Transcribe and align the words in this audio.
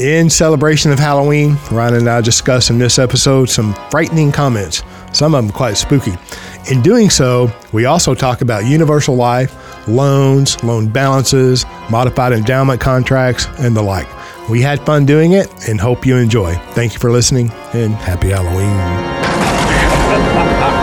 In 0.00 0.30
celebration 0.30 0.90
of 0.92 0.98
Halloween, 0.98 1.58
Ryan 1.70 1.94
and 1.96 2.08
I 2.08 2.22
discuss 2.22 2.70
in 2.70 2.78
this 2.78 2.98
episode 2.98 3.50
some 3.50 3.74
frightening 3.90 4.32
comments, 4.32 4.82
some 5.12 5.34
of 5.34 5.44
them 5.44 5.52
quite 5.52 5.76
spooky. 5.76 6.14
In 6.70 6.80
doing 6.80 7.10
so, 7.10 7.52
we 7.72 7.84
also 7.84 8.14
talk 8.14 8.40
about 8.40 8.64
universal 8.64 9.14
life, 9.14 9.54
loans, 9.86 10.64
loan 10.64 10.88
balances, 10.88 11.66
modified 11.90 12.32
endowment 12.32 12.80
contracts, 12.80 13.46
and 13.58 13.76
the 13.76 13.82
like. 13.82 14.08
We 14.48 14.62
had 14.62 14.80
fun 14.86 15.04
doing 15.04 15.32
it 15.32 15.68
and 15.68 15.78
hope 15.78 16.06
you 16.06 16.16
enjoy. 16.16 16.54
Thank 16.70 16.94
you 16.94 16.98
for 16.98 17.12
listening 17.12 17.50
and 17.74 17.92
happy 17.92 18.30
Halloween. 18.30 18.70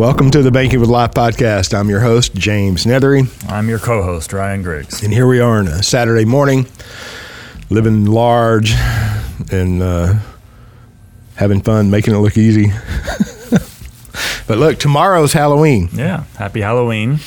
Welcome 0.00 0.30
to 0.30 0.42
the 0.42 0.50
Banking 0.50 0.80
with 0.80 0.88
Life 0.88 1.10
podcast. 1.10 1.78
I'm 1.78 1.90
your 1.90 2.00
host, 2.00 2.34
James 2.34 2.86
Nethery. 2.86 3.28
I'm 3.50 3.68
your 3.68 3.78
co 3.78 4.02
host, 4.02 4.32
Ryan 4.32 4.62
Griggs. 4.62 5.02
And 5.02 5.12
here 5.12 5.26
we 5.26 5.40
are 5.40 5.58
on 5.58 5.68
a 5.68 5.82
Saturday 5.82 6.24
morning, 6.24 6.66
living 7.68 8.06
large 8.06 8.72
and 9.52 9.82
uh, 9.82 10.14
having 11.34 11.60
fun, 11.60 11.90
making 11.90 12.14
it 12.14 12.16
look 12.16 12.38
easy. 12.38 12.68
but 14.48 14.56
look, 14.56 14.78
tomorrow's 14.78 15.34
Halloween. 15.34 15.90
Yeah. 15.92 16.24
Happy 16.38 16.62
Halloween. 16.62 17.18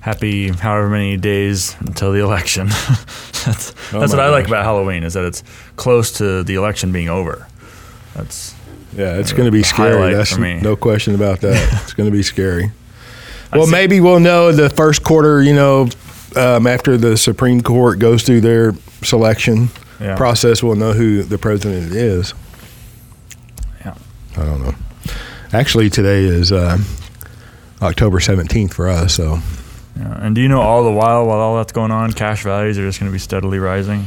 Happy 0.00 0.48
however 0.48 0.90
many 0.90 1.16
days 1.16 1.76
until 1.78 2.10
the 2.10 2.18
election. 2.18 2.66
that's 3.46 3.72
Oh 3.94 4.00
that's 4.00 4.10
what 4.10 4.18
I 4.18 4.30
like 4.30 4.48
about 4.48 4.64
Halloween 4.64 5.04
is 5.04 5.14
that 5.14 5.24
it's 5.24 5.44
close 5.76 6.10
to 6.18 6.42
the 6.42 6.56
election 6.56 6.90
being 6.90 7.08
over. 7.08 7.46
That's 8.16 8.55
Yeah, 8.94 9.18
it's 9.18 9.32
going 9.32 9.46
to 9.46 9.50
be 9.52 9.62
scary. 9.62 10.14
That's 10.14 10.36
no 10.38 10.76
question 10.76 11.14
about 11.14 11.40
that. 11.40 11.80
it's 11.82 11.92
going 11.94 12.10
to 12.10 12.16
be 12.16 12.22
scary. 12.22 12.70
Well, 13.52 13.66
maybe 13.66 14.00
we'll 14.00 14.20
know 14.20 14.52
the 14.52 14.68
first 14.70 15.02
quarter, 15.02 15.42
you 15.42 15.54
know, 15.54 15.88
um, 16.34 16.66
after 16.66 16.96
the 16.96 17.16
Supreme 17.16 17.60
Court 17.62 17.98
goes 17.98 18.22
through 18.22 18.40
their 18.42 18.74
selection 19.02 19.68
Yeah. 20.00 20.16
process, 20.16 20.62
we'll 20.62 20.76
know 20.76 20.92
who 20.92 21.22
the 21.22 21.38
president 21.38 21.92
is. 21.92 22.34
yeah. 23.84 23.94
I 24.36 24.44
don't 24.44 24.62
know. 24.62 24.74
Actually, 25.52 25.88
today 25.90 26.24
is 26.24 26.52
uh, 26.52 26.76
October 27.80 28.18
17th 28.18 28.74
for 28.74 28.88
us, 28.88 29.14
so 29.14 29.38
yeah. 29.96 30.18
And 30.20 30.34
do 30.34 30.42
you 30.42 30.48
know 30.48 30.60
all 30.60 30.84
the 30.84 30.90
while 30.92 31.24
while 31.26 31.38
all 31.38 31.56
that's 31.56 31.72
going 31.72 31.90
on, 31.90 32.12
cash 32.12 32.42
values 32.42 32.78
are 32.78 32.82
just 32.86 33.00
going 33.00 33.10
to 33.10 33.14
be 33.14 33.18
steadily 33.18 33.58
rising? 33.58 34.04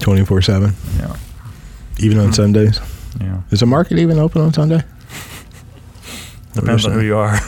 24 0.00 0.42
7, 0.42 0.72
Yeah. 0.98 1.16
even 1.98 2.18
on 2.18 2.32
Sundays. 2.32 2.80
Yeah. 3.20 3.40
Is 3.50 3.60
the 3.60 3.66
market 3.66 3.98
even 3.98 4.18
open 4.18 4.42
on 4.42 4.52
Sunday? 4.52 4.82
Depends 6.54 6.86
on 6.86 6.92
who 6.92 7.00
you 7.00 7.16
are. 7.16 7.36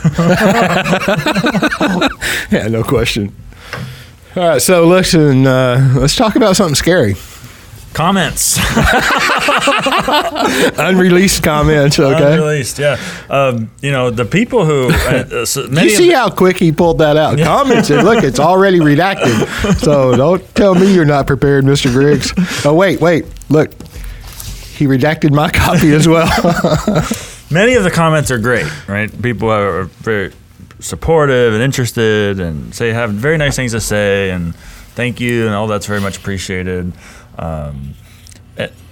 Yeah, 2.50 2.66
no 2.68 2.82
question. 2.82 3.34
All 4.36 4.48
right, 4.48 4.62
so 4.62 4.86
listen, 4.86 5.46
uh, 5.46 5.94
let's 5.96 6.16
talk 6.16 6.36
about 6.36 6.56
something 6.56 6.74
scary. 6.74 7.14
Comments. 7.92 8.58
Unreleased 10.78 11.42
comments, 11.42 11.98
okay? 11.98 12.34
Unreleased, 12.34 12.78
yeah. 12.78 12.98
Um, 13.28 13.70
you 13.82 13.90
know, 13.90 14.10
the 14.10 14.24
people 14.24 14.64
who. 14.64 14.90
Uh, 14.92 15.44
so 15.44 15.66
many 15.68 15.90
you 15.90 15.96
see 15.96 16.10
how 16.10 16.30
quick 16.30 16.56
he 16.56 16.72
pulled 16.72 16.98
that 16.98 17.16
out? 17.16 17.38
Comments 17.38 17.88
and 17.90 18.04
look, 18.04 18.24
it's 18.24 18.40
already 18.40 18.78
redacted. 18.78 19.46
So 19.80 20.16
don't 20.16 20.42
tell 20.54 20.74
me 20.74 20.92
you're 20.94 21.04
not 21.04 21.26
prepared, 21.26 21.64
Mr. 21.64 21.90
Griggs. 21.92 22.32
Oh, 22.64 22.74
wait, 22.74 23.00
wait, 23.00 23.26
look. 23.48 23.70
He 24.80 24.86
redacted 24.86 25.30
my 25.30 25.50
copy 25.52 25.92
as 25.92 26.08
well. 26.08 26.26
many 27.50 27.74
of 27.74 27.84
the 27.84 27.90
comments 27.92 28.30
are 28.30 28.38
great, 28.38 28.66
right? 28.88 29.10
People 29.22 29.50
are 29.50 29.84
very 29.84 30.32
supportive 30.78 31.52
and 31.52 31.62
interested, 31.62 32.40
and 32.40 32.74
say 32.74 32.88
have 32.88 33.10
very 33.10 33.36
nice 33.36 33.54
things 33.56 33.72
to 33.72 33.80
say, 33.82 34.30
and 34.30 34.56
thank 34.56 35.20
you, 35.20 35.44
and 35.44 35.54
all 35.54 35.66
that's 35.66 35.84
very 35.84 36.00
much 36.00 36.16
appreciated. 36.16 36.94
Um, 37.38 37.94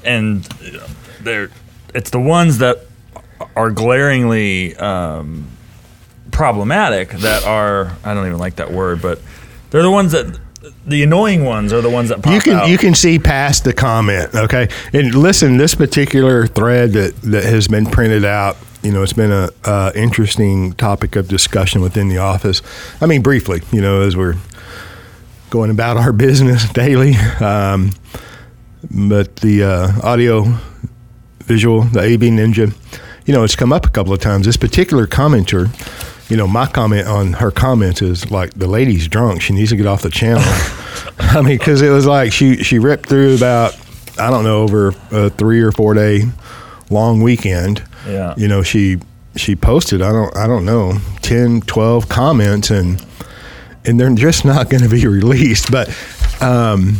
and 0.05 0.45
they're 1.23 1.51
it's 1.95 2.11
the 2.11 2.21
ones 2.21 2.59
that 2.59 2.85
are 3.57 3.71
glaringly 3.71 4.77
um, 4.77 5.49
problematic 6.33 7.13
that 7.13 7.45
are 7.45 7.97
I 8.05 8.13
don't 8.13 8.27
even 8.27 8.39
like 8.39 8.57
that 8.57 8.73
word, 8.73 9.01
but 9.01 9.23
they're 9.71 9.83
the 9.83 9.91
ones 9.91 10.13
that 10.13 10.39
the 10.87 11.03
annoying 11.03 11.45
ones 11.45 11.73
are 11.73 11.81
the 11.81 11.91
ones 11.91 12.09
that 12.09 12.23
pop 12.23 12.33
you 12.33 12.41
can 12.41 12.55
out. 12.55 12.69
you 12.69 12.79
can 12.79 12.95
see 12.95 13.19
past 13.19 13.65
the 13.65 13.73
comment, 13.73 14.35
okay? 14.35 14.69
And 14.93 15.15
listen, 15.15 15.57
this 15.57 15.75
particular 15.75 16.47
thread 16.47 16.93
that 16.93 17.21
that 17.23 17.45
has 17.45 17.69
been 17.69 17.87
printed 17.87 18.25
out, 18.25 18.57
you 18.83 18.93
know, 18.93 19.03
it's 19.03 19.13
been 19.13 19.33
a 19.33 19.51
uh, 19.65 19.93
interesting 19.95 20.73
topic 20.75 21.17
of 21.17 21.29
discussion 21.29 21.81
within 21.81 22.09
the 22.09 22.19
office. 22.19 22.63
I 23.01 23.07
mean, 23.07 23.23
briefly, 23.23 23.63
you 23.73 23.81
know, 23.81 24.03
as 24.03 24.17
we're 24.17 24.37
going 25.51 25.71
about 25.71 25.97
our 25.97 26.13
business 26.27 26.69
daily, 26.73 27.15
um, 27.41 27.93
but 28.91 29.37
the 29.37 29.65
uh, 29.65 30.07
audio 30.07 30.59
visual, 31.45 31.83
the 31.83 32.01
AV 32.01 32.21
Ninja, 32.21 32.75
you 33.27 33.35
know, 33.35 33.45
it's 33.45 33.57
come 33.57 33.73
up 33.73 33.85
a 33.85 33.91
couple 33.91 34.13
of 34.13 34.21
times. 34.21 34.47
This 34.47 34.57
particular 34.57 35.07
commenter. 35.07 35.69
You 36.29 36.37
know, 36.37 36.47
my 36.47 36.67
comment 36.67 37.07
on 37.07 37.33
her 37.35 37.51
comments 37.51 38.03
is 38.03 38.31
like 38.31 38.53
the 38.55 38.67
lady's 38.67 39.09
drunk. 39.09 39.41
She 39.41 39.55
needs 39.55 39.71
to 39.71 39.77
get 39.77 39.87
off 39.87 40.03
the 40.03 40.11
channel. 40.11 40.43
I 41.19 41.43
mean, 41.43 41.59
because 41.59 41.83
it 41.83 41.91
was 41.91 42.07
like 42.07 42.33
she 42.33 42.63
she 42.63 42.79
ripped 42.79 43.09
through 43.09 43.37
about 43.37 43.77
I 44.19 44.31
don't 44.31 44.45
know 44.45 44.63
over 44.63 44.95
a 45.11 45.31
three 45.31 45.61
or 45.61 45.73
four 45.73 45.95
day 45.95 46.25
long 46.91 47.23
weekend. 47.23 47.83
Yeah. 48.07 48.35
You 48.37 48.49
know, 48.49 48.63
she 48.63 48.99
she 49.37 49.57
posted 49.57 50.03
I 50.03 50.13
don't 50.13 50.37
I 50.37 50.47
don't 50.47 50.65
know 50.65 50.99
10, 51.23 51.63
12 51.63 52.09
comments 52.09 52.71
and 52.71 53.05
and 53.85 53.99
they're 53.99 54.15
just 54.15 54.45
not 54.45 54.71
going 54.71 54.83
to 54.83 54.89
be 54.89 55.07
released. 55.07 55.71
But 55.71 55.89
um, 56.41 56.99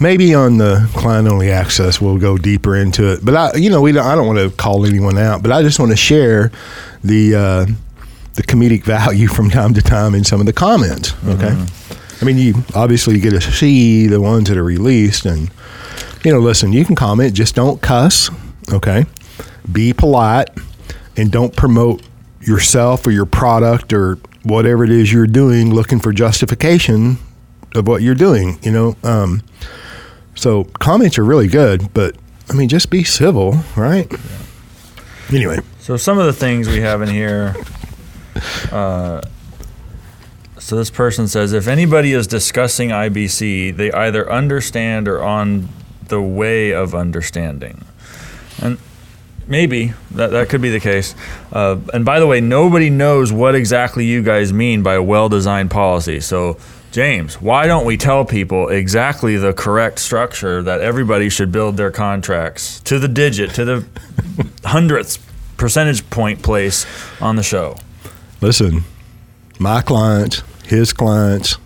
maybe 0.00 0.34
on 0.34 0.58
the 0.58 0.88
client 0.94 1.28
only 1.28 1.50
access 1.50 2.00
we'll 2.00 2.18
go 2.18 2.38
deeper 2.38 2.76
into 2.76 3.12
it. 3.12 3.24
But 3.24 3.34
I 3.34 3.56
you 3.56 3.70
know 3.70 3.80
we 3.80 3.92
don't, 3.92 4.06
I 4.06 4.14
don't 4.14 4.26
want 4.26 4.38
to 4.38 4.50
call 4.56 4.86
anyone 4.86 5.18
out, 5.18 5.42
but 5.42 5.52
I 5.52 5.62
just 5.62 5.78
want 5.78 5.90
to 5.90 5.96
share 5.96 6.50
the. 7.02 7.34
Uh, 7.34 7.66
the 8.38 8.44
comedic 8.44 8.84
value 8.84 9.26
from 9.26 9.50
time 9.50 9.74
to 9.74 9.82
time 9.82 10.14
in 10.14 10.22
some 10.22 10.38
of 10.38 10.46
the 10.46 10.52
comments. 10.52 11.12
Okay, 11.26 11.54
I 12.22 12.24
mean, 12.24 12.38
you 12.38 12.54
obviously 12.74 13.18
get 13.18 13.30
to 13.30 13.40
see 13.40 14.06
the 14.06 14.20
ones 14.20 14.48
that 14.48 14.56
are 14.56 14.64
released, 14.64 15.26
and 15.26 15.50
you 16.24 16.32
know, 16.32 16.38
listen, 16.38 16.72
you 16.72 16.84
can 16.84 16.94
comment, 16.94 17.34
just 17.34 17.56
don't 17.56 17.82
cuss. 17.82 18.30
Okay, 18.72 19.06
be 19.70 19.92
polite, 19.92 20.50
and 21.16 21.32
don't 21.32 21.54
promote 21.56 22.02
yourself 22.40 23.04
or 23.06 23.10
your 23.10 23.26
product 23.26 23.92
or 23.92 24.18
whatever 24.44 24.84
it 24.84 24.90
is 24.90 25.12
you're 25.12 25.26
doing, 25.26 25.74
looking 25.74 25.98
for 25.98 26.12
justification 26.12 27.18
of 27.74 27.88
what 27.88 28.02
you're 28.02 28.14
doing. 28.14 28.56
You 28.62 28.70
know, 28.70 28.96
um, 29.02 29.42
so 30.36 30.62
comments 30.78 31.18
are 31.18 31.24
really 31.24 31.48
good, 31.48 31.92
but 31.92 32.14
I 32.48 32.54
mean, 32.54 32.68
just 32.68 32.88
be 32.88 33.02
civil, 33.02 33.58
right? 33.76 34.10
Anyway, 35.30 35.58
So 35.80 35.96
some 35.96 36.18
of 36.18 36.26
the 36.26 36.32
things 36.32 36.68
we 36.68 36.80
have 36.82 37.02
in 37.02 37.08
here. 37.08 37.56
Uh, 38.72 39.20
so 40.58 40.76
this 40.76 40.90
person 40.90 41.28
says, 41.28 41.52
if 41.52 41.66
anybody 41.66 42.12
is 42.12 42.26
discussing 42.26 42.90
IBC, 42.90 43.76
they 43.76 43.92
either 43.92 44.30
understand 44.30 45.08
or 45.08 45.22
on 45.22 45.68
the 46.08 46.20
way 46.20 46.72
of 46.72 46.94
understanding, 46.94 47.84
and 48.60 48.78
maybe 49.46 49.92
that 50.10 50.30
that 50.30 50.48
could 50.48 50.60
be 50.60 50.70
the 50.70 50.80
case. 50.80 51.14
Uh, 51.52 51.78
and 51.94 52.04
by 52.04 52.18
the 52.18 52.26
way, 52.26 52.40
nobody 52.40 52.90
knows 52.90 53.32
what 53.32 53.54
exactly 53.54 54.04
you 54.04 54.22
guys 54.22 54.52
mean 54.52 54.82
by 54.82 54.94
a 54.94 55.02
well-designed 55.02 55.70
policy. 55.70 56.20
So. 56.20 56.58
James, 56.90 57.38
why 57.38 57.66
don't 57.66 57.84
we 57.84 57.98
tell 57.98 58.24
people 58.24 58.68
exactly 58.68 59.36
the 59.36 59.52
correct 59.52 59.98
structure 59.98 60.62
that 60.62 60.80
everybody 60.80 61.28
should 61.28 61.52
build 61.52 61.76
their 61.76 61.90
contracts 61.90 62.80
to 62.80 62.98
the 62.98 63.06
digit, 63.06 63.50
to 63.50 63.64
the 63.66 63.86
hundredth 64.64 65.18
percentage 65.58 66.08
point 66.08 66.42
place 66.42 66.86
on 67.20 67.36
the 67.36 67.42
show? 67.42 67.76
Listen, 68.40 68.84
my 69.58 69.80
clients, 69.82 70.42
his 70.64 70.92
clients 70.92 71.56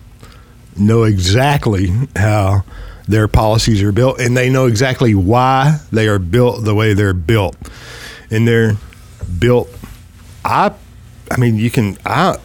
know 0.75 1.03
exactly 1.03 1.89
how 2.15 2.63
their 3.07 3.27
policies 3.27 3.83
are 3.83 3.91
built 3.91 4.19
and 4.19 4.35
they 4.35 4.49
know 4.49 4.65
exactly 4.65 5.13
why 5.13 5.77
they 5.91 6.07
are 6.07 6.19
built 6.19 6.63
the 6.63 6.73
way 6.73 6.93
they're 6.93 7.13
built. 7.13 7.55
And 8.31 8.47
they're 8.47 8.77
built 9.39 9.69
I 10.45 10.73
I 11.31 11.37
mean 11.37 11.57
you 11.57 11.69
can 11.69 11.97
I 12.05 12.37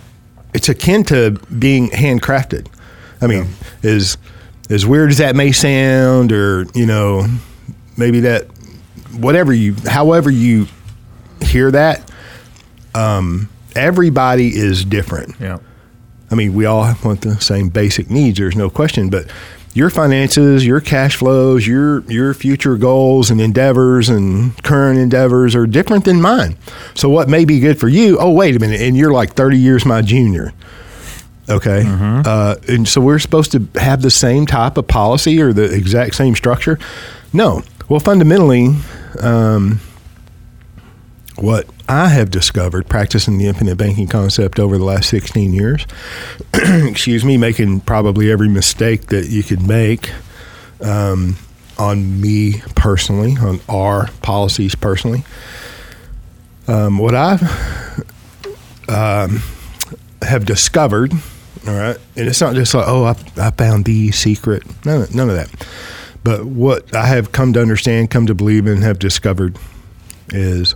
it's 0.54 0.68
akin 0.68 1.04
to 1.04 1.32
being 1.58 1.88
handcrafted. 1.90 2.68
I 3.20 3.26
mean, 3.26 3.48
as 3.82 4.16
as 4.70 4.86
weird 4.86 5.10
as 5.10 5.18
that 5.18 5.34
may 5.34 5.52
sound 5.52 6.32
or, 6.32 6.66
you 6.74 6.86
know, 6.86 7.26
maybe 7.96 8.20
that 8.20 8.46
whatever 9.12 9.52
you 9.52 9.74
however 9.86 10.30
you 10.30 10.66
hear 11.40 11.70
that 11.70 12.10
um, 12.94 13.48
everybody 13.78 14.48
is 14.48 14.84
different. 14.84 15.34
Yeah. 15.40 15.58
I 16.30 16.34
mean, 16.34 16.54
we 16.54 16.66
all 16.66 16.94
want 17.04 17.22
the 17.22 17.40
same 17.40 17.70
basic 17.70 18.10
needs. 18.10 18.38
There's 18.38 18.56
no 18.56 18.68
question, 18.68 19.08
but 19.08 19.30
your 19.74 19.90
finances, 19.90 20.66
your 20.66 20.80
cash 20.80 21.16
flows, 21.16 21.66
your 21.66 22.00
your 22.10 22.34
future 22.34 22.76
goals 22.76 23.30
and 23.30 23.40
endeavors 23.40 24.08
and 24.08 24.60
current 24.62 24.98
endeavors 24.98 25.54
are 25.54 25.66
different 25.66 26.04
than 26.04 26.20
mine. 26.20 26.56
So 26.94 27.08
what 27.08 27.28
may 27.28 27.44
be 27.44 27.60
good 27.60 27.78
for 27.78 27.88
you? 27.88 28.18
Oh, 28.18 28.30
wait 28.30 28.56
a 28.56 28.58
minute, 28.58 28.80
and 28.80 28.96
you're 28.96 29.12
like 29.12 29.34
30 29.34 29.56
years 29.58 29.86
my 29.86 30.02
junior. 30.02 30.52
Okay, 31.48 31.84
uh, 31.86 32.56
and 32.68 32.86
so 32.86 33.00
we're 33.00 33.18
supposed 33.18 33.52
to 33.52 33.66
have 33.76 34.02
the 34.02 34.10
same 34.10 34.44
type 34.44 34.76
of 34.76 34.86
policy 34.86 35.40
or 35.40 35.54
the 35.54 35.72
exact 35.72 36.14
same 36.14 36.34
structure? 36.34 36.78
No. 37.32 37.62
Well, 37.88 38.00
fundamentally, 38.00 38.74
um, 39.20 39.80
what 41.36 41.66
I 41.88 42.08
have 42.08 42.30
discovered 42.30 42.86
practicing 42.86 43.38
the 43.38 43.46
infinite 43.46 43.76
banking 43.76 44.08
concept 44.08 44.58
over 44.58 44.76
the 44.76 44.84
last 44.84 45.08
16 45.08 45.54
years, 45.54 45.86
excuse 46.54 47.24
me, 47.24 47.38
making 47.38 47.80
probably 47.80 48.30
every 48.30 48.48
mistake 48.48 49.06
that 49.06 49.28
you 49.28 49.42
could 49.42 49.66
make 49.66 50.10
um, 50.82 51.36
on 51.78 52.20
me 52.20 52.60
personally, 52.74 53.36
on 53.40 53.60
our 53.68 54.08
policies 54.20 54.74
personally. 54.74 55.24
Um, 56.66 56.98
what 56.98 57.14
I 57.14 57.32
um, 58.88 59.42
have 60.20 60.44
discovered, 60.44 61.12
all 61.66 61.74
right, 61.74 61.96
and 62.16 62.28
it's 62.28 62.42
not 62.42 62.54
just 62.54 62.74
like, 62.74 62.86
oh, 62.86 63.04
I, 63.04 63.16
I 63.38 63.50
found 63.52 63.86
the 63.86 64.12
secret. 64.12 64.62
None, 64.84 65.02
of- 65.02 65.14
none 65.14 65.30
of 65.30 65.36
that. 65.36 65.66
But 66.22 66.44
what 66.44 66.94
I 66.94 67.06
have 67.06 67.32
come 67.32 67.54
to 67.54 67.62
understand, 67.62 68.10
come 68.10 68.26
to 68.26 68.34
believe 68.34 68.66
and 68.66 68.82
have 68.82 68.98
discovered 68.98 69.56
is 70.28 70.74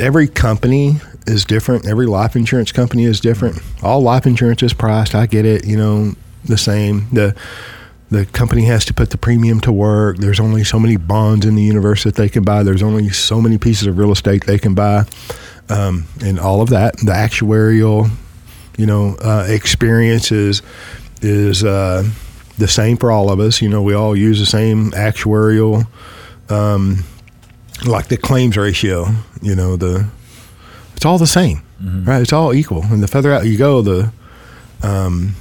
every 0.00 0.26
company 0.26 0.96
is 1.26 1.44
different. 1.44 1.86
Every 1.86 2.06
life 2.06 2.34
insurance 2.34 2.72
company 2.72 3.04
is 3.04 3.20
different. 3.20 3.60
All 3.82 4.00
life 4.00 4.26
insurance 4.26 4.62
is 4.62 4.72
priced. 4.72 5.14
I 5.14 5.26
get 5.26 5.44
it. 5.44 5.66
You 5.66 5.76
know, 5.76 6.14
the 6.44 6.58
same. 6.58 7.06
The 7.12 7.36
the 8.10 8.26
company 8.26 8.64
has 8.64 8.84
to 8.86 8.94
put 8.94 9.10
the 9.10 9.18
premium 9.18 9.60
to 9.60 9.70
work. 9.70 10.16
There's 10.16 10.40
only 10.40 10.64
so 10.64 10.80
many 10.80 10.96
bonds 10.96 11.46
in 11.46 11.54
the 11.54 11.62
universe 11.62 12.02
that 12.02 12.16
they 12.16 12.28
can 12.28 12.42
buy. 12.42 12.64
There's 12.64 12.82
only 12.82 13.08
so 13.10 13.40
many 13.40 13.56
pieces 13.56 13.86
of 13.86 13.98
real 13.98 14.10
estate 14.10 14.46
they 14.46 14.58
can 14.58 14.74
buy, 14.74 15.04
um, 15.68 16.06
and 16.24 16.40
all 16.40 16.60
of 16.60 16.70
that. 16.70 16.96
The 16.96 17.12
actuarial, 17.12 18.10
you 18.76 18.86
know, 18.86 19.16
uh, 19.22 19.46
experience 19.48 20.32
is 20.32 20.62
is 21.22 21.62
uh, 21.62 22.08
the 22.58 22.68
same 22.68 22.96
for 22.96 23.12
all 23.12 23.30
of 23.30 23.38
us. 23.38 23.62
You 23.62 23.68
know, 23.68 23.82
we 23.82 23.94
all 23.94 24.16
use 24.16 24.40
the 24.40 24.46
same 24.46 24.90
actuarial. 24.90 25.86
Um, 26.48 27.04
like 27.84 28.08
the 28.08 28.16
claims 28.16 28.56
ratio, 28.56 29.06
you 29.42 29.54
know, 29.54 29.76
the 29.76 30.08
it's 30.96 31.04
all 31.06 31.18
the 31.18 31.26
same, 31.26 31.62
right? 32.04 32.20
It's 32.20 32.32
all 32.32 32.52
equal, 32.52 32.82
and 32.84 33.02
the 33.02 33.08
further 33.08 33.32
out 33.32 33.46
you 33.46 33.56
go, 33.56 33.80
the 33.82 34.12
um, 34.82 35.34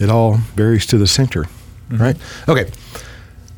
it 0.00 0.10
all 0.10 0.36
varies 0.56 0.86
to 0.86 0.98
the 0.98 1.06
center, 1.06 1.46
right? 1.90 2.16
Okay. 2.48 2.70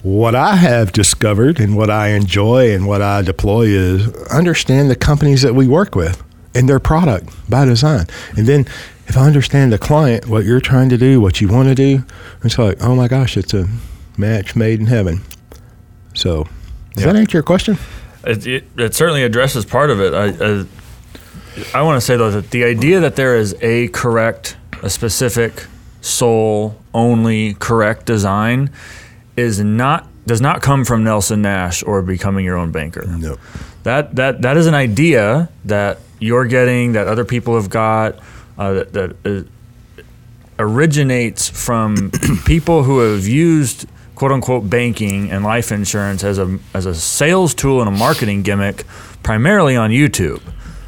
What 0.03 0.35
I 0.35 0.57
have 0.57 0.93
discovered 0.93 1.59
and 1.59 1.77
what 1.77 1.89
I 1.89 2.09
enjoy 2.09 2.75
and 2.75 2.87
what 2.87 3.01
I 3.01 3.23
deploy 3.23 3.69
is 3.69 4.07
understand 4.27 4.91
the 4.91 4.97
companies 4.97 5.41
that 5.41 5.55
we 5.55 5.67
work 5.67 5.95
with 5.95 6.23
and 6.55 6.69
their 6.69 6.79
product 6.79 7.31
by 7.49 7.65
design. 7.65 8.07
And 8.37 8.47
then 8.47 8.67
if 9.07 9.17
I 9.17 9.27
understand 9.27 9.73
the 9.73 9.79
client, 9.79 10.27
what 10.29 10.45
you're 10.45 10.61
trying 10.61 10.91
to 10.91 10.99
do, 10.99 11.21
what 11.21 11.41
you 11.41 11.49
want 11.49 11.69
to 11.69 11.75
do, 11.75 12.05
it's 12.43 12.59
like, 12.59 12.83
oh 12.83 12.95
my 12.95 13.09
gosh, 13.09 13.37
it's 13.39 13.55
a 13.55 13.67
match 14.19 14.55
made 14.55 14.81
in 14.81 14.87
heaven. 14.87 15.23
So, 16.15 16.47
does 16.95 17.05
Yeah. 17.05 17.13
that 17.13 17.19
answer 17.19 17.37
your 17.39 17.43
question? 17.43 17.79
It, 18.27 18.47
it, 18.47 18.65
it 18.79 18.95
certainly 18.95 19.23
addresses 19.23 19.65
part 19.65 19.91
of 19.91 20.01
it. 20.01 20.15
I, 20.15 20.29
I, 21.75 21.79
I 21.79 21.83
want 21.83 21.97
to 21.99 22.01
say 22.01 22.17
though 22.17 22.31
that 22.31 22.51
the 22.51 22.65
idea 22.65 23.01
that 23.01 23.17
there 23.17 23.37
is 23.37 23.55
a 23.61 23.89
correct, 23.89 24.57
a 24.83 24.89
specific, 24.91 25.67
sole 26.01 26.77
only 26.93 27.55
correct 27.55 28.05
design 28.07 28.71
is 29.37 29.59
not 29.61 30.07
does 30.27 30.41
not 30.41 30.63
come 30.63 30.85
from 30.85 31.05
Nelson 31.05 31.43
Nash 31.43 31.83
or 31.83 32.01
becoming 32.03 32.45
your 32.45 32.57
own 32.57 32.73
banker. 32.73 33.05
No. 33.07 33.37
That 33.83 34.15
that 34.17 34.43
that 34.43 34.57
is 34.57 34.67
an 34.67 34.75
idea 34.75 35.49
that 35.67 35.99
you're 36.21 36.47
getting 36.47 36.93
that 36.93 37.07
other 37.09 37.25
people 37.25 37.57
have 37.57 37.69
got 37.69 38.19
uh, 38.59 38.73
that, 38.75 38.93
that 38.93 39.17
uh, 39.27 40.03
originates 40.59 41.49
from 41.49 42.11
people 42.45 42.85
who 42.85 43.01
have 43.01 43.27
used 43.27 43.87
quote 44.15 44.33
unquote 44.33 44.69
banking 44.69 45.31
and 45.31 45.45
life 45.45 45.73
insurance 45.73 46.25
as 46.25 46.39
a 46.39 46.59
as 46.73 46.87
a 46.87 46.95
sales 46.95 47.55
tool 47.55 47.81
and 47.81 47.89
a 47.89 47.93
marketing 47.93 48.43
gimmick 48.43 48.85
primarily 49.23 49.77
on 49.77 49.91
YouTube 49.91 50.43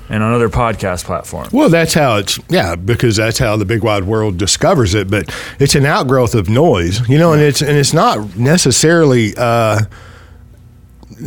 and 0.08 0.22
on 0.22 0.32
other 0.32 0.48
podcast 0.48 1.04
platforms. 1.04 1.52
Well, 1.52 1.68
that's 1.68 1.94
how 1.94 2.16
it's, 2.16 2.38
yeah, 2.48 2.76
because 2.76 3.16
that's 3.16 3.38
how 3.38 3.56
the 3.56 3.64
big 3.64 3.82
wide 3.82 4.04
world 4.04 4.36
discovers 4.36 4.94
it. 4.94 5.10
But 5.10 5.34
it's 5.58 5.74
an 5.74 5.84
outgrowth 5.84 6.34
of 6.34 6.48
noise, 6.48 7.06
you 7.08 7.18
know, 7.18 7.32
and 7.32 7.42
it's 7.42 7.62
and 7.62 7.76
it's 7.76 7.92
not 7.92 8.36
necessarily, 8.36 9.34
uh, 9.36 9.80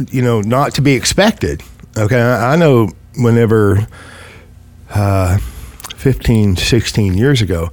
you 0.09 0.21
know, 0.21 0.41
not 0.41 0.75
to 0.75 0.81
be 0.81 0.93
expected. 0.93 1.61
Okay, 1.97 2.21
I, 2.21 2.55
know 2.55 2.91
whenever, 3.17 3.87
uh, 4.91 5.37
15, 5.95 6.55
16 6.55 7.17
years 7.17 7.41
ago, 7.41 7.71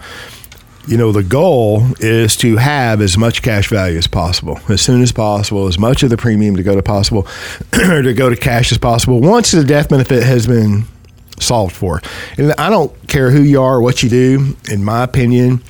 you 0.87 0.97
know, 0.97 1.11
the 1.11 1.23
goal 1.23 1.85
is 1.99 2.37
to 2.37 2.57
have 2.57 3.01
as 3.01 3.19
much 3.19 3.43
cash 3.43 3.69
value 3.69 3.99
as 3.99 4.07
possible, 4.07 4.61
as 4.69 4.81
soon 4.81 5.03
as 5.03 5.13
possible, 5.13 5.67
as 5.67 5.79
much 5.79 6.03
of 6.03 6.11
the 6.11 6.17
premium 6.17 6.57
to 6.57 6.63
go 6.63 6.77
to 6.77 6.83
possible, 6.83 7.27
or 7.89 8.03
to 8.03 8.15
go 8.15 8.31
to 8.31 8.37
cash 8.37 8.71
as 8.71 8.79
possible. 8.79 9.21
Once 9.21 9.51
the 9.51 9.65
death 9.65 9.89
benefit 9.89 10.23
has 10.23 10.47
been 10.47 10.85
solved 11.41 11.75
for, 11.75 12.01
and 12.39 12.53
I 12.53 12.71
don't 12.71 12.93
care 13.09 13.31
who 13.31 13.43
you 13.43 13.61
are, 13.61 13.77
or 13.77 13.83
what 13.83 14.03
you 14.03 14.09
do. 14.09 14.57
In 14.71 14.85
my 14.85 15.03
opinion, 15.03 15.63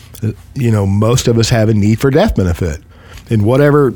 you 0.54 0.70
know, 0.70 0.86
most 0.86 1.28
of 1.28 1.38
us 1.38 1.48
have 1.48 1.68
a 1.68 1.74
need 1.74 1.98
for 1.98 2.10
death 2.10 2.36
benefit, 2.36 2.82
and 3.30 3.44
whatever 3.44 3.94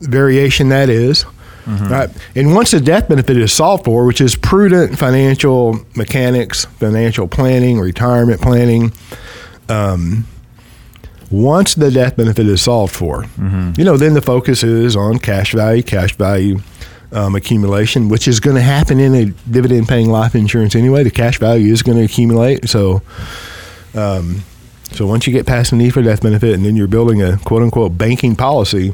variation 0.00 0.68
that 0.70 0.88
is. 0.88 1.24
Mm-hmm. 1.64 1.92
Right. 1.92 2.10
And 2.34 2.54
once 2.54 2.70
the 2.70 2.80
death 2.80 3.08
benefit 3.08 3.36
is 3.36 3.52
solved 3.52 3.84
for, 3.84 4.06
which 4.06 4.22
is 4.22 4.34
prudent 4.34 4.98
financial 4.98 5.78
mechanics, 5.94 6.64
financial 6.64 7.28
planning, 7.28 7.78
retirement 7.78 8.40
planning, 8.40 8.92
um, 9.68 10.26
once 11.30 11.74
the 11.74 11.90
death 11.90 12.16
benefit 12.16 12.46
is 12.46 12.60
solved 12.62 12.94
for, 12.94 13.24
you 13.76 13.84
know, 13.84 13.96
then 13.96 14.14
the 14.14 14.22
focus 14.22 14.62
is 14.62 14.96
on 14.96 15.18
cash 15.18 15.52
value, 15.52 15.82
cash 15.82 16.14
value 16.16 16.58
um, 17.12 17.34
accumulation, 17.34 18.08
which 18.08 18.26
is 18.28 18.40
going 18.40 18.56
to 18.56 18.62
happen 18.62 18.98
in 19.00 19.14
a 19.14 19.26
dividend 19.50 19.88
paying 19.88 20.10
life 20.10 20.34
insurance 20.34 20.74
anyway. 20.74 21.02
The 21.04 21.10
cash 21.10 21.38
value 21.38 21.72
is 21.72 21.82
going 21.82 21.98
to 21.98 22.04
accumulate. 22.04 22.68
So, 22.68 23.02
um, 23.94 24.42
so 24.92 25.06
once 25.06 25.26
you 25.26 25.32
get 25.32 25.46
past 25.46 25.70
the 25.70 25.76
need 25.76 25.94
for 25.94 26.02
death 26.02 26.22
benefit 26.22 26.54
and 26.54 26.64
then 26.64 26.74
you're 26.76 26.88
building 26.88 27.22
a 27.22 27.36
quote 27.38 27.62
unquote 27.62 27.96
banking 27.96 28.34
policy, 28.36 28.92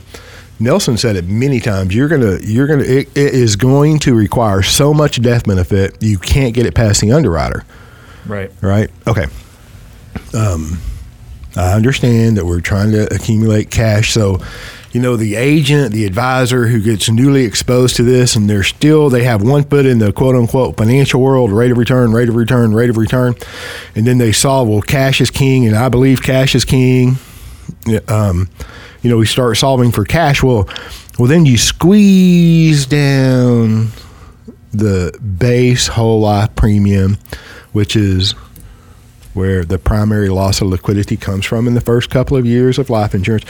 Nelson 0.60 0.96
said 0.96 1.16
it 1.16 1.26
many 1.26 1.60
times. 1.60 1.94
You're 1.94 2.08
gonna, 2.08 2.38
you're 2.42 2.66
gonna, 2.66 2.84
it, 2.84 3.08
it 3.16 3.34
is 3.34 3.56
going 3.56 3.98
to 4.00 4.14
require 4.14 4.62
so 4.62 4.92
much 4.94 5.20
death 5.22 5.44
benefit 5.44 6.02
you 6.02 6.18
can't 6.18 6.54
get 6.54 6.64
it 6.66 6.74
past 6.74 7.00
the 7.00 7.12
underwriter 7.12 7.64
Right. 8.26 8.50
right? 8.62 8.90
Okay. 9.06 9.26
Um, 10.34 10.78
I 11.56 11.72
understand 11.72 12.36
that 12.36 12.44
we're 12.44 12.60
trying 12.60 12.92
to 12.92 13.12
accumulate 13.14 13.70
cash. 13.70 14.12
So, 14.12 14.40
you 14.92 15.00
know, 15.00 15.16
the 15.16 15.36
agent, 15.36 15.92
the 15.92 16.04
advisor 16.04 16.66
who 16.66 16.80
gets 16.80 17.08
newly 17.10 17.44
exposed 17.44 17.96
to 17.96 18.02
this 18.02 18.36
and 18.36 18.48
they're 18.48 18.62
still, 18.62 19.08
they 19.08 19.25
have 19.25 19.42
one 19.42 19.64
foot 19.64 19.86
in 19.86 19.98
the 19.98 20.12
quote 20.12 20.36
unquote 20.36 20.76
financial 20.76 21.20
world, 21.20 21.50
rate 21.50 21.70
of 21.70 21.78
return, 21.78 22.12
rate 22.12 22.28
of 22.28 22.34
return, 22.34 22.75
rate 22.75 22.90
of 22.90 22.96
return. 22.96 23.34
And 23.94 24.06
then 24.06 24.18
they 24.18 24.32
saw, 24.32 24.62
well, 24.62 24.82
cash 24.82 25.20
is 25.20 25.30
king 25.30 25.66
and 25.66 25.76
I 25.76 25.88
believe 25.88 26.22
cash 26.22 26.54
is 26.54 26.64
king. 26.64 27.16
Um, 28.08 28.48
you 29.02 29.10
know, 29.10 29.16
we 29.16 29.26
start 29.26 29.56
solving 29.56 29.92
for 29.92 30.04
cash. 30.04 30.42
Well, 30.42 30.68
well, 31.18 31.28
then 31.28 31.46
you 31.46 31.56
squeeze 31.56 32.86
down 32.86 33.88
the 34.72 35.18
base 35.38 35.86
whole 35.86 36.20
life 36.20 36.54
premium, 36.54 37.16
which 37.72 37.96
is 37.96 38.34
where 39.37 39.64
the 39.64 39.78
primary 39.78 40.28
loss 40.28 40.61
of 40.61 40.69
liquidity 40.69 41.16
comes 41.16 41.45
from 41.45 41.69
in 41.69 41.75
the 41.75 41.81
first 41.81 42.11
couple 42.11 42.37
of 42.37 42.47
years 42.47 42.78
of 42.78 42.90
life 42.90 43.14
insurance, 43.14 43.45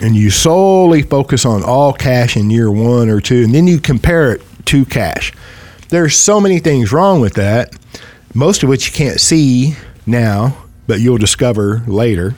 and 0.00 0.14
you 0.14 0.30
solely 0.30 1.02
focus 1.02 1.44
on 1.44 1.62
all 1.62 1.92
cash 1.92 2.36
in 2.36 2.48
year 2.48 2.70
one 2.70 3.10
or 3.10 3.20
two, 3.20 3.42
and 3.42 3.54
then 3.54 3.66
you 3.66 3.80
compare 3.80 4.32
it 4.32 4.42
to 4.66 4.84
cash. 4.84 5.32
There's 5.88 6.16
so 6.16 6.40
many 6.40 6.58
things 6.58 6.92
wrong 6.92 7.20
with 7.20 7.34
that, 7.34 7.74
most 8.34 8.62
of 8.62 8.68
which 8.68 8.86
you 8.86 8.92
can't 8.92 9.20
see 9.20 9.76
now, 10.06 10.56
but 10.86 11.00
you'll 11.00 11.18
discover 11.18 11.82
later. 11.86 12.34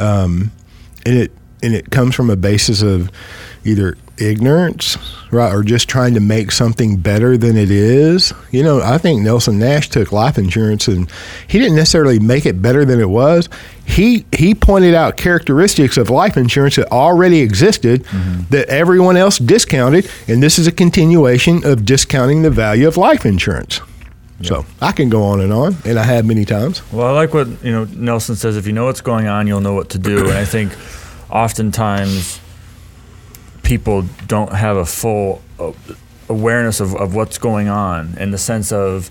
Um, 0.00 0.50
and 1.04 1.18
it 1.18 1.32
and 1.62 1.74
it 1.74 1.90
comes 1.90 2.14
from 2.14 2.28
a 2.28 2.36
basis 2.36 2.82
of 2.82 3.10
either 3.64 3.96
ignorance, 4.18 4.96
right, 5.30 5.52
or 5.52 5.62
just 5.62 5.88
trying 5.88 6.14
to 6.14 6.20
make 6.20 6.52
something 6.52 6.96
better 6.96 7.36
than 7.36 7.56
it 7.56 7.70
is. 7.70 8.32
You 8.50 8.62
know, 8.62 8.80
I 8.80 8.98
think 8.98 9.22
Nelson 9.22 9.58
Nash 9.58 9.88
took 9.88 10.12
life 10.12 10.38
insurance 10.38 10.88
and 10.88 11.10
he 11.48 11.58
didn't 11.58 11.76
necessarily 11.76 12.18
make 12.18 12.46
it 12.46 12.62
better 12.62 12.84
than 12.84 13.00
it 13.00 13.08
was. 13.08 13.48
He 13.84 14.24
he 14.32 14.54
pointed 14.54 14.94
out 14.94 15.16
characteristics 15.16 15.96
of 15.96 16.10
life 16.10 16.36
insurance 16.36 16.76
that 16.76 16.90
already 16.92 17.40
existed 17.40 18.04
mm-hmm. 18.04 18.42
that 18.50 18.68
everyone 18.68 19.16
else 19.16 19.38
discounted, 19.38 20.08
and 20.28 20.42
this 20.42 20.58
is 20.58 20.66
a 20.66 20.72
continuation 20.72 21.64
of 21.64 21.84
discounting 21.84 22.42
the 22.42 22.50
value 22.50 22.86
of 22.86 22.96
life 22.96 23.26
insurance. 23.26 23.80
So 24.42 24.66
I 24.80 24.92
can 24.92 25.08
go 25.08 25.22
on 25.22 25.40
and 25.40 25.52
on, 25.52 25.76
and 25.84 25.98
I 25.98 26.02
have 26.02 26.24
many 26.24 26.44
times. 26.44 26.82
Well, 26.92 27.06
I 27.06 27.10
like 27.12 27.32
what 27.32 27.46
you 27.64 27.70
know 27.70 27.84
Nelson 27.84 28.34
says. 28.34 28.56
If 28.56 28.66
you 28.66 28.72
know 28.72 28.86
what's 28.86 29.00
going 29.00 29.28
on, 29.28 29.46
you'll 29.46 29.60
know 29.60 29.74
what 29.74 29.90
to 29.90 29.98
do. 29.98 30.28
And 30.28 30.36
I 30.36 30.44
think 30.44 30.72
oftentimes 31.30 32.40
people 33.62 34.02
don't 34.26 34.52
have 34.52 34.76
a 34.76 34.86
full 34.86 35.42
uh, 35.58 35.72
awareness 36.28 36.80
of, 36.80 36.94
of 36.94 37.14
what's 37.14 37.38
going 37.38 37.68
on 37.68 38.16
in 38.18 38.30
the 38.30 38.38
sense 38.38 38.72
of 38.72 39.10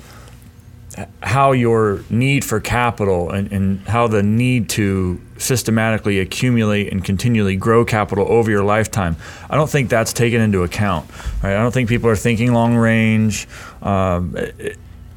how 1.23 1.53
your 1.53 2.03
need 2.09 2.43
for 2.43 2.59
capital 2.59 3.29
and, 3.29 3.51
and 3.51 3.79
how 3.87 4.07
the 4.07 4.21
need 4.21 4.69
to 4.69 5.21
systematically 5.37 6.19
accumulate 6.19 6.91
and 6.91 7.03
continually 7.03 7.55
grow 7.55 7.85
capital 7.85 8.27
over 8.27 8.51
your 8.51 8.63
lifetime. 8.63 9.15
I 9.49 9.55
don't 9.55 9.69
think 9.69 9.89
that's 9.89 10.11
taken 10.11 10.41
into 10.41 10.63
account. 10.63 11.09
Right? 11.41 11.55
I 11.55 11.61
don't 11.61 11.71
think 11.71 11.87
people 11.87 12.09
are 12.09 12.15
thinking 12.15 12.53
long 12.53 12.75
range. 12.75 13.47
Um, 13.81 14.35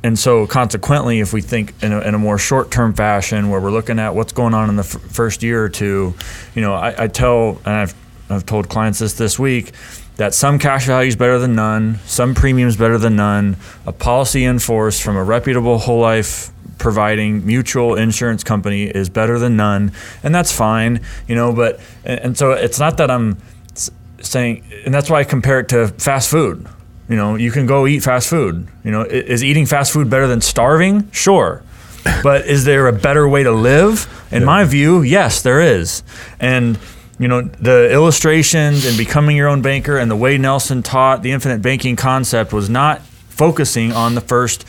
and 0.05 0.19
so, 0.19 0.47
consequently, 0.47 1.21
if 1.21 1.33
we 1.33 1.41
think 1.41 1.75
in 1.83 1.93
a, 1.93 2.01
in 2.01 2.15
a 2.15 2.19
more 2.19 2.37
short-term 2.37 2.93
fashion, 2.93 3.49
where 3.49 3.59
we're 3.59 3.71
looking 3.71 3.99
at 3.99 4.15
what's 4.15 4.35
going 4.35 4.53
on 4.53 4.69
in 4.69 4.77
the 4.77 4.83
f- 4.83 5.01
first 5.01 5.43
year 5.43 5.65
or 5.65 5.71
two, 5.71 6.13
you 6.55 6.61
know, 6.61 6.75
I, 6.75 7.05
I 7.05 7.09
tell, 7.09 7.59
and 7.65 7.75
I've 7.75 7.95
I've 8.31 8.47
told 8.47 8.69
clients 8.69 8.99
this 8.99 9.15
this 9.15 9.39
week 9.39 9.73
that 10.17 10.33
some 10.33 10.59
cash 10.59 10.87
value 10.87 11.09
is 11.09 11.17
better 11.17 11.39
than 11.39 11.55
none, 11.55 11.99
some 12.07 12.35
premiums 12.35 12.77
better 12.77 12.99
than 12.99 13.17
none. 13.17 13.57
A 13.87 13.93
policy 13.93 14.45
in 14.45 14.59
force 14.59 15.01
from 15.01 15.17
a 15.17 15.25
reputable 15.25 15.79
whole 15.79 16.01
life 16.01 16.51
providing 16.79 17.47
mutual 17.47 17.95
insurance 17.95 18.45
company 18.45 18.85
is 18.85 19.09
better 19.09 19.39
than 19.39 19.57
none, 19.57 19.93
and 20.23 20.35
that's 20.35 20.53
fine, 20.53 21.01
you 21.29 21.35
know. 21.35 21.53
But 21.53 21.81
and 22.05 22.37
so 22.37 22.53
it's 22.53 22.79
not 22.79 22.99
that 22.99 23.11
I'm 23.11 23.39
saying, 24.21 24.65
and 24.85 24.95
that's 24.95 25.11
why 25.11 25.21
I 25.21 25.25
compare 25.25 25.61
it 25.61 25.69
to 25.71 25.89
fast 25.89 26.31
food. 26.31 26.67
You 27.09 27.17
know, 27.17 27.35
you 27.37 27.51
can 27.51 27.67
go 27.67 27.87
eat 27.87 28.01
fast 28.03 28.29
food. 28.29 28.67
You 28.83 28.91
know, 28.91 29.03
is 29.03 29.45
eating 29.45 29.67
fast 29.67 29.93
food 29.93 30.09
better 30.09 30.27
than 30.27 30.41
starving? 30.41 31.11
Sure. 31.11 31.63
But 32.23 32.47
is 32.47 32.65
there 32.65 32.87
a 32.87 32.93
better 32.93 33.29
way 33.29 33.43
to 33.43 33.53
live? 33.53 34.09
In 34.31 34.41
yeah. 34.41 34.47
my 34.47 34.65
view, 34.65 35.03
yes, 35.03 35.43
there 35.43 35.61
is. 35.61 36.03
And 36.39 36.79
you 37.19 37.29
know, 37.29 37.43
the 37.43 37.91
illustrations 37.93 38.85
and 38.85 38.97
becoming 38.99 39.37
your 39.37 39.49
own 39.49 39.63
banker 39.63 39.97
and 39.97 40.11
the 40.11 40.17
way 40.17 40.37
Nelson 40.37 40.83
taught 40.83 41.23
the 41.23 41.31
infinite 41.31 41.63
banking 41.63 41.97
concept 41.97 42.53
was 42.53 42.69
not 42.69 43.03
focusing 43.03 43.93
on 43.93 44.15
the 44.15 44.21
first 44.21 44.65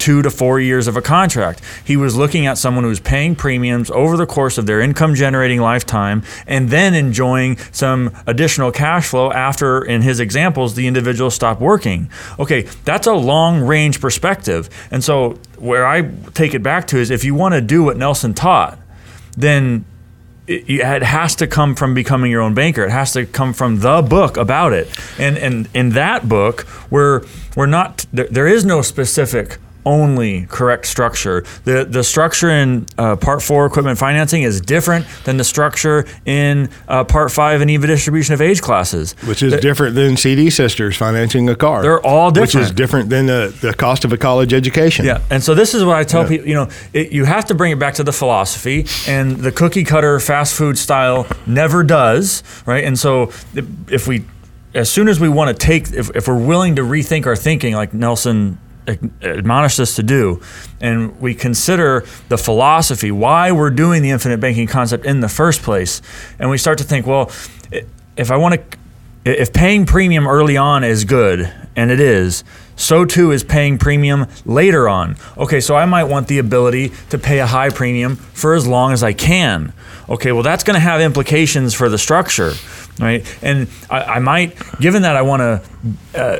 two 0.00 0.22
to 0.22 0.30
four 0.30 0.58
years 0.58 0.88
of 0.88 0.96
a 0.96 1.02
contract. 1.02 1.60
He 1.84 1.96
was 1.96 2.16
looking 2.16 2.46
at 2.46 2.56
someone 2.56 2.84
who's 2.84 2.98
paying 2.98 3.36
premiums 3.36 3.90
over 3.90 4.16
the 4.16 4.24
course 4.24 4.56
of 4.56 4.64
their 4.64 4.80
income 4.80 5.14
generating 5.14 5.60
lifetime 5.60 6.22
and 6.46 6.70
then 6.70 6.94
enjoying 6.94 7.58
some 7.70 8.10
additional 8.26 8.72
cash 8.72 9.08
flow 9.08 9.30
after, 9.30 9.84
in 9.84 10.00
his 10.00 10.18
examples, 10.18 10.74
the 10.74 10.86
individual 10.86 11.30
stopped 11.30 11.60
working. 11.60 12.10
Okay, 12.38 12.62
that's 12.84 13.06
a 13.06 13.12
long 13.12 13.60
range 13.60 14.00
perspective. 14.00 14.70
And 14.90 15.04
so, 15.04 15.38
where 15.58 15.86
I 15.86 16.10
take 16.32 16.54
it 16.54 16.62
back 16.62 16.86
to 16.88 16.96
is 16.96 17.10
if 17.10 17.22
you 17.22 17.34
want 17.34 17.52
to 17.52 17.60
do 17.60 17.84
what 17.84 17.98
Nelson 17.98 18.32
taught, 18.32 18.78
then 19.36 19.84
it 20.50 21.02
has 21.02 21.36
to 21.36 21.46
come 21.46 21.74
from 21.76 21.94
becoming 21.94 22.30
your 22.30 22.40
own 22.40 22.54
banker. 22.54 22.84
It 22.84 22.90
has 22.90 23.12
to 23.12 23.24
come 23.24 23.52
from 23.52 23.80
the 23.80 24.02
book 24.02 24.36
about 24.36 24.72
it. 24.72 24.88
And 25.18 25.38
and 25.38 25.68
in 25.74 25.90
that 25.90 26.28
book, 26.28 26.66
we're 26.90 27.22
we're 27.56 27.66
not 27.66 28.06
there 28.12 28.48
is 28.48 28.64
no 28.64 28.82
specific 28.82 29.58
only 29.84 30.46
correct 30.46 30.86
structure. 30.86 31.44
The 31.64 31.84
the 31.84 32.04
structure 32.04 32.50
in 32.50 32.86
uh, 32.98 33.16
Part 33.16 33.42
Four 33.42 33.66
equipment 33.66 33.98
financing 33.98 34.42
is 34.42 34.60
different 34.60 35.06
than 35.24 35.36
the 35.36 35.44
structure 35.44 36.06
in 36.24 36.68
uh, 36.88 37.04
Part 37.04 37.32
Five 37.32 37.60
and 37.60 37.70
EVA 37.70 37.86
distribution 37.86 38.34
of 38.34 38.40
age 38.40 38.60
classes, 38.60 39.12
which 39.24 39.42
is 39.42 39.52
the, 39.52 39.60
different 39.60 39.94
than 39.94 40.16
CD 40.16 40.50
sisters 40.50 40.96
financing 40.96 41.48
a 41.48 41.56
car. 41.56 41.82
They're 41.82 42.04
all 42.04 42.30
different, 42.30 42.54
which 42.54 42.62
is 42.62 42.72
different 42.72 43.10
than 43.10 43.26
the, 43.26 43.56
the 43.60 43.74
cost 43.74 44.04
of 44.04 44.12
a 44.12 44.16
college 44.16 44.52
education. 44.52 45.04
Yeah, 45.04 45.22
and 45.30 45.42
so 45.42 45.54
this 45.54 45.74
is 45.74 45.84
what 45.84 45.96
I 45.96 46.04
tell 46.04 46.22
yeah. 46.22 46.28
people. 46.28 46.48
You 46.48 46.54
know, 46.54 46.68
it, 46.92 47.12
you 47.12 47.24
have 47.24 47.46
to 47.46 47.54
bring 47.54 47.72
it 47.72 47.78
back 47.78 47.94
to 47.94 48.04
the 48.04 48.12
philosophy, 48.12 48.86
and 49.06 49.36
the 49.36 49.52
cookie 49.52 49.84
cutter 49.84 50.20
fast 50.20 50.54
food 50.54 50.78
style 50.78 51.26
never 51.46 51.82
does, 51.82 52.42
right? 52.66 52.84
And 52.84 52.98
so 52.98 53.32
if 53.88 54.06
we 54.06 54.24
as 54.74 54.90
soon 54.90 55.08
as 55.08 55.18
we 55.18 55.28
want 55.28 55.48
to 55.56 55.66
take, 55.66 55.90
if, 55.92 56.14
if 56.14 56.28
we're 56.28 56.38
willing 56.38 56.76
to 56.76 56.82
rethink 56.82 57.26
our 57.26 57.36
thinking, 57.36 57.74
like 57.74 57.92
Nelson 57.92 58.58
admonished 59.20 59.80
us 59.80 59.96
to 59.96 60.02
do, 60.02 60.40
and 60.80 61.20
we 61.20 61.34
consider 61.34 62.04
the 62.28 62.38
philosophy, 62.38 63.10
why 63.10 63.52
we're 63.52 63.70
doing 63.70 64.02
the 64.02 64.10
infinite 64.10 64.40
banking 64.40 64.66
concept 64.66 65.04
in 65.04 65.20
the 65.20 65.28
first 65.28 65.62
place, 65.62 66.02
and 66.38 66.50
we 66.50 66.58
start 66.58 66.78
to 66.78 66.84
think, 66.84 67.06
well, 67.06 67.30
if 68.16 68.30
I 68.30 68.36
want 68.36 68.54
to, 68.54 68.78
if 69.24 69.52
paying 69.52 69.86
premium 69.86 70.26
early 70.26 70.56
on 70.56 70.82
is 70.82 71.04
good, 71.04 71.52
and 71.76 71.90
it 71.90 72.00
is, 72.00 72.42
so 72.76 73.04
too 73.04 73.30
is 73.30 73.44
paying 73.44 73.76
premium 73.78 74.26
later 74.44 74.88
on. 74.88 75.16
Okay, 75.36 75.60
so 75.60 75.76
I 75.76 75.84
might 75.84 76.04
want 76.04 76.28
the 76.28 76.38
ability 76.38 76.92
to 77.10 77.18
pay 77.18 77.38
a 77.38 77.46
high 77.46 77.68
premium 77.68 78.16
for 78.16 78.54
as 78.54 78.66
long 78.66 78.92
as 78.92 79.02
I 79.02 79.12
can. 79.12 79.72
Okay, 80.08 80.32
well, 80.32 80.42
that's 80.42 80.64
going 80.64 80.74
to 80.74 80.80
have 80.80 81.00
implications 81.00 81.74
for 81.74 81.88
the 81.88 81.98
structure, 81.98 82.52
right? 82.98 83.24
And 83.42 83.68
I, 83.90 84.02
I 84.02 84.18
might, 84.18 84.56
given 84.80 85.02
that 85.02 85.14
I 85.14 85.22
want 85.22 85.40
to, 85.40 86.18
uh, 86.18 86.38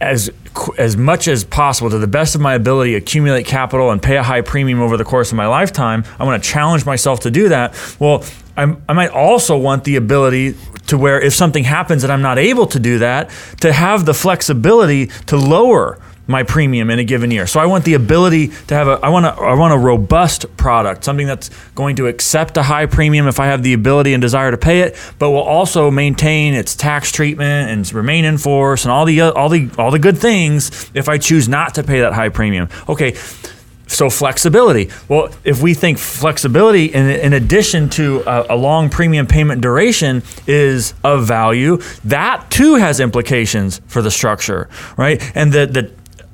as 0.00 0.30
as 0.78 0.96
much 0.96 1.28
as 1.28 1.44
possible 1.44 1.90
to 1.90 1.98
the 1.98 2.06
best 2.06 2.34
of 2.34 2.40
my 2.40 2.54
ability 2.54 2.94
accumulate 2.94 3.46
capital 3.46 3.90
and 3.90 4.02
pay 4.02 4.16
a 4.16 4.22
high 4.22 4.40
premium 4.40 4.80
over 4.80 4.96
the 4.96 5.04
course 5.04 5.30
of 5.30 5.36
my 5.36 5.46
lifetime 5.46 6.04
i 6.18 6.24
want 6.24 6.42
to 6.42 6.48
challenge 6.48 6.84
myself 6.84 7.20
to 7.20 7.30
do 7.30 7.48
that. 7.48 7.74
Well 7.98 8.24
I'm, 8.56 8.82
i 8.88 8.92
might 8.92 9.10
also 9.10 9.56
want 9.56 9.84
the 9.84 9.96
ability 9.96 10.56
to 10.86 10.98
where 10.98 11.20
if 11.20 11.34
something 11.34 11.64
happens 11.64 12.02
and 12.02 12.12
i'm 12.12 12.22
not 12.22 12.38
able 12.38 12.66
to 12.68 12.80
do 12.80 12.98
that 12.98 13.30
to 13.60 13.72
have 13.72 14.06
the 14.06 14.14
flexibility 14.14 15.06
to 15.26 15.36
lower 15.36 15.98
my 16.26 16.42
premium 16.42 16.90
in 16.90 16.98
a 16.98 17.04
given 17.04 17.30
year. 17.30 17.46
So 17.46 17.60
I 17.60 17.66
want 17.66 17.84
the 17.84 17.94
ability 17.94 18.48
to 18.68 18.74
have 18.74 18.88
a 18.88 19.00
I 19.02 19.08
want 19.08 19.26
a 19.26 19.30
I 19.30 19.54
want 19.54 19.74
a 19.74 19.78
robust 19.78 20.56
product, 20.56 21.04
something 21.04 21.26
that's 21.26 21.50
going 21.74 21.96
to 21.96 22.06
accept 22.06 22.56
a 22.56 22.62
high 22.62 22.86
premium 22.86 23.26
if 23.26 23.40
I 23.40 23.46
have 23.46 23.62
the 23.62 23.72
ability 23.72 24.12
and 24.14 24.20
desire 24.20 24.50
to 24.50 24.58
pay 24.58 24.80
it, 24.80 24.96
but 25.18 25.30
will 25.30 25.38
also 25.38 25.90
maintain 25.90 26.54
its 26.54 26.74
tax 26.74 27.10
treatment 27.10 27.70
and 27.70 27.92
remain 27.92 28.24
in 28.24 28.38
force 28.38 28.84
and 28.84 28.92
all 28.92 29.04
the 29.04 29.20
all 29.20 29.48
the 29.48 29.70
all 29.76 29.90
the 29.90 29.98
good 29.98 30.18
things 30.18 30.90
if 30.94 31.08
I 31.08 31.18
choose 31.18 31.48
not 31.48 31.74
to 31.74 31.82
pay 31.82 32.00
that 32.00 32.12
high 32.12 32.28
premium. 32.28 32.68
Okay. 32.88 33.16
So 33.90 34.08
flexibility. 34.08 34.88
Well, 35.08 35.30
if 35.42 35.60
we 35.60 35.74
think 35.74 35.98
flexibility 35.98 36.86
in, 36.86 37.10
in 37.10 37.32
addition 37.32 37.88
to 37.90 38.22
a, 38.24 38.54
a, 38.54 38.56
long 38.56 38.88
premium 38.88 39.26
payment 39.26 39.62
duration 39.62 40.22
is 40.46 40.94
of 41.02 41.26
value, 41.26 41.78
that 42.04 42.48
too 42.52 42.76
has 42.76 43.00
implications 43.00 43.80
for 43.88 44.00
the 44.00 44.10
structure, 44.12 44.68
right? 44.96 45.20
And 45.34 45.52
the 45.52 45.66
the 45.66 45.90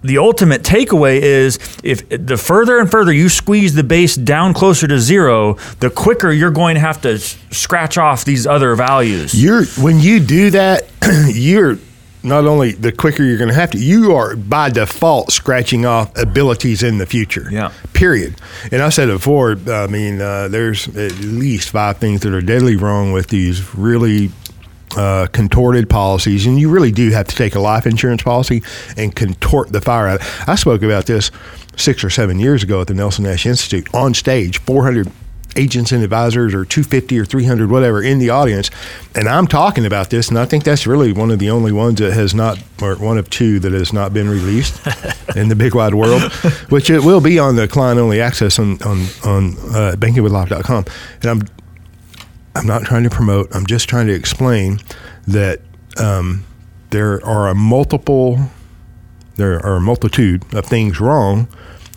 the 0.06 0.18
ultimate 0.18 0.62
takeaway 0.62 1.20
is 1.20 1.58
if 1.82 2.08
the 2.08 2.36
further 2.36 2.78
and 2.78 2.90
further 2.90 3.12
you 3.12 3.28
squeeze 3.28 3.74
the 3.74 3.84
base 3.84 4.14
down 4.14 4.54
closer 4.54 4.86
to 4.86 4.98
zero, 4.98 5.54
the 5.80 5.90
quicker 5.90 6.32
you're 6.32 6.50
going 6.50 6.74
to 6.74 6.80
have 6.80 7.00
to 7.02 7.18
scratch 7.18 7.98
off 7.98 8.24
these 8.24 8.46
other 8.46 8.74
values. 8.74 9.40
You're 9.40 9.64
when 9.80 10.00
you 10.00 10.20
do 10.20 10.50
that, 10.50 10.84
you're 11.34 11.78
not 12.26 12.44
only 12.44 12.72
the 12.72 12.90
quicker 12.90 13.22
you're 13.22 13.38
going 13.38 13.48
to 13.48 13.54
have 13.54 13.70
to, 13.70 13.78
you 13.78 14.12
are 14.14 14.34
by 14.34 14.68
default 14.68 15.30
scratching 15.30 15.86
off 15.86 16.16
abilities 16.18 16.82
in 16.82 16.98
the 16.98 17.06
future. 17.06 17.48
Yeah. 17.50 17.72
Period. 17.92 18.34
And 18.72 18.82
I 18.82 18.88
said 18.88 19.08
it 19.08 19.12
before. 19.12 19.56
I 19.68 19.86
mean, 19.86 20.20
uh, 20.20 20.48
there's 20.48 20.88
at 20.96 21.12
least 21.20 21.70
five 21.70 21.98
things 21.98 22.22
that 22.22 22.34
are 22.34 22.40
deadly 22.40 22.74
wrong 22.74 23.12
with 23.12 23.28
these 23.28 23.74
really 23.74 24.32
uh, 24.96 25.26
contorted 25.32 25.88
policies, 25.88 26.46
and 26.46 26.58
you 26.58 26.70
really 26.70 26.92
do 26.92 27.10
have 27.10 27.26
to 27.28 27.36
take 27.36 27.54
a 27.54 27.60
life 27.60 27.86
insurance 27.86 28.22
policy 28.22 28.62
and 28.96 29.14
contort 29.14 29.72
the 29.72 29.80
fire 29.80 30.08
out. 30.08 30.20
I 30.48 30.54
spoke 30.54 30.82
about 30.82 31.06
this 31.06 31.30
six 31.76 32.02
or 32.02 32.10
seven 32.10 32.38
years 32.38 32.62
ago 32.62 32.80
at 32.80 32.86
the 32.86 32.94
Nelson 32.94 33.24
Nash 33.24 33.46
Institute 33.46 33.92
on 33.94 34.14
stage, 34.14 34.58
400 34.58 35.10
agents 35.56 35.92
and 35.92 36.04
advisors, 36.04 36.54
or 36.54 36.64
250 36.64 37.18
or 37.18 37.24
300, 37.24 37.70
whatever, 37.70 38.02
in 38.02 38.18
the 38.18 38.30
audience, 38.30 38.70
and 39.14 39.28
I'm 39.28 39.46
talking 39.46 39.86
about 39.86 40.10
this, 40.10 40.28
and 40.28 40.38
I 40.38 40.44
think 40.44 40.64
that's 40.64 40.86
really 40.86 41.12
one 41.12 41.30
of 41.30 41.38
the 41.38 41.50
only 41.50 41.72
ones 41.72 41.98
that 42.00 42.12
has 42.12 42.34
not, 42.34 42.58
or 42.82 42.94
one 42.96 43.18
of 43.18 43.30
two 43.30 43.58
that 43.60 43.72
has 43.72 43.92
not 43.92 44.12
been 44.12 44.28
released 44.28 44.80
in 45.36 45.48
the 45.48 45.56
big 45.56 45.74
wide 45.74 45.94
world, 45.94 46.22
which 46.68 46.90
it 46.90 47.00
will 47.00 47.20
be 47.20 47.38
on 47.38 47.56
the 47.56 47.68
client 47.68 47.98
only 47.98 48.20
access 48.20 48.58
on 48.58 48.82
on 48.82 48.98
on 49.24 49.52
uh, 49.74 49.94
bankingwithlife.com, 49.96 50.84
and 51.22 51.30
I'm 51.30 51.42
I'm 52.56 52.66
not 52.66 52.84
trying 52.84 53.04
to 53.04 53.10
promote. 53.10 53.54
I'm 53.54 53.66
just 53.66 53.88
trying 53.88 54.06
to 54.06 54.14
explain 54.14 54.80
that 55.26 55.60
um, 55.98 56.44
there 56.90 57.24
are 57.24 57.48
a 57.48 57.54
multiple, 57.54 58.38
there 59.36 59.64
are 59.64 59.76
a 59.76 59.80
multitude 59.80 60.42
of 60.54 60.66
things 60.66 61.00
wrong 61.00 61.48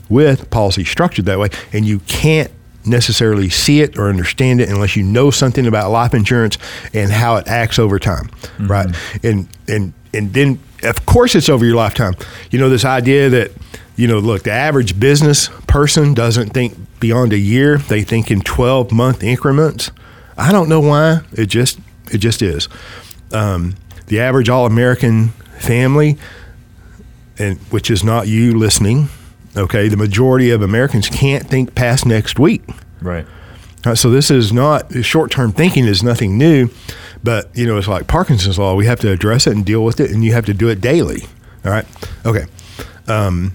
with 0.10 0.50
policy 0.50 0.84
structured 0.84 1.26
that 1.26 1.40
way, 1.40 1.50
and 1.72 1.86
you 1.86 2.00
can't 2.00 2.52
necessarily 2.86 3.50
see 3.50 3.82
it 3.82 3.98
or 3.98 4.10
understand 4.10 4.62
it 4.62 4.70
unless 4.70 4.96
you 4.96 5.04
know 5.04 5.30
something 5.30 5.68
about 5.68 5.92
life 5.92 6.14
insurance 6.14 6.58
and 6.94 7.12
how 7.12 7.36
it 7.38 7.48
acts 7.48 7.78
over 7.78 8.00
time, 8.00 8.28
mm-hmm. 8.28 8.68
right? 8.68 8.96
And 9.24 9.48
and 9.68 9.94
and 10.14 10.34
then 10.34 10.60
of 10.84 11.06
course 11.06 11.36
it's 11.36 11.50
over 11.50 11.66
your 11.66 11.76
lifetime. 11.76 12.16
You 12.52 12.60
know 12.60 12.70
this 12.70 12.86
idea 12.86 13.30
that 13.30 13.52
you 14.00 14.08
know, 14.08 14.20
look, 14.20 14.44
the 14.44 14.52
average 14.52 14.98
business 14.98 15.50
person 15.68 16.14
doesn't 16.14 16.52
think 16.52 16.74
beyond 17.02 17.34
a 17.34 17.38
year; 17.38 17.78
they 17.78 18.02
think 18.02 18.32
in 18.32 18.40
twelve 18.42 18.94
month 18.94 19.24
increments. 19.24 19.92
I 20.40 20.52
don't 20.52 20.70
know 20.70 20.80
why. 20.80 21.22
It 21.34 21.48
just 21.48 21.80
it 22.12 22.20
just 22.20 22.42
is. 22.42 22.68
Um, 23.32 23.76
the 24.08 24.20
average 24.20 24.50
all 24.50 24.66
American 24.66 25.30
family, 25.60 26.18
and 27.38 27.58
which 27.72 27.92
is 27.92 28.04
not 28.04 28.28
you 28.28 28.58
listening. 28.58 29.10
Okay, 29.56 29.88
the 29.88 29.98
majority 29.98 30.52
of 30.52 30.62
Americans 30.62 31.10
can't 31.10 31.46
think 31.48 31.76
past 31.76 32.06
next 32.06 32.40
week. 32.40 32.64
Right. 33.02 33.26
Uh, 33.86 33.96
so 33.96 34.10
this 34.10 34.30
is 34.30 34.52
not 34.52 34.92
short 35.04 35.32
term 35.32 35.52
thinking 35.52 35.86
is 35.86 36.04
nothing 36.04 36.38
new, 36.38 36.70
but 37.24 37.50
you 37.56 37.66
know 37.66 37.78
it's 37.78 37.88
like 37.88 38.08
Parkinson's 38.08 38.60
law. 38.60 38.76
We 38.76 38.86
have 38.86 39.00
to 39.02 39.12
address 39.12 39.48
it 39.48 39.54
and 39.54 39.66
deal 39.66 39.84
with 39.84 40.00
it, 40.00 40.12
and 40.12 40.24
you 40.24 40.34
have 40.34 40.46
to 40.46 40.54
do 40.54 40.70
it 40.70 40.82
daily. 40.82 41.24
All 41.66 41.72
right. 41.72 41.86
Okay. 42.26 42.46
Um, 43.08 43.54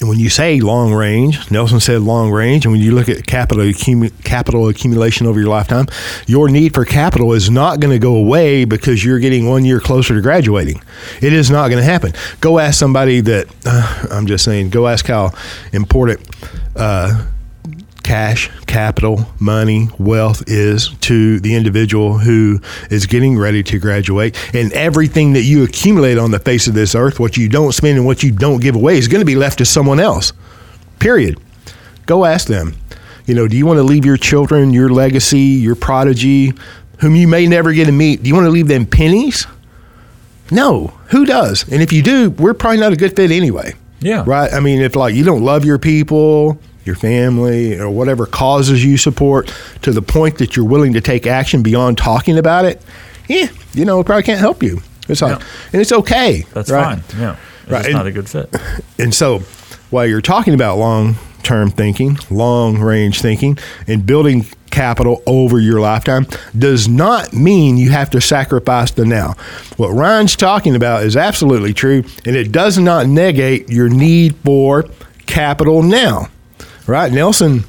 and 0.00 0.08
when 0.08 0.18
you 0.18 0.28
say 0.28 0.60
long 0.60 0.92
range, 0.92 1.50
Nelson 1.50 1.80
said 1.80 2.02
long 2.02 2.30
range, 2.30 2.64
and 2.64 2.72
when 2.72 2.80
you 2.80 2.92
look 2.92 3.08
at 3.08 3.26
capital 3.26 3.64
accumu- 3.64 4.12
capital 4.22 4.68
accumulation 4.68 5.26
over 5.26 5.40
your 5.40 5.48
lifetime, 5.48 5.86
your 6.26 6.48
need 6.48 6.74
for 6.74 6.84
capital 6.84 7.32
is 7.32 7.50
not 7.50 7.80
going 7.80 7.92
to 7.92 7.98
go 7.98 8.14
away 8.14 8.64
because 8.64 9.04
you're 9.04 9.18
getting 9.18 9.48
one 9.48 9.64
year 9.64 9.80
closer 9.80 10.14
to 10.14 10.20
graduating. 10.20 10.80
It 11.20 11.32
is 11.32 11.50
not 11.50 11.68
going 11.68 11.78
to 11.78 11.84
happen. 11.84 12.12
Go 12.40 12.58
ask 12.58 12.78
somebody 12.78 13.20
that 13.22 13.46
uh, 13.66 14.06
I'm 14.10 14.26
just 14.26 14.44
saying. 14.44 14.70
Go 14.70 14.86
ask 14.86 15.06
how 15.06 15.32
important. 15.72 16.20
Uh, 16.76 17.26
cash, 18.08 18.50
capital, 18.66 19.26
money, 19.38 19.86
wealth 19.98 20.42
is 20.46 20.88
to 21.00 21.38
the 21.40 21.54
individual 21.54 22.16
who 22.16 22.58
is 22.90 23.04
getting 23.04 23.38
ready 23.38 23.62
to 23.62 23.78
graduate. 23.78 24.34
And 24.54 24.72
everything 24.72 25.34
that 25.34 25.42
you 25.42 25.62
accumulate 25.62 26.16
on 26.16 26.30
the 26.30 26.38
face 26.38 26.66
of 26.66 26.72
this 26.72 26.94
earth, 26.94 27.20
what 27.20 27.36
you 27.36 27.50
don't 27.50 27.72
spend 27.72 27.98
and 27.98 28.06
what 28.06 28.22
you 28.22 28.32
don't 28.32 28.62
give 28.62 28.74
away, 28.74 28.96
is 28.96 29.08
going 29.08 29.20
to 29.20 29.26
be 29.26 29.36
left 29.36 29.58
to 29.58 29.66
someone 29.66 30.00
else. 30.00 30.32
Period. 30.98 31.38
Go 32.06 32.24
ask 32.24 32.48
them. 32.48 32.76
You 33.26 33.34
know, 33.34 33.46
do 33.46 33.58
you 33.58 33.66
want 33.66 33.76
to 33.76 33.82
leave 33.82 34.06
your 34.06 34.16
children, 34.16 34.72
your 34.72 34.88
legacy, 34.88 35.40
your 35.40 35.74
prodigy, 35.74 36.54
whom 37.00 37.14
you 37.14 37.28
may 37.28 37.46
never 37.46 37.74
get 37.74 37.84
to 37.84 37.92
meet, 37.92 38.22
do 38.22 38.28
you 38.30 38.34
want 38.34 38.46
to 38.46 38.50
leave 38.50 38.68
them 38.68 38.86
pennies? 38.86 39.46
No. 40.50 40.94
Who 41.10 41.26
does? 41.26 41.70
And 41.70 41.82
if 41.82 41.92
you 41.92 42.02
do, 42.02 42.30
we're 42.30 42.54
probably 42.54 42.80
not 42.80 42.94
a 42.94 42.96
good 42.96 43.14
fit 43.14 43.30
anyway. 43.30 43.74
Yeah. 44.00 44.24
Right? 44.26 44.50
I 44.50 44.60
mean, 44.60 44.80
if 44.80 44.96
like 44.96 45.14
you 45.14 45.24
don't 45.24 45.42
love 45.42 45.66
your 45.66 45.78
people, 45.78 46.58
your 46.88 46.96
family, 46.96 47.78
or 47.78 47.88
whatever 47.88 48.26
causes 48.26 48.84
you 48.84 48.96
support 48.96 49.54
to 49.82 49.92
the 49.92 50.02
point 50.02 50.38
that 50.38 50.56
you're 50.56 50.64
willing 50.64 50.94
to 50.94 51.00
take 51.00 51.26
action 51.26 51.62
beyond 51.62 51.96
talking 51.98 52.36
about 52.38 52.64
it, 52.64 52.82
yeah, 53.28 53.46
you 53.74 53.84
know, 53.84 54.00
it 54.00 54.06
probably 54.06 54.24
can't 54.24 54.40
help 54.40 54.62
you. 54.62 54.80
It's 55.08 55.22
like, 55.22 55.38
Yeah. 55.38 55.46
and 55.72 55.80
it's 55.80 55.92
okay. 55.92 56.44
That's 56.52 56.70
right? 56.70 56.98
fine. 57.00 57.20
Yeah. 57.20 57.36
It's 57.62 57.70
Right, 57.70 57.84
and- 57.86 57.94
not 57.94 58.06
a 58.06 58.10
good 58.12 58.28
fit. 58.28 58.52
And 58.98 59.14
so, 59.14 59.40
while 59.90 60.06
you're 60.06 60.20
talking 60.20 60.54
about 60.54 60.76
long 60.78 61.14
term 61.44 61.70
thinking, 61.70 62.18
long 62.30 62.78
range 62.78 63.20
thinking, 63.22 63.56
and 63.86 64.04
building 64.04 64.44
capital 64.70 65.22
over 65.26 65.58
your 65.60 65.80
lifetime, 65.80 66.26
does 66.58 66.88
not 66.88 67.32
mean 67.32 67.76
you 67.78 67.90
have 67.90 68.10
to 68.10 68.20
sacrifice 68.20 68.90
the 68.90 69.04
now. 69.06 69.34
What 69.76 69.90
Ryan's 69.90 70.36
talking 70.36 70.74
about 70.76 71.04
is 71.04 71.16
absolutely 71.16 71.72
true, 71.72 72.02
and 72.26 72.36
it 72.36 72.50
does 72.52 72.76
not 72.78 73.06
negate 73.06 73.70
your 73.70 73.88
need 73.88 74.34
for 74.44 74.84
capital 75.26 75.82
now. 75.82 76.28
Right? 76.88 77.12
Nelson, 77.12 77.64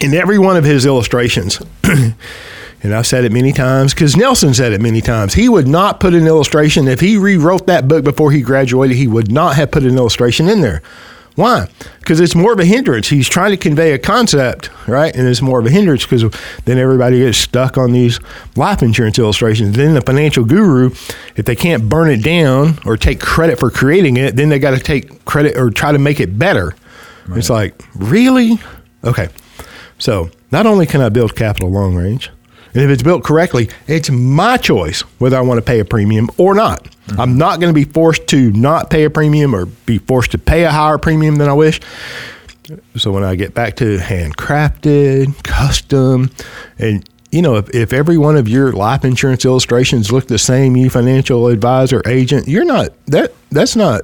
in 0.00 0.12
every 0.12 0.38
one 0.38 0.58
of 0.58 0.64
his 0.64 0.84
illustrations, 0.84 1.60
and 1.82 2.94
I've 2.94 3.06
said 3.06 3.24
it 3.24 3.32
many 3.32 3.52
times 3.52 3.94
because 3.94 4.18
Nelson 4.18 4.52
said 4.52 4.72
it 4.72 4.82
many 4.82 5.00
times. 5.00 5.32
He 5.32 5.48
would 5.48 5.66
not 5.66 5.98
put 5.98 6.12
an 6.12 6.26
illustration 6.26 6.86
if 6.86 7.00
he 7.00 7.16
rewrote 7.16 7.66
that 7.68 7.88
book 7.88 8.04
before 8.04 8.32
he 8.32 8.42
graduated. 8.42 8.98
He 8.98 9.08
would 9.08 9.32
not 9.32 9.56
have 9.56 9.70
put 9.70 9.84
an 9.84 9.96
illustration 9.96 10.46
in 10.46 10.60
there. 10.60 10.82
Why? 11.36 11.68
Because 12.00 12.20
it's 12.20 12.34
more 12.34 12.52
of 12.52 12.58
a 12.58 12.66
hindrance. 12.66 13.08
He's 13.08 13.28
trying 13.28 13.52
to 13.52 13.56
convey 13.56 13.92
a 13.92 13.98
concept, 13.98 14.68
right? 14.86 15.14
And 15.16 15.26
it's 15.26 15.40
more 15.40 15.60
of 15.60 15.64
a 15.64 15.70
hindrance 15.70 16.04
because 16.04 16.24
then 16.66 16.76
everybody 16.76 17.20
gets 17.20 17.38
stuck 17.38 17.78
on 17.78 17.92
these 17.92 18.20
life 18.56 18.82
insurance 18.82 19.18
illustrations. 19.18 19.74
Then 19.74 19.94
the 19.94 20.02
financial 20.02 20.44
guru, 20.44 20.90
if 21.36 21.46
they 21.46 21.56
can't 21.56 21.88
burn 21.88 22.10
it 22.10 22.22
down 22.22 22.78
or 22.84 22.98
take 22.98 23.20
credit 23.20 23.58
for 23.58 23.70
creating 23.70 24.18
it, 24.18 24.36
then 24.36 24.50
they 24.50 24.58
got 24.58 24.72
to 24.72 24.80
take 24.80 25.24
credit 25.24 25.56
or 25.56 25.70
try 25.70 25.92
to 25.92 25.98
make 25.98 26.20
it 26.20 26.38
better. 26.38 26.74
It's 27.38 27.50
like, 27.50 27.82
really? 27.94 28.58
Okay. 29.04 29.28
So 29.98 30.30
not 30.50 30.66
only 30.66 30.86
can 30.86 31.00
I 31.00 31.08
build 31.08 31.36
capital 31.36 31.70
long 31.70 31.94
range, 31.94 32.30
and 32.72 32.82
if 32.82 32.90
it's 32.90 33.02
built 33.02 33.24
correctly, 33.24 33.68
it's 33.86 34.10
my 34.10 34.56
choice 34.56 35.00
whether 35.18 35.36
I 35.36 35.40
want 35.40 35.58
to 35.58 35.62
pay 35.62 35.80
a 35.80 35.84
premium 35.84 36.30
or 36.38 36.54
not. 36.54 36.84
Mm-hmm. 36.84 37.20
I'm 37.20 37.36
not 37.36 37.60
going 37.60 37.72
to 37.72 37.74
be 37.74 37.84
forced 37.84 38.26
to 38.28 38.52
not 38.52 38.90
pay 38.90 39.04
a 39.04 39.10
premium 39.10 39.54
or 39.54 39.66
be 39.66 39.98
forced 39.98 40.30
to 40.32 40.38
pay 40.38 40.64
a 40.64 40.70
higher 40.70 40.98
premium 40.98 41.36
than 41.36 41.48
I 41.48 41.52
wish. 41.52 41.80
So 42.96 43.10
when 43.10 43.24
I 43.24 43.34
get 43.34 43.54
back 43.54 43.76
to 43.76 43.98
handcrafted, 43.98 45.42
custom, 45.42 46.30
and 46.78 47.08
you 47.32 47.42
know, 47.42 47.56
if, 47.56 47.70
if 47.74 47.92
every 47.92 48.18
one 48.18 48.36
of 48.36 48.48
your 48.48 48.72
life 48.72 49.04
insurance 49.04 49.44
illustrations 49.44 50.12
look 50.12 50.26
the 50.28 50.38
same, 50.38 50.76
you 50.76 50.90
financial 50.90 51.48
advisor, 51.48 52.02
agent, 52.06 52.48
you're 52.48 52.64
not 52.64 52.90
that 53.06 53.32
that's 53.50 53.74
not 53.74 54.02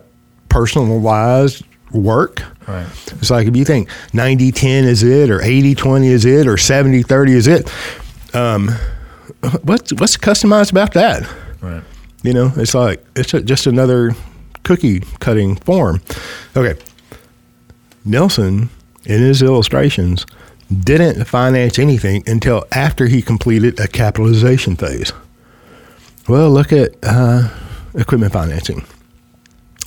personalized 0.48 1.64
work. 1.92 2.42
Right. 2.66 2.86
It's 3.12 3.30
like 3.30 3.46
if 3.46 3.56
you 3.56 3.64
think 3.64 3.88
90 4.12 4.52
10 4.52 4.84
is 4.84 5.02
it, 5.02 5.30
or 5.30 5.40
80 5.42 5.74
20 5.74 6.08
is 6.08 6.24
it, 6.24 6.46
or 6.46 6.56
70 6.56 7.02
30 7.02 7.32
is 7.32 7.46
it, 7.46 7.72
um, 8.34 8.68
what's, 9.62 9.92
what's 9.94 10.16
customized 10.16 10.72
about 10.72 10.94
that? 10.94 11.28
Right. 11.60 11.82
You 12.22 12.32
know, 12.32 12.52
it's 12.56 12.74
like 12.74 13.04
it's 13.14 13.34
a, 13.34 13.40
just 13.40 13.66
another 13.66 14.12
cookie 14.64 15.00
cutting 15.20 15.56
form. 15.56 16.00
Okay. 16.56 16.80
Nelson, 18.04 18.68
in 19.04 19.20
his 19.20 19.42
illustrations, 19.42 20.26
didn't 20.72 21.24
finance 21.24 21.78
anything 21.78 22.24
until 22.26 22.64
after 22.72 23.06
he 23.06 23.22
completed 23.22 23.78
a 23.78 23.86
capitalization 23.86 24.74
phase. 24.74 25.12
Well, 26.28 26.50
look 26.50 26.72
at 26.72 26.96
uh, 27.04 27.48
equipment 27.94 28.32
financing. 28.32 28.84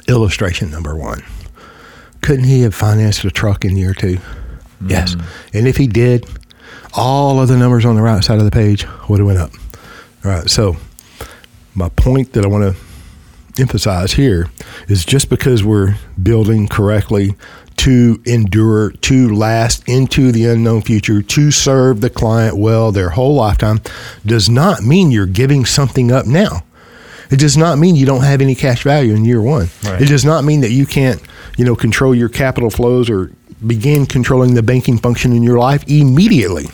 Illustration 0.08 0.72
number 0.72 0.96
one. 0.96 1.24
Couldn't 2.22 2.46
he 2.46 2.62
have 2.62 2.76
financed 2.76 3.24
a 3.26 3.32
truck 3.32 3.66
in 3.66 3.78
year 3.78 3.94
two? 3.94 4.20
Yes. 4.86 5.16
Mm. 5.16 5.26
And 5.54 5.68
if 5.68 5.78
he 5.78 5.88
did, 5.88 6.26
all 6.94 7.40
of 7.42 7.48
the 7.48 7.58
numbers 7.58 7.86
on 7.86 7.96
the 7.96 8.02
right 8.02 8.24
side 8.24 8.40
of 8.40 8.46
the 8.46 8.52
page 8.52 8.86
would 9.08 9.20
have 9.20 9.28
went 9.28 9.40
up. 9.40 9.52
All 10.24 10.32
right. 10.32 10.50
So 10.50 10.78
my 11.76 11.90
point 11.90 12.34
that 12.34 12.46
I 12.46 12.48
want 12.48 12.76
to 12.76 13.62
emphasize 13.62 14.14
here 14.14 14.48
is 14.88 15.06
just 15.06 15.30
because 15.30 15.64
we're 15.64 15.96
building 16.22 16.68
correctly 16.68 17.36
to 17.78 18.22
endure, 18.26 18.92
to 18.92 19.34
last 19.34 19.88
into 19.88 20.32
the 20.32 20.46
unknown 20.46 20.82
future, 20.82 21.22
to 21.22 21.52
serve 21.52 22.02
the 22.02 22.10
client 22.10 22.58
well 22.58 22.92
their 22.92 23.10
whole 23.10 23.36
lifetime, 23.36 23.80
does 24.26 24.50
not 24.50 24.82
mean 24.84 25.12
you're 25.12 25.26
giving 25.26 25.66
something 25.66 26.12
up 26.12 26.26
now. 26.26 26.64
It 27.30 27.40
does 27.40 27.56
not 27.58 27.78
mean 27.78 27.96
you 27.96 28.06
don't 28.06 28.24
have 28.24 28.42
any 28.42 28.56
cash 28.56 28.84
value 28.84 29.14
in 29.14 29.24
year 29.26 29.42
one. 29.42 29.70
Right. 29.84 30.02
It 30.02 30.08
does 30.08 30.26
not 30.26 30.44
mean 30.44 30.62
that 30.62 30.72
you 30.72 30.86
can't, 30.86 31.22
you 31.58 31.66
know, 31.66 31.76
control 31.76 32.16
your 32.16 32.30
capital 32.30 32.70
flows 32.70 33.10
or 33.10 33.32
begin 33.66 34.06
controlling 34.06 34.56
the 34.56 34.64
banking 34.64 34.98
function 34.98 35.34
in 35.34 35.44
your 35.44 35.60
life 35.60 35.84
immediately. 35.88 36.68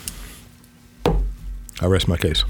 I 1.82 1.88
rest 1.88 2.08
my 2.08 2.18
case. 2.18 2.44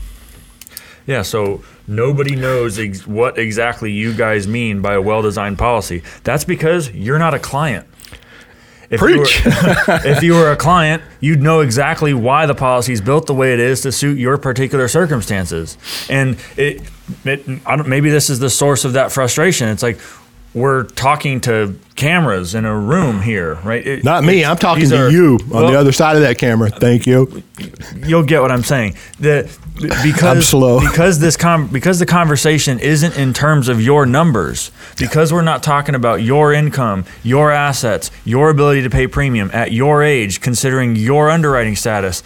Yeah, 1.08 1.22
so 1.22 1.63
nobody 1.88 2.36
knows 2.36 2.80
ex- 2.80 3.06
what 3.06 3.38
exactly 3.38 3.91
you 3.91 4.13
guys 4.13 4.48
mean 4.48 4.82
by 4.82 4.94
a 4.96 5.02
well-designed 5.02 5.58
policy. 5.58 6.04
That's 6.24 6.44
because 6.44 6.91
you're 6.91 7.20
not 7.20 7.34
a 7.34 7.39
client. 7.39 7.88
If 8.89 9.00
Preach. 9.00 9.45
You 9.45 9.52
were, 9.52 9.56
if 10.06 10.24
you 10.24 10.34
were 10.34 10.52
a 10.52 10.56
client, 10.56 11.04
you'd 11.19 11.41
know 11.41 11.62
exactly 11.62 12.13
why 12.13 12.45
the 12.45 12.56
policy 12.56 12.93
is 12.93 13.02
built 13.02 13.26
the 13.28 13.34
way 13.34 13.54
it 13.54 13.60
is 13.60 13.82
to 13.82 13.91
suit 13.91 14.17
your 14.17 14.38
particular 14.38 14.88
circumstances. 14.88 15.78
And 16.10 16.38
it, 16.58 16.82
it 17.24 17.62
I 17.65 17.76
don't, 17.76 17.88
maybe 17.88 18.10
this 18.10 18.30
is 18.30 18.39
the 18.39 18.50
source 18.50 18.86
of 18.86 18.93
that 18.93 19.12
frustration. 19.12 19.69
It's 19.69 19.84
like 19.84 20.00
we're 20.56 20.84
talking 20.84 21.41
to 21.41 21.78
cameras 21.96 22.56
in 22.56 22.63
a 22.63 22.76
room 22.78 23.22
here, 23.22 23.56
right? 23.56 23.86
It- 23.86 24.04
Not 24.06 24.24
me. 24.24 24.44
I'm 24.46 24.58
talking 24.58 24.89
to 24.89 25.06
are- 25.06 25.10
you 25.12 25.38
on 25.44 25.50
well, 25.50 25.68
the 25.72 25.78
other 25.78 25.91
side 25.91 26.15
of 26.15 26.22
that 26.22 26.38
camera. 26.38 26.70
Thank 26.70 27.06
you. 27.06 27.44
you'll 27.98 28.24
get 28.24 28.41
what 28.41 28.52
I'm 28.52 28.63
saying. 28.63 28.96
The 29.20 29.52
because 30.02 30.24
I'm 30.24 30.41
slow. 30.41 30.80
because 30.89 31.20
this 31.20 31.36
com- 31.36 31.68
because 31.68 32.00
the 32.00 32.06
conversation 32.06 32.80
isn't 32.80 33.18
in 33.18 33.34
terms 33.34 33.68
of 33.68 33.82
your 33.82 34.06
numbers. 34.06 34.72
Because 34.98 35.34
we're 35.34 35.41
not 35.41 35.62
talking 35.62 35.94
about 35.94 36.22
your 36.22 36.54
income, 36.54 37.04
your 37.22 37.52
assets, 37.52 38.10
your 38.24 38.50
ability 38.50 38.82
to 38.84 38.89
pay 38.89 39.08
premium 39.08 39.52
at 39.54 39.74
your 39.74 40.02
age, 40.02 40.39
considering 40.39 40.96
your 40.96 41.30
underwriting 41.30 41.76
status. 41.76 42.24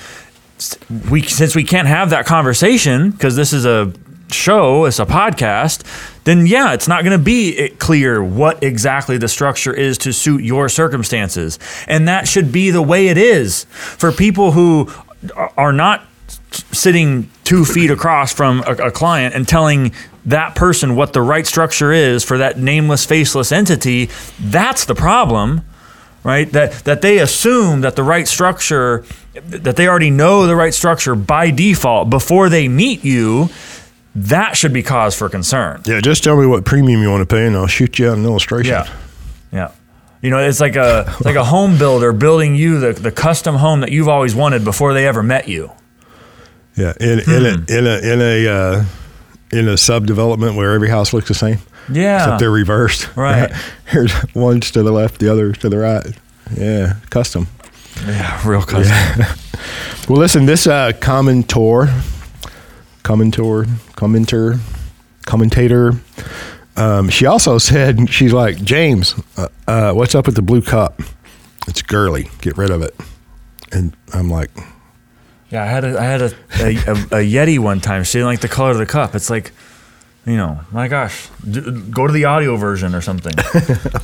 We 1.10 1.24
since 1.24 1.56
we 1.56 1.64
can't 1.64 1.88
have 1.88 2.12
that 2.12 2.28
conversation 2.28 3.10
because 3.10 3.36
this 3.36 3.54
is 3.54 3.66
a 3.66 3.92
show, 4.32 4.86
it's 4.86 5.00
a 5.00 5.06
podcast, 5.06 5.84
then 6.24 6.46
yeah, 6.46 6.74
it's 6.74 6.88
not 6.88 7.04
going 7.04 7.18
to 7.18 7.24
be 7.24 7.70
clear 7.80 8.24
what 8.24 8.64
exactly 8.64 9.18
the 9.18 9.28
structure 9.28 9.74
is 9.74 9.98
to 10.00 10.14
suit 10.14 10.44
your 10.44 10.70
circumstances. 10.70 11.60
And 11.88 12.08
that 12.08 12.28
should 12.28 12.52
be 12.52 12.72
the 12.72 12.82
way 12.82 13.08
it 13.08 13.18
is 13.18 13.66
for 13.72 14.12
people 14.12 14.52
who 14.52 14.92
are- 15.36 15.74
not 15.74 16.06
sitting 16.72 17.30
two 17.44 17.66
feet 17.66 17.92
across 17.92 18.34
from 18.34 18.64
a, 18.66 18.88
a 18.88 18.92
client 18.92 19.36
and 19.36 19.48
telling 19.48 19.92
that 20.26 20.56
person 20.56 20.96
what 20.96 21.14
the 21.14 21.22
right 21.22 21.46
structure 21.48 21.92
is 21.92 22.24
for 22.24 22.38
that 22.38 22.58
nameless, 22.58 23.06
faceless 23.06 23.52
entity. 23.52 24.10
That's 24.40 24.86
the 24.86 24.96
problem 24.96 25.62
right? 26.24 26.52
That 26.52 26.74
that 26.84 27.02
they 27.02 27.20
assume 27.20 27.82
that 27.82 27.96
the 27.96 28.04
right 28.04 28.28
structure, 28.28 29.06
that 29.34 29.76
they 29.76 29.88
already 29.88 30.10
know 30.10 30.48
the 30.48 30.56
right 30.56 30.74
structure 30.74 31.16
by 31.16 31.50
default 31.52 32.10
before 32.10 32.50
they 32.50 32.68
meet 32.68 33.04
you. 33.04 33.50
That 34.16 34.58
should 34.58 34.74
be 34.74 34.84
cause 34.84 35.16
for 35.16 35.30
concern. 35.30 35.82
Yeah, 35.86 36.02
just 36.02 36.24
tell 36.24 36.40
me 36.40 36.46
what 36.48 36.66
premium 36.66 37.02
you 37.02 37.10
want 37.10 37.28
to 37.28 37.34
pay, 37.34 37.46
and 37.46 37.56
I'll 37.56 37.68
shoot 37.68 38.00
you 38.00 38.10
out 38.10 38.18
an 38.18 38.26
illustration. 38.26 38.72
Yeah, 38.72 38.90
yeah. 39.52 39.72
You 40.22 40.30
know, 40.32 40.40
it's 40.40 40.60
like 40.60 40.76
a 40.76 41.06
it's 41.08 41.26
like 41.26 41.36
a 41.36 41.44
home 41.46 41.78
builder 41.78 42.12
building 42.12 42.56
you 42.56 42.80
the, 42.80 42.94
the 42.94 43.12
custom 43.12 43.56
home 43.56 43.82
that 43.82 43.92
you've 43.92 44.10
always 44.10 44.36
wanted 44.36 44.64
before 44.66 44.94
they 44.94 45.08
ever 45.08 45.24
met 45.24 45.48
you. 45.48 45.72
Yeah, 46.76 46.94
in, 47.00 47.20
in 47.20 47.46
a 47.46 47.78
in 47.78 47.88
a 47.88 48.14
in 48.14 48.22
a 48.22 48.48
uh, 48.48 48.86
in 49.52 49.68
a 49.68 49.74
subdevelopment 49.74 50.56
where 50.56 50.74
every 50.74 50.90
house 50.90 51.14
looks 51.14 51.28
the 51.28 51.34
same, 51.34 51.60
Yeah. 51.90 52.18
except 52.18 52.40
they're 52.40 52.52
reversed. 52.52 53.16
Right. 53.16 53.52
Here's 53.86 54.14
one's 54.36 54.72
to 54.72 54.84
the 54.84 54.92
left, 54.92 55.20
the 55.20 55.32
other 55.32 55.54
to 55.54 55.70
the 55.70 55.78
right. 55.78 56.06
Yeah, 56.58 56.96
custom. 57.10 57.48
yeah, 58.06 58.42
real 58.48 58.64
custom. 58.64 59.26
Well, 60.08 60.18
listen, 60.18 60.48
this 60.48 60.66
uh, 60.66 60.94
commentor, 61.00 61.86
commentor, 63.04 63.64
commenter, 63.96 64.60
commentator. 65.26 65.94
Um, 66.76 67.10
she 67.10 67.26
also 67.26 67.58
said 67.58 68.10
she's 68.10 68.34
like 68.34 68.58
James. 68.64 69.16
Uh, 69.38 69.48
uh, 69.68 69.94
what's 69.94 70.16
up 70.16 70.26
with 70.26 70.36
the 70.36 70.42
blue 70.42 70.62
cup? 70.62 71.02
It's 71.68 71.82
girly. 71.82 72.30
Get 72.42 72.58
rid 72.58 72.70
of 72.72 72.82
it. 72.82 72.96
And 73.72 73.96
I'm 74.14 74.30
like, 74.30 74.50
Yeah, 75.50 75.64
I 75.64 75.68
had 75.68 75.84
a 75.84 76.00
I 76.00 76.04
had 76.04 76.22
a, 76.22 76.26
a, 76.60 76.68
a, 76.68 76.94
a 77.22 77.26
Yeti 77.26 77.60
one 77.60 77.80
time. 77.82 78.04
She 78.04 78.14
didn't 78.14 78.28
like 78.28 78.42
the 78.42 78.48
color 78.48 78.72
of 78.72 78.78
the 78.78 78.86
cup. 78.86 79.14
It's 79.14 79.30
like, 79.30 79.52
you 80.26 80.38
know, 80.38 80.60
my 80.72 80.88
gosh, 80.88 81.28
d- 81.50 81.62
go 81.92 82.08
to 82.08 82.14
the 82.14 82.26
audio 82.26 82.56
version 82.56 82.96
or 82.96 83.02
something. 83.02 83.34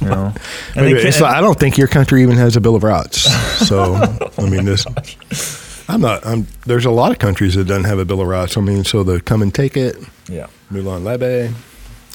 You 0.01 0.07
know, 0.07 0.33
and 0.75 0.85
Wait, 0.85 1.03
like, 1.03 1.21
I 1.23 1.41
don't 1.41 1.59
think 1.59 1.77
your 1.77 1.87
country 1.87 2.21
even 2.21 2.35
has 2.37 2.55
a 2.55 2.61
Bill 2.61 2.75
of 2.75 2.83
Rights. 2.83 3.21
So 3.67 3.95
I 4.37 4.49
mean, 4.49 4.65
this. 4.65 4.85
I'm 5.87 6.01
not. 6.01 6.25
I'm. 6.25 6.47
There's 6.65 6.85
a 6.85 6.91
lot 6.91 7.11
of 7.11 7.19
countries 7.19 7.55
that 7.55 7.65
doesn't 7.65 7.85
have 7.85 7.99
a 7.99 8.05
Bill 8.05 8.21
of 8.21 8.27
Rights. 8.27 8.57
I 8.57 8.61
mean, 8.61 8.83
so 8.83 9.03
the 9.03 9.21
come 9.21 9.41
and 9.41 9.53
take 9.53 9.77
it, 9.77 9.97
yeah. 10.27 10.47
Molon 10.71 11.03
Labe. 11.03 11.53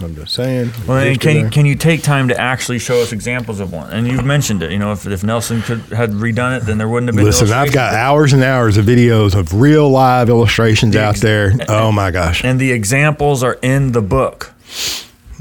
I'm 0.02 0.14
just 0.14 0.35
saying. 0.35 0.70
Well, 0.87 0.98
and 0.98 1.20
can 1.20 1.37
you, 1.37 1.50
can 1.50 1.66
you 1.66 1.74
take 1.74 2.02
time 2.02 2.28
to 2.28 2.40
actually 2.40 2.78
show 2.78 3.02
us 3.02 3.12
examples 3.12 3.61
of 3.61 3.72
one? 3.72 3.92
And 3.92 4.06
you've 4.06 4.24
mentioned 4.24 4.62
it. 4.62 4.72
You 4.72 4.78
know, 4.78 4.92
if, 4.92 5.06
if 5.06 5.22
Nelson 5.22 5.62
could 5.62 5.80
had 5.92 6.11
redone 6.12 6.56
it, 6.56 6.64
then 6.64 6.78
there 6.78 6.88
wouldn't 6.88 7.09
have 7.09 7.16
been. 7.16 7.24
Listen, 7.24 7.50
I've 7.52 7.72
got 7.72 7.94
hours 7.94 8.33
and 8.33 8.42
hours 8.42 8.76
of 8.76 8.87
videos 8.87 9.38
of 9.38 9.61
real 9.61 9.90
live 9.90 10.28
illustrations 10.28 10.96
out 10.96 11.11
ex- 11.11 11.20
there. 11.20 11.52
Oh 11.68 11.92
my 11.92 12.11
gosh. 12.11 12.44
and 12.44 12.59
the 12.59 12.72
examples 12.72 13.42
are 13.42 13.59
in 13.62 13.92
the 13.92 14.02
book. 14.02 14.52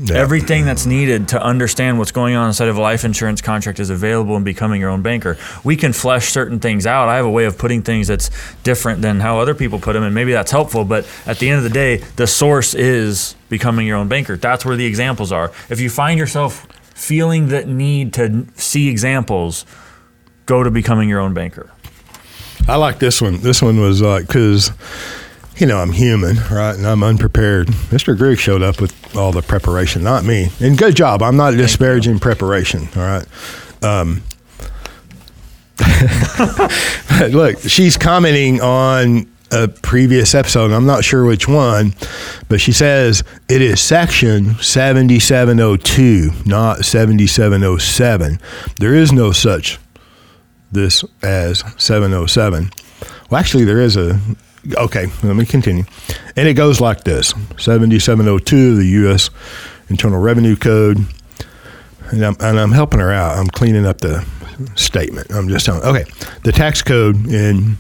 Yeah. 0.02 0.16
Everything 0.16 0.64
that's 0.64 0.86
needed 0.86 1.28
to 1.30 1.44
understand 1.44 1.98
what's 1.98 2.12
going 2.12 2.36
on 2.36 2.48
inside 2.48 2.70
of 2.70 2.78
a 2.78 2.82
life 2.82 3.04
insurance 3.04 3.42
contract 3.42 3.80
is 3.80 3.90
available 3.90 4.38
in 4.38 4.44
becoming 4.46 4.80
your 4.80 4.90
own 4.90 5.02
banker. 5.02 5.38
We 5.64 5.76
can 5.76 5.92
flesh 5.92 6.30
certain 6.30 6.60
things 6.60 6.88
out. 6.88 7.10
I 7.10 7.18
have 7.18 7.26
a 7.26 7.30
way 7.30 7.46
of 7.46 7.58
putting 7.58 7.82
things 7.82 8.08
that's 8.08 8.30
different 8.64 9.02
than 9.02 9.20
how 9.20 9.40
other 9.40 9.54
people 9.54 9.78
put 9.78 9.94
them, 9.94 10.04
and 10.04 10.16
maybe 10.16 10.32
that's 10.32 10.52
helpful. 10.52 10.86
But 10.86 11.06
at 11.26 11.40
the 11.40 11.50
end 11.50 11.58
of 11.58 11.64
the 11.64 11.70
day, 11.70 11.98
the 12.16 12.28
source 12.28 12.74
is 12.74 13.36
becoming 13.50 13.88
your 13.88 13.98
own 13.98 14.08
banker. 14.08 14.38
That's 14.38 14.64
where 14.64 14.78
the 14.78 14.86
examples 14.86 15.32
are. 15.34 15.52
If 15.70 15.82
you 15.82 15.90
find 15.90 16.18
yourself 16.18 16.66
feeling 16.96 17.50
that 17.50 17.68
need 17.68 18.14
to 18.14 18.46
see 18.56 18.88
examples, 18.88 19.66
go 20.46 20.64
to 20.64 20.72
becoming 20.72 21.10
your 21.10 21.20
own 21.20 21.34
banker. 21.34 21.72
I 22.68 22.76
like 22.76 23.00
this 23.00 23.22
one. 23.22 23.42
This 23.42 23.62
one 23.62 23.82
was 23.82 24.02
uh, 24.02 24.10
like 24.10 24.28
because 24.28 24.72
you 25.60 25.68
know 25.68 25.80
I'm 25.80 25.92
human, 25.92 26.38
right, 26.52 26.76
and 26.76 26.86
I'm 26.88 27.04
unprepared. 27.04 27.68
Mr. 27.68 28.18
Griggs 28.18 28.40
showed 28.40 28.62
up 28.62 28.80
with 28.80 29.16
all 29.16 29.32
the 29.32 29.42
preparation, 29.42 30.04
not 30.04 30.24
me. 30.24 30.50
And 30.60 30.78
good 30.78 30.96
job. 30.96 31.22
I'm 31.22 31.36
not 31.36 31.52
disparaging 31.52 32.20
preparation. 32.20 32.88
All 32.96 33.02
right. 33.02 33.26
Um, 33.84 34.22
look, 37.32 37.60
she's 37.60 37.98
commenting 37.98 38.62
on 38.62 39.28
a 39.52 39.68
previous 39.68 40.36
episode. 40.36 40.72
I'm 40.72 40.86
not 40.86 41.04
sure 41.04 41.26
which 41.26 41.48
one, 41.48 41.94
but 42.48 42.62
she 42.62 42.72
says 42.72 43.24
it 43.50 43.62
is 43.62 43.82
section 43.82 44.56
7702, 44.56 46.32
not 46.46 46.86
7707. 46.86 48.40
There 48.78 48.94
is 48.94 49.12
no 49.12 49.32
such 49.32 49.80
this 50.72 51.04
as 51.24 51.64
707. 51.78 52.70
Well, 53.30 53.40
actually, 53.40 53.66
there 53.66 53.82
is 53.82 53.96
a. 53.96 54.20
Okay, 54.76 55.08
let 55.24 55.36
me 55.36 55.46
continue. 55.46 55.84
And 56.36 56.48
it 56.48 56.54
goes 56.54 56.82
like 56.82 57.04
this 57.04 57.34
7702, 57.58 58.76
the 58.76 58.86
U.S. 58.86 59.30
Internal 59.90 60.20
Revenue 60.20 60.56
Code. 60.56 61.06
And 62.12 62.26
I'm, 62.26 62.36
and 62.40 62.60
I'm 62.60 62.72
helping 62.72 63.00
her 63.00 63.12
out. 63.12 63.38
I'm 63.38 63.48
cleaning 63.48 63.86
up 63.86 64.00
the 64.00 64.26
statement. 64.76 65.32
I'm 65.32 65.48
just 65.48 65.66
telling. 65.66 65.84
Okay, 65.84 66.10
the 66.44 66.52
tax 66.52 66.82
code 66.82 67.28
in 67.28 67.78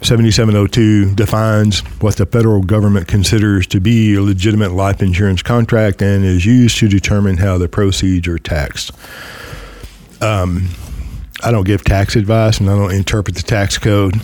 7702 0.00 1.14
defines 1.14 1.80
what 2.00 2.16
the 2.16 2.26
federal 2.26 2.62
government 2.62 3.08
considers 3.08 3.66
to 3.68 3.80
be 3.80 4.14
a 4.14 4.22
legitimate 4.22 4.72
life 4.72 5.02
insurance 5.02 5.42
contract 5.42 6.02
and 6.02 6.24
is 6.24 6.44
used 6.44 6.78
to 6.78 6.88
determine 6.88 7.36
how 7.36 7.58
the 7.58 7.68
proceeds 7.68 8.26
are 8.28 8.38
taxed. 8.38 8.92
Um, 10.20 10.68
I 11.42 11.50
don't 11.50 11.64
give 11.64 11.84
tax 11.84 12.16
advice 12.16 12.60
and 12.60 12.70
I 12.70 12.76
don't 12.76 12.92
interpret 12.92 13.36
the 13.36 13.42
tax 13.42 13.78
code. 13.78 14.14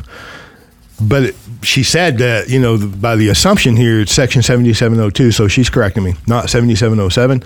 But 1.00 1.22
it, 1.22 1.36
she 1.62 1.82
said 1.82 2.18
that, 2.18 2.48
you 2.48 2.58
know, 2.58 2.78
by 2.86 3.16
the 3.16 3.28
assumption 3.28 3.76
here, 3.76 4.00
it's 4.00 4.12
section 4.12 4.42
7702. 4.42 5.32
So 5.32 5.48
she's 5.48 5.70
correcting 5.70 6.02
me, 6.02 6.14
not 6.26 6.50
7707. 6.50 7.42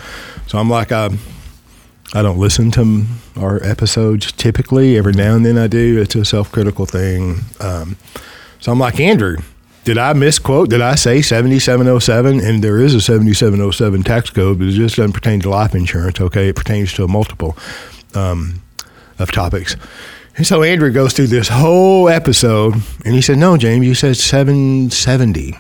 So 0.47 0.59
I'm 0.59 0.71
like, 0.71 0.91
I, 0.91 1.11
I 2.15 2.23
don't 2.23 2.39
listen 2.39 2.71
to 2.73 3.05
our 3.37 3.63
episodes 3.63 4.33
typically. 4.33 4.97
Every 4.97 5.13
now 5.13 5.35
and 5.35 5.45
then 5.45 5.59
I 5.59 5.67
do. 5.67 6.01
It's 6.01 6.15
a 6.15 6.25
self 6.25 6.51
critical 6.51 6.87
thing. 6.87 7.41
Um, 7.61 7.97
so 8.61 8.73
I'm 8.73 8.79
like, 8.79 9.01
Andrew, 9.01 9.37
did 9.85 9.99
I 9.99 10.13
misquote? 10.13 10.71
Did 10.71 10.81
I 10.81 10.95
say 10.95 11.23
7707? 11.23 12.41
And 12.41 12.63
there 12.63 12.79
is 12.79 12.95
a 12.95 13.01
7707 13.01 14.03
tax 14.05 14.31
code, 14.31 14.59
but 14.59 14.69
it 14.69 14.73
just 14.73 14.97
doesn't 14.97 15.13
pertain 15.13 15.41
to 15.41 15.51
life 15.51 15.75
insurance, 15.75 16.21
okay? 16.21 16.49
It 16.49 16.57
pertains 16.57 16.93
to 16.95 17.05
a 17.05 17.09
multiple 17.09 17.57
um, 18.15 18.63
of 19.19 19.33
topics. 19.33 19.77
And 20.37 20.47
so 20.47 20.63
Andrew 20.63 20.91
goes 20.91 21.13
through 21.13 21.27
this 21.27 21.49
whole 21.49 22.09
episode, 22.09 22.75
and 23.05 23.15
he 23.15 23.21
said, 23.21 23.39
"No, 23.39 23.57
James, 23.57 23.87
you 23.87 23.95
said 23.95 24.17
770." 24.17 25.55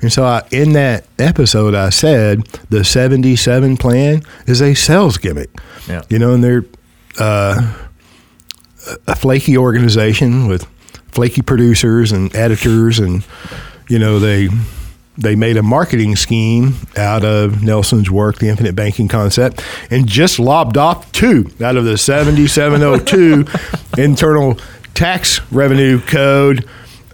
And 0.00 0.12
so 0.12 0.24
I, 0.24 0.42
in 0.50 0.74
that 0.74 1.06
episode, 1.18 1.74
I 1.74 1.88
said 1.88 2.42
the 2.68 2.84
77 2.84 3.76
plan 3.78 4.22
is 4.46 4.60
a 4.60 4.74
sales 4.74 5.16
gimmick. 5.16 5.50
Yeah. 5.88 6.02
You 6.08 6.18
know, 6.18 6.34
and 6.34 6.44
they're 6.44 6.64
uh, 7.18 7.74
a 9.06 9.16
flaky 9.16 9.56
organization 9.56 10.46
with 10.46 10.66
flaky 11.12 11.42
producers 11.42 12.12
and 12.12 12.34
editors, 12.36 12.98
and 12.98 13.24
you 13.88 13.98
know 13.98 14.18
they 14.18 14.48
they 15.18 15.34
made 15.34 15.56
a 15.56 15.62
marketing 15.62 16.16
scheme 16.16 16.74
out 16.96 17.24
of 17.24 17.62
Nelson's 17.62 18.10
work, 18.10 18.38
the 18.38 18.48
infinite 18.48 18.74
banking 18.74 19.08
concept, 19.08 19.62
and 19.90 20.06
just 20.06 20.38
lobbed 20.38 20.76
off 20.76 21.10
two 21.12 21.50
out 21.62 21.76
of 21.76 21.84
the 21.84 21.96
7702 21.96 23.46
internal 24.00 24.58
tax 24.94 25.40
revenue 25.52 26.00
code. 26.00 26.68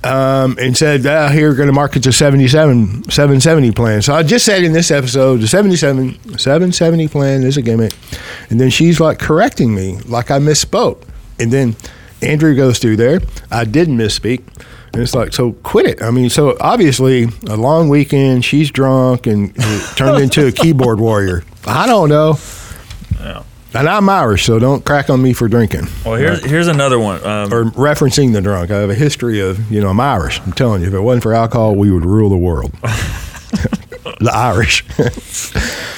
Um, 0.05 0.59
and 0.59 0.77
said, 0.77 1.07
ah, 1.07 1.29
here 1.29 1.49
we're 1.49 1.55
going 1.55 1.69
to 1.69 1.73
market 1.73 2.03
the 2.03 2.11
77, 2.11 3.09
770 3.09 3.71
plan. 3.71 4.03
So 4.03 4.13
I 4.13 4.25
just 4.25 4.45
said 4.45 4.65
in 4.65 4.73
this 4.73 4.91
episode, 4.91 5.37
the 5.37 5.47
77, 5.47 6.39
770 6.41 7.07
plan 7.07 7.45
is 7.45 7.57
a 7.57 7.63
gimmick. 7.63 7.93
And 8.51 8.61
then 8.61 8.69
she's 8.69 8.99
like 8.99 9.21
correcting 9.21 9.73
me, 9.73 9.99
like 10.07 10.33
I 10.33 10.41
misspoke. 10.41 11.05
And 11.39 11.53
then 11.53 11.77
Andrew 12.21 12.57
goes 12.57 12.81
through 12.81 12.97
there. 12.97 13.21
I 13.53 13.65
didn't 13.65 13.97
misspeak. 13.97 14.43
And 14.93 15.03
it's 15.03 15.15
like, 15.15 15.33
so 15.33 15.53
quit 15.53 15.87
it. 15.87 16.03
I 16.03 16.11
mean, 16.11 16.29
so 16.29 16.57
obviously, 16.61 17.25
a 17.49 17.57
long 17.57 17.89
weekend, 17.89 18.45
she's 18.45 18.71
drunk 18.71 19.27
and 19.27 19.55
turned 19.97 20.23
into 20.23 20.47
a 20.47 20.53
keyboard 20.53 21.01
warrior. 21.01 21.45
I 21.67 21.87
don't 21.87 22.09
know. 22.11 22.39
Yeah. 23.19 23.43
And 23.75 23.89
I'm 23.89 24.07
Irish, 24.11 24.45
so 24.45 24.59
don't 24.59 24.85
crack 24.85 25.09
on 25.09 25.23
me 25.23 25.33
for 25.33 25.49
drinking 25.49 25.87
Well, 26.05 26.17
here's 26.17 26.45
here's 26.45 26.69
another 26.69 26.99
one. 26.99 27.25
Um, 27.25 27.53
or 27.53 27.65
referencing 27.71 28.35
the 28.35 28.43
drunk. 28.43 28.71
I 28.71 28.77
have 28.81 28.91
a 28.91 28.95
history 28.95 29.41
of, 29.41 29.73
you 29.73 29.81
know, 29.81 29.89
I'm 29.89 30.01
Irish. 30.01 30.41
I'm 30.41 30.53
telling 30.53 30.83
you, 30.83 30.89
if 30.89 30.95
it 30.95 31.01
wasn't 31.01 31.23
for 31.23 31.33
alcohol, 31.33 31.75
we 31.75 31.91
would 31.91 32.05
rule 32.05 32.29
the 32.29 32.37
world. 32.37 32.73
the 32.83 34.31
Irish. 34.33 34.85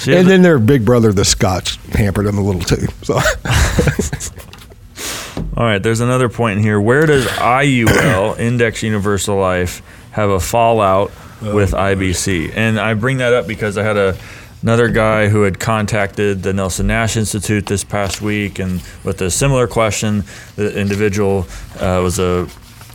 and 0.07 0.29
then 0.29 0.43
their 0.43 0.61
big 0.61 0.85
brother, 0.85 1.13
the 1.13 1.25
Scots, 1.25 1.77
hampered 1.93 2.27
them 2.27 2.39
a 2.39 2.43
little 2.43 2.61
too. 2.61 2.87
So, 3.03 3.15
All 5.37 5.65
right, 5.65 5.83
there's 5.83 6.01
another 6.01 6.29
point 6.29 6.59
in 6.59 6.65
here. 6.65 6.81
Where 6.81 7.07
does 7.07 7.27
IUL, 7.27 8.39
Index 8.39 8.83
Universal 8.83 9.37
Life, 9.37 9.83
have 10.13 10.31
a 10.31 10.41
fallout 10.41 11.11
with 11.41 11.73
IBC? 11.73 12.53
And 12.55 12.79
I 12.79 12.95
bring 12.95 13.19
that 13.19 13.33
up 13.33 13.47
because 13.47 13.77
I 13.79 13.83
had 13.83 13.97
a 13.97 14.17
another 14.63 14.89
guy 14.89 15.29
who 15.29 15.43
had 15.43 15.61
contacted 15.61 16.43
the 16.43 16.53
Nelson 16.55 16.87
Nash 16.87 17.19
Institute 17.19 17.67
this 17.67 17.85
past 17.85 18.23
week, 18.23 18.59
and 18.59 18.83
with 19.05 19.21
a 19.21 19.31
similar 19.31 19.67
question, 19.67 20.25
the 20.57 20.75
individual 20.75 21.47
uh, 21.79 22.01
was 22.03 22.19
a 22.19 22.49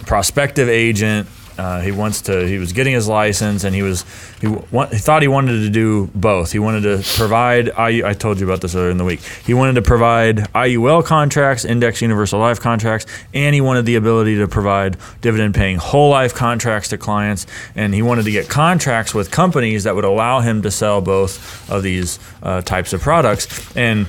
prospective 0.07 0.67
agent. 0.67 1.27
Uh, 1.59 1.81
he 1.81 1.91
wants 1.91 2.21
to. 2.21 2.47
He 2.47 2.57
was 2.57 2.71
getting 2.71 2.93
his 2.93 3.07
license, 3.07 3.65
and 3.65 3.75
he 3.75 3.81
was 3.83 4.05
he, 4.39 4.47
wa- 4.47 4.87
he 4.87 4.97
thought 4.97 5.21
he 5.21 5.27
wanted 5.27 5.59
to 5.63 5.69
do 5.69 6.09
both. 6.15 6.53
He 6.53 6.59
wanted 6.59 6.81
to 6.83 7.03
provide. 7.17 7.65
IU, 7.77 8.05
I 8.05 8.13
told 8.13 8.39
you 8.39 8.45
about 8.45 8.61
this 8.61 8.75
earlier 8.75 8.91
in 8.91 8.97
the 8.97 9.03
week. 9.03 9.19
He 9.45 9.53
wanted 9.53 9.73
to 9.73 9.81
provide 9.81 10.37
IUL 10.53 11.03
contracts, 11.05 11.65
Index 11.65 12.01
Universal 12.01 12.39
Life 12.39 12.59
contracts, 12.61 13.05
and 13.33 13.53
he 13.53 13.61
wanted 13.61 13.85
the 13.85 13.95
ability 13.95 14.37
to 14.37 14.47
provide 14.47 14.95
dividend-paying 15.21 15.77
whole 15.77 16.09
life 16.09 16.33
contracts 16.33 16.89
to 16.89 16.97
clients. 16.97 17.45
And 17.75 17.93
he 17.93 18.01
wanted 18.01 18.23
to 18.23 18.31
get 18.31 18.47
contracts 18.49 19.13
with 19.13 19.29
companies 19.29 19.83
that 19.83 19.95
would 19.95 20.05
allow 20.05 20.39
him 20.39 20.61
to 20.61 20.71
sell 20.71 21.01
both 21.01 21.69
of 21.69 21.83
these 21.83 22.19
uh, 22.41 22.61
types 22.61 22.93
of 22.93 23.01
products. 23.01 23.75
And 23.75 24.07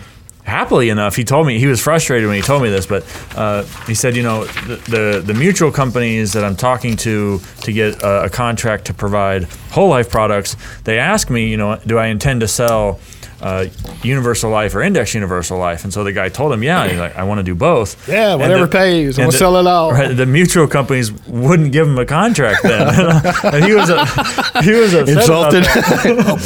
happily 0.51 0.91
enough, 0.91 1.17
he 1.17 1.25
told 1.25 1.47
me 1.47 1.59
he 1.59 1.67
was 1.67 1.81
frustrated 1.81 2.27
when 2.27 2.37
he 2.37 2.43
told 2.43 2.63
me 2.63 2.69
this, 2.69 2.87
but 2.87 3.05
uh, 3.37 3.63
he 3.87 3.95
said, 3.95 4.17
you 4.17 4.23
know, 4.23 4.45
the, 4.45 4.77
the, 4.91 5.23
the 5.25 5.35
mutual 5.35 5.71
companies 5.71 6.33
that 6.33 6.45
I'm 6.45 6.57
talking 6.57 6.97
to 6.99 7.41
to 7.63 7.73
get 7.73 8.03
a, 8.03 8.25
a 8.25 8.29
contract 8.29 8.87
to 8.87 8.95
provide 8.95 9.45
whole 9.71 9.89
life 9.89 10.11
products, 10.11 10.57
they 10.85 10.99
ask 10.99 11.31
me, 11.31 11.49
you 11.49 11.57
know, 11.57 11.81
do 11.87 11.99
I 11.99 12.09
intend 12.09 12.41
to 12.41 12.49
sell 12.49 12.99
uh, 13.41 13.67
universal 14.03 14.51
life 14.51 14.75
or 14.75 14.83
index 14.83 15.15
universal 15.15 15.59
life. 15.59 15.85
And 15.85 15.93
so 15.93 16.05
the 16.05 16.13
guy 16.13 16.29
told 16.29 16.53
him, 16.53 16.63
yeah, 16.63 16.87
he's 16.89 16.99
like, 16.99 17.17
I 17.17 17.25
want 17.25 17.39
to 17.39 17.43
do 17.45 17.55
both. 17.55 18.09
Yeah, 18.11 18.35
whatever 18.35 18.67
the, 18.67 18.73
pays, 18.73 19.19
I'm 19.19 19.27
gonna 19.27 19.39
sell 19.39 19.57
it 19.57 19.67
all. 19.69 19.93
Right, 19.93 20.09
the 20.09 20.27
mutual 20.27 20.67
companies 20.67 21.13
wouldn't 21.29 21.71
give 21.71 21.87
him 21.87 21.97
a 21.97 22.05
contract 22.05 22.65
then, 22.65 22.89
and 23.45 23.65
he 23.65 23.73
was 23.73 23.89
a, 23.89 24.05
he 24.63 24.73
was 24.73 24.93
insulted. 24.95 25.65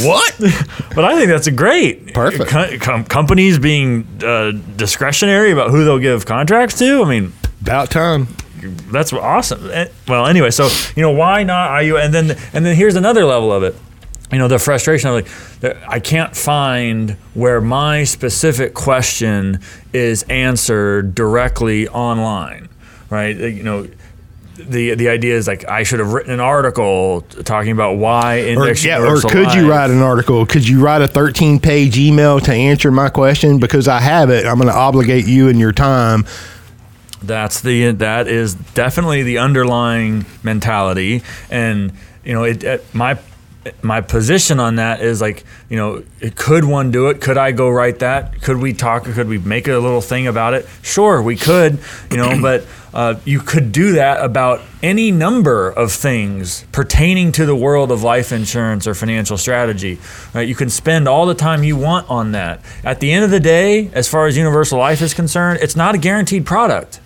what? 0.04 0.34
But 0.94 1.04
I 1.06 1.16
think 1.16 1.28
that's 1.28 1.46
a 1.46 1.52
great 1.52 2.12
perfect 2.12 2.50
com- 2.50 2.78
com- 2.78 3.04
companies 3.04 3.58
being 3.58 4.06
uh, 4.22 4.52
discretionary 4.76 5.52
about 5.52 5.70
who 5.70 5.84
they'll 5.84 5.98
give 5.98 6.26
contracts 6.26 6.78
to. 6.80 7.02
I 7.02 7.08
mean, 7.08 7.32
about 7.62 7.90
time 7.90 8.28
that's 8.90 9.12
awesome. 9.12 9.70
Eh, 9.70 9.88
well, 10.08 10.26
anyway, 10.26 10.50
so 10.50 10.68
you 10.96 11.02
know 11.02 11.12
why 11.12 11.42
not 11.44 11.82
IU? 11.82 11.96
And 11.96 12.12
then 12.12 12.30
and 12.52 12.64
then 12.64 12.76
here's 12.76 12.96
another 12.96 13.24
level 13.24 13.52
of 13.52 13.62
it 13.62 13.74
you 14.32 14.38
know 14.38 14.48
the 14.48 14.58
frustration 14.58 15.10
of 15.10 15.62
like 15.62 15.76
i 15.88 16.00
can't 16.00 16.36
find 16.36 17.12
where 17.34 17.60
my 17.60 18.04
specific 18.04 18.74
question 18.74 19.60
is 19.92 20.22
answered 20.24 21.14
directly 21.14 21.86
online 21.88 22.68
right 23.10 23.36
you 23.36 23.62
know 23.62 23.86
the 24.56 24.94
the 24.94 25.08
idea 25.08 25.36
is 25.36 25.46
like 25.46 25.68
I 25.68 25.82
should 25.82 25.98
have 25.98 26.12
written 26.12 26.32
an 26.32 26.40
article 26.40 27.22
talking 27.22 27.72
about 27.72 27.96
why 27.96 28.40
index 28.40 28.84
or, 28.84 28.88
yeah, 28.88 29.02
or 29.02 29.20
could 29.20 29.52
you 29.54 29.68
write 29.68 29.90
an 29.90 30.00
article? 30.00 30.46
Could 30.46 30.66
you 30.66 30.80
write 30.80 31.02
a 31.02 31.08
13 31.08 31.58
page 31.58 31.98
email 31.98 32.40
to 32.40 32.52
answer 32.52 32.90
my 32.90 33.08
question? 33.08 33.58
Because 33.58 33.88
I 33.88 34.00
have 34.00 34.30
it, 34.30 34.46
I'm 34.46 34.56
going 34.56 34.68
to 34.68 34.74
obligate 34.74 35.26
you 35.26 35.48
and 35.48 35.58
your 35.58 35.72
time. 35.72 36.24
That's 37.22 37.62
the 37.62 37.92
that 37.92 38.28
is 38.28 38.54
definitely 38.54 39.22
the 39.22 39.38
underlying 39.38 40.26
mentality, 40.42 41.22
and 41.50 41.92
you 42.24 42.34
know 42.34 42.44
it. 42.44 42.62
it 42.62 42.94
my 42.94 43.18
my 43.82 44.00
position 44.00 44.60
on 44.60 44.76
that 44.76 45.00
is 45.00 45.20
like, 45.20 45.44
you 45.68 45.76
know, 45.76 46.02
could 46.36 46.64
one 46.64 46.90
do 46.90 47.08
it? 47.08 47.20
Could 47.20 47.38
I 47.38 47.52
go 47.52 47.68
write 47.68 48.00
that? 48.00 48.42
Could 48.42 48.58
we 48.58 48.72
talk? 48.72 49.04
Could 49.04 49.28
we 49.28 49.38
make 49.38 49.68
a 49.68 49.78
little 49.78 50.00
thing 50.00 50.26
about 50.26 50.54
it? 50.54 50.68
Sure, 50.82 51.22
we 51.22 51.36
could, 51.36 51.78
you 52.10 52.16
know, 52.16 52.40
but 52.40 52.66
uh, 52.92 53.18
you 53.24 53.40
could 53.40 53.72
do 53.72 53.92
that 53.92 54.24
about 54.24 54.60
any 54.82 55.10
number 55.10 55.68
of 55.68 55.90
things 55.90 56.64
pertaining 56.70 57.32
to 57.32 57.44
the 57.44 57.56
world 57.56 57.90
of 57.90 58.02
life 58.02 58.30
insurance 58.30 58.86
or 58.86 58.94
financial 58.94 59.36
strategy. 59.36 59.98
Right? 60.32 60.46
You 60.46 60.54
can 60.54 60.70
spend 60.70 61.08
all 61.08 61.26
the 61.26 61.34
time 61.34 61.64
you 61.64 61.76
want 61.76 62.08
on 62.08 62.32
that. 62.32 62.60
At 62.84 63.00
the 63.00 63.10
end 63.10 63.24
of 63.24 63.30
the 63.30 63.40
day, 63.40 63.90
as 63.94 64.08
far 64.08 64.26
as 64.26 64.36
universal 64.36 64.78
life 64.78 65.02
is 65.02 65.12
concerned, 65.12 65.58
it's 65.60 65.74
not 65.74 65.94
a 65.94 65.98
guaranteed 65.98 66.46
product. 66.46 67.00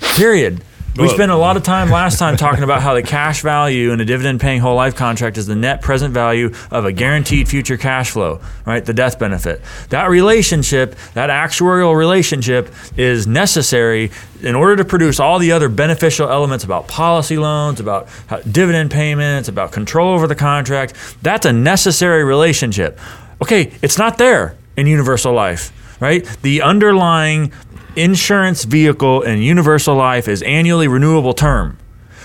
Period. 0.00 0.64
We 0.96 1.08
spent 1.08 1.32
a 1.32 1.36
lot 1.36 1.56
of 1.56 1.64
time 1.64 1.90
last 1.90 2.20
time 2.20 2.36
talking 2.36 2.62
about 2.62 2.80
how 2.80 2.94
the 2.94 3.02
cash 3.02 3.42
value 3.42 3.90
in 3.90 4.00
a 4.00 4.04
dividend 4.04 4.40
paying 4.40 4.60
whole 4.60 4.76
life 4.76 4.94
contract 4.94 5.36
is 5.36 5.46
the 5.46 5.56
net 5.56 5.82
present 5.82 6.14
value 6.14 6.52
of 6.70 6.84
a 6.84 6.92
guaranteed 6.92 7.48
future 7.48 7.76
cash 7.76 8.12
flow, 8.12 8.40
right? 8.64 8.84
The 8.84 8.94
death 8.94 9.18
benefit. 9.18 9.60
That 9.88 10.08
relationship, 10.08 10.94
that 11.14 11.30
actuarial 11.30 11.96
relationship, 11.96 12.72
is 12.96 13.26
necessary 13.26 14.12
in 14.40 14.54
order 14.54 14.76
to 14.76 14.84
produce 14.84 15.18
all 15.18 15.40
the 15.40 15.50
other 15.50 15.68
beneficial 15.68 16.28
elements 16.28 16.62
about 16.62 16.86
policy 16.86 17.38
loans, 17.38 17.80
about 17.80 18.06
dividend 18.48 18.92
payments, 18.92 19.48
about 19.48 19.72
control 19.72 20.14
over 20.14 20.28
the 20.28 20.36
contract. 20.36 20.94
That's 21.22 21.44
a 21.44 21.52
necessary 21.52 22.22
relationship. 22.22 23.00
Okay, 23.42 23.72
it's 23.82 23.98
not 23.98 24.16
there 24.16 24.56
in 24.76 24.86
universal 24.86 25.32
life 25.32 25.72
right? 26.00 26.24
The 26.42 26.60
underlying 26.60 27.52
insurance 27.96 28.64
vehicle 28.64 29.22
in 29.22 29.40
universal 29.40 29.94
life 29.94 30.28
is 30.28 30.42
annually 30.42 30.88
renewable 30.88 31.34
term, 31.34 31.78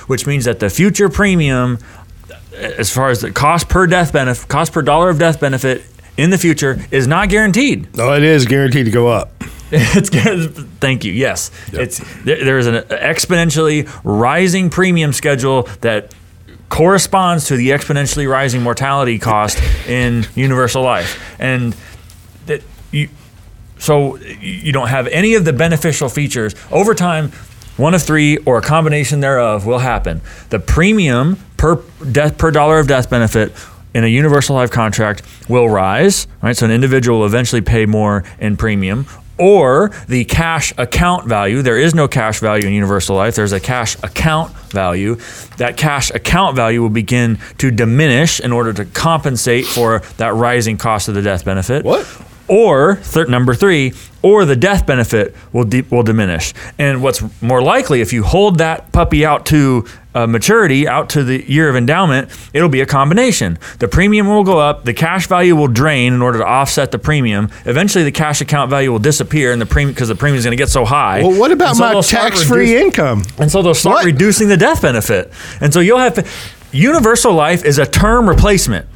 which 0.07 0.25
means 0.25 0.45
that 0.45 0.59
the 0.59 0.69
future 0.69 1.09
premium, 1.09 1.79
as 2.53 2.91
far 2.91 3.09
as 3.09 3.21
the 3.21 3.31
cost 3.31 3.69
per 3.69 3.87
death 3.87 4.13
benefit, 4.13 4.47
cost 4.47 4.73
per 4.73 4.81
dollar 4.81 5.09
of 5.09 5.19
death 5.19 5.39
benefit 5.39 5.83
in 6.17 6.29
the 6.29 6.37
future, 6.37 6.85
is 6.91 7.07
not 7.07 7.29
guaranteed. 7.29 7.95
No, 7.95 8.13
it 8.13 8.23
is 8.23 8.45
guaranteed 8.45 8.85
to 8.85 8.91
go 8.91 9.07
up. 9.07 9.31
it's 9.71 10.09
thank 10.79 11.05
you. 11.05 11.11
Yes, 11.11 11.51
yep. 11.71 11.81
it's 11.83 12.23
there, 12.23 12.43
there 12.43 12.57
is 12.57 12.65
an 12.65 12.75
exponentially 12.85 13.87
rising 14.03 14.71
premium 14.71 15.13
schedule 15.13 15.63
that 15.81 16.15
corresponds 16.69 17.45
to 17.47 17.55
the 17.55 17.69
exponentially 17.69 18.27
rising 18.27 18.63
mortality 18.63 19.19
cost 19.19 19.61
in 19.87 20.25
universal 20.33 20.81
life, 20.81 21.21
and 21.39 21.75
that 22.47 22.63
you 22.91 23.09
so 23.79 24.17
you 24.17 24.71
don't 24.71 24.89
have 24.89 25.07
any 25.07 25.33
of 25.33 25.45
the 25.45 25.53
beneficial 25.53 26.09
features. 26.09 26.53
Over 26.71 26.93
time, 26.93 27.31
one 27.77 27.93
of 27.95 28.03
three 28.03 28.37
or 28.39 28.57
a 28.57 28.61
combination 28.61 29.21
thereof 29.21 29.65
will 29.65 29.79
happen. 29.79 30.21
The 30.49 30.59
premium 30.59 31.37
per 31.57 31.81
death 32.11 32.37
per 32.37 32.51
dollar 32.51 32.77
of 32.79 32.87
death 32.87 33.09
benefit 33.09 33.53
in 33.93 34.03
a 34.03 34.07
universal 34.07 34.55
life 34.55 34.69
contract 34.69 35.23
will 35.47 35.69
rise, 35.69 36.27
right? 36.41 36.55
So 36.55 36.65
an 36.65 36.71
individual 36.71 37.19
will 37.19 37.25
eventually 37.25 37.61
pay 37.61 37.85
more 37.85 38.23
in 38.39 38.57
premium. 38.57 39.07
Or 39.37 39.91
the 40.09 40.25
cash 40.25 40.73
account 40.77 41.25
value. 41.25 41.61
There 41.61 41.77
is 41.77 41.95
no 41.95 42.09
cash 42.09 42.41
value 42.41 42.67
in 42.67 42.73
universal 42.73 43.15
life. 43.15 43.35
There's 43.35 43.53
a 43.53 43.59
cash 43.61 43.95
account 44.03 44.51
value. 44.71 45.15
That 45.55 45.77
cash 45.77 46.11
account 46.11 46.57
value 46.57 46.81
will 46.81 46.89
begin 46.89 47.39
to 47.59 47.71
diminish 47.71 48.41
in 48.41 48.51
order 48.51 48.73
to 48.73 48.83
compensate 48.83 49.65
for 49.65 49.99
that 50.17 50.33
rising 50.33 50.77
cost 50.77 51.07
of 51.07 51.15
the 51.15 51.21
death 51.21 51.45
benefit. 51.45 51.85
What? 51.85 52.05
Or 52.49 52.95
thir- 52.97 53.25
number 53.25 53.53
three, 53.53 53.93
or 54.21 54.43
the 54.45 54.55
death 54.55 54.85
benefit 54.85 55.35
will 55.53 55.63
de- 55.63 55.83
will 55.83 56.03
diminish. 56.03 56.53
And 56.77 57.01
what's 57.01 57.23
more 57.41 57.61
likely, 57.61 58.01
if 58.01 58.11
you 58.11 58.23
hold 58.23 58.57
that 58.57 58.91
puppy 58.91 59.25
out 59.25 59.45
to 59.47 59.85
uh, 60.15 60.25
maturity, 60.27 60.87
out 60.87 61.09
to 61.11 61.23
the 61.23 61.49
year 61.49 61.69
of 61.69 61.75
endowment, 61.75 62.29
it'll 62.51 62.67
be 62.67 62.81
a 62.81 62.85
combination. 62.85 63.57
The 63.77 63.87
premium 63.87 64.27
will 64.27 64.43
go 64.43 64.57
up, 64.57 64.83
the 64.83 64.93
cash 64.93 65.27
value 65.27 65.55
will 65.55 65.67
drain 65.67 66.13
in 66.13 66.21
order 66.21 66.39
to 66.39 66.45
offset 66.45 66.91
the 66.91 66.99
premium. 66.99 67.49
Eventually, 67.65 68.03
the 68.03 68.11
cash 68.11 68.41
account 68.41 68.69
value 68.69 68.91
will 68.91 68.99
disappear, 68.99 69.51
and 69.51 69.61
the 69.61 69.65
premium 69.65 69.93
because 69.93 70.09
the 70.09 70.15
premium 70.15 70.39
is 70.39 70.43
going 70.45 70.57
to 70.57 70.61
get 70.61 70.69
so 70.69 70.83
high. 70.83 71.21
Well, 71.21 71.39
what 71.39 71.51
about 71.51 71.75
so 71.75 71.93
my 71.93 72.01
tax-free 72.01 72.73
reduce- 72.73 72.81
income? 72.81 73.23
And 73.37 73.51
so 73.51 73.61
they'll 73.61 73.73
start 73.73 73.97
what? 73.97 74.05
reducing 74.05 74.47
the 74.47 74.57
death 74.57 74.81
benefit. 74.81 75.31
And 75.61 75.73
so 75.73 75.79
you'll 75.79 75.99
have 75.99 76.27
universal 76.71 77.33
life 77.33 77.63
is 77.63 77.77
a 77.77 77.85
term 77.85 78.27
replacement. 78.27 78.87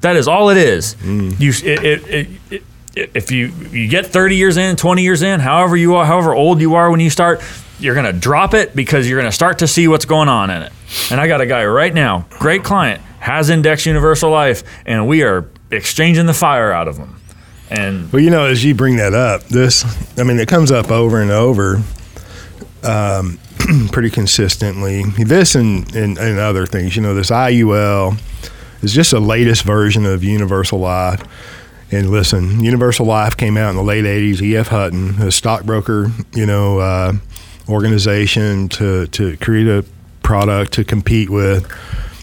That 0.00 0.16
is 0.16 0.28
all 0.28 0.50
it 0.50 0.56
is. 0.56 0.94
Mm. 0.96 1.38
You, 1.38 1.50
it, 1.50 2.04
it, 2.08 2.40
it, 2.50 2.62
if 2.94 3.30
you 3.30 3.48
you 3.70 3.88
get 3.88 4.06
30 4.06 4.36
years 4.36 4.56
in, 4.56 4.76
20 4.76 5.02
years 5.02 5.22
in, 5.22 5.40
however 5.40 5.76
you 5.76 5.94
are, 5.96 6.04
however 6.04 6.34
old 6.34 6.60
you 6.60 6.74
are 6.74 6.90
when 6.90 7.00
you 7.00 7.10
start, 7.10 7.42
you're 7.78 7.94
gonna 7.94 8.12
drop 8.12 8.54
it 8.54 8.74
because 8.74 9.08
you're 9.08 9.18
gonna 9.18 9.32
start 9.32 9.58
to 9.60 9.66
see 9.66 9.88
what's 9.88 10.04
going 10.04 10.28
on 10.28 10.50
in 10.50 10.62
it. 10.62 10.72
And 11.10 11.20
I 11.20 11.28
got 11.28 11.40
a 11.40 11.46
guy 11.46 11.64
right 11.64 11.92
now, 11.92 12.26
great 12.30 12.64
client, 12.64 13.00
has 13.20 13.50
Index 13.50 13.86
Universal 13.86 14.30
Life, 14.30 14.62
and 14.86 15.06
we 15.06 15.22
are 15.22 15.48
exchanging 15.70 16.26
the 16.26 16.34
fire 16.34 16.72
out 16.72 16.88
of 16.88 16.96
them. 16.96 17.20
And 17.70 18.12
well, 18.12 18.20
you 18.20 18.30
know, 18.30 18.46
as 18.46 18.64
you 18.64 18.74
bring 18.74 18.96
that 18.96 19.14
up, 19.14 19.44
this, 19.44 19.84
I 20.18 20.24
mean, 20.24 20.40
it 20.40 20.48
comes 20.48 20.72
up 20.72 20.90
over 20.90 21.20
and 21.20 21.30
over. 21.30 21.82
Um, 22.82 23.38
pretty 23.92 24.10
consistently. 24.10 25.04
This 25.18 25.54
and, 25.54 25.94
and, 25.94 26.16
and 26.18 26.38
other 26.38 26.66
things, 26.66 26.96
you 26.96 27.02
know, 27.02 27.14
this 27.14 27.30
IUL 27.30 28.18
is 28.82 28.92
just 28.92 29.10
the 29.10 29.20
latest 29.20 29.62
version 29.62 30.06
of 30.06 30.24
Universal 30.24 30.78
Life. 30.78 31.22
And 31.92 32.10
listen, 32.10 32.62
Universal 32.62 33.06
Life 33.06 33.36
came 33.36 33.56
out 33.56 33.70
in 33.70 33.76
the 33.76 33.82
late 33.82 34.04
'80s. 34.04 34.40
E.F. 34.40 34.68
Hutton, 34.68 35.20
a 35.22 35.30
stockbroker, 35.30 36.10
you 36.34 36.46
know, 36.46 36.78
uh, 36.78 37.12
organization 37.68 38.68
to 38.70 39.06
to 39.08 39.36
create 39.38 39.66
a 39.66 39.84
product 40.22 40.72
to 40.74 40.84
compete 40.84 41.28
with, 41.28 41.66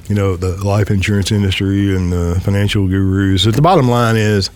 you 0.08 0.16
know, 0.16 0.38
the 0.38 0.56
life 0.64 0.90
insurance 0.90 1.32
industry 1.32 1.94
and 1.94 2.12
the 2.14 2.40
financial 2.42 2.88
gurus. 2.88 3.46
But 3.46 3.56
the 3.56 3.62
bottom 3.62 3.90
line 3.90 4.16
is, 4.16 4.50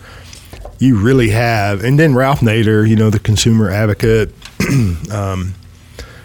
you 0.78 0.98
really 0.98 1.28
have. 1.28 1.84
And 1.84 1.98
then 1.98 2.14
Ralph 2.14 2.40
Nader, 2.40 2.88
you 2.88 2.96
know, 2.96 3.10
the 3.10 3.18
consumer 3.18 3.70
advocate. 3.70 4.32
um, 5.12 5.54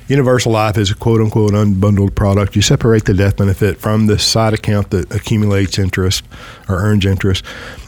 Universal 0.08 0.54
Life 0.54 0.78
is 0.78 0.90
a 0.90 0.96
quote 0.96 1.22
unquote 1.22 1.52
unbundled 1.52 2.16
product. 2.16 2.56
You 2.56 2.62
separate 2.62 3.06
the 3.06 3.14
death 3.14 3.38
benefit 3.38 3.78
from 3.78 4.08
the 4.08 4.18
side 4.18 4.54
account 4.54 4.90
that 4.92 5.14
accumulates 5.14 5.78
interest 5.78 6.24
or 6.70 6.78
earns 6.78 7.06
interest. 7.06 7.44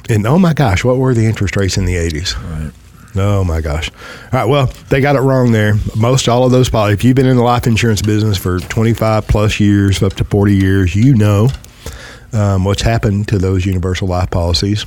And 0.10 0.28
oh 0.28 0.38
my 0.38 0.54
gosh, 0.54 0.84
what 0.84 0.98
were 0.98 1.14
the 1.14 1.26
interest 1.26 1.56
rates 1.56 1.78
in 1.78 1.86
the 1.86 1.96
80s? 1.96 2.36
Right. 2.36 2.74
Oh 3.16 3.44
my 3.44 3.62
gosh. 3.62 3.90
All 3.90 4.40
right. 4.40 4.46
Well, 4.46 4.68
they 4.90 5.02
got 5.02 5.16
it 5.16 5.22
wrong 5.22 5.52
there. 5.52 5.76
Most 5.96 6.28
all 6.28 6.46
of 6.46 6.52
those 6.52 6.70
policies, 6.70 7.00
if 7.00 7.04
you've 7.04 7.16
been 7.16 7.26
in 7.26 7.38
the 7.38 7.44
life 7.44 7.66
insurance 7.66 8.02
business 8.02 8.38
for 8.38 8.60
25 8.60 9.28
plus 9.28 9.60
years, 9.60 10.04
up 10.04 10.14
to 10.16 10.24
40 10.24 10.56
years, 10.56 10.96
you 10.96 11.16
know 11.16 11.50
um, 12.34 12.66
what's 12.66 12.82
happened 12.82 13.28
to 13.30 13.38
those 13.38 13.66
universal 13.66 14.08
life 14.08 14.30
policies. 14.30 14.86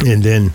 And 0.00 0.22
then 0.22 0.52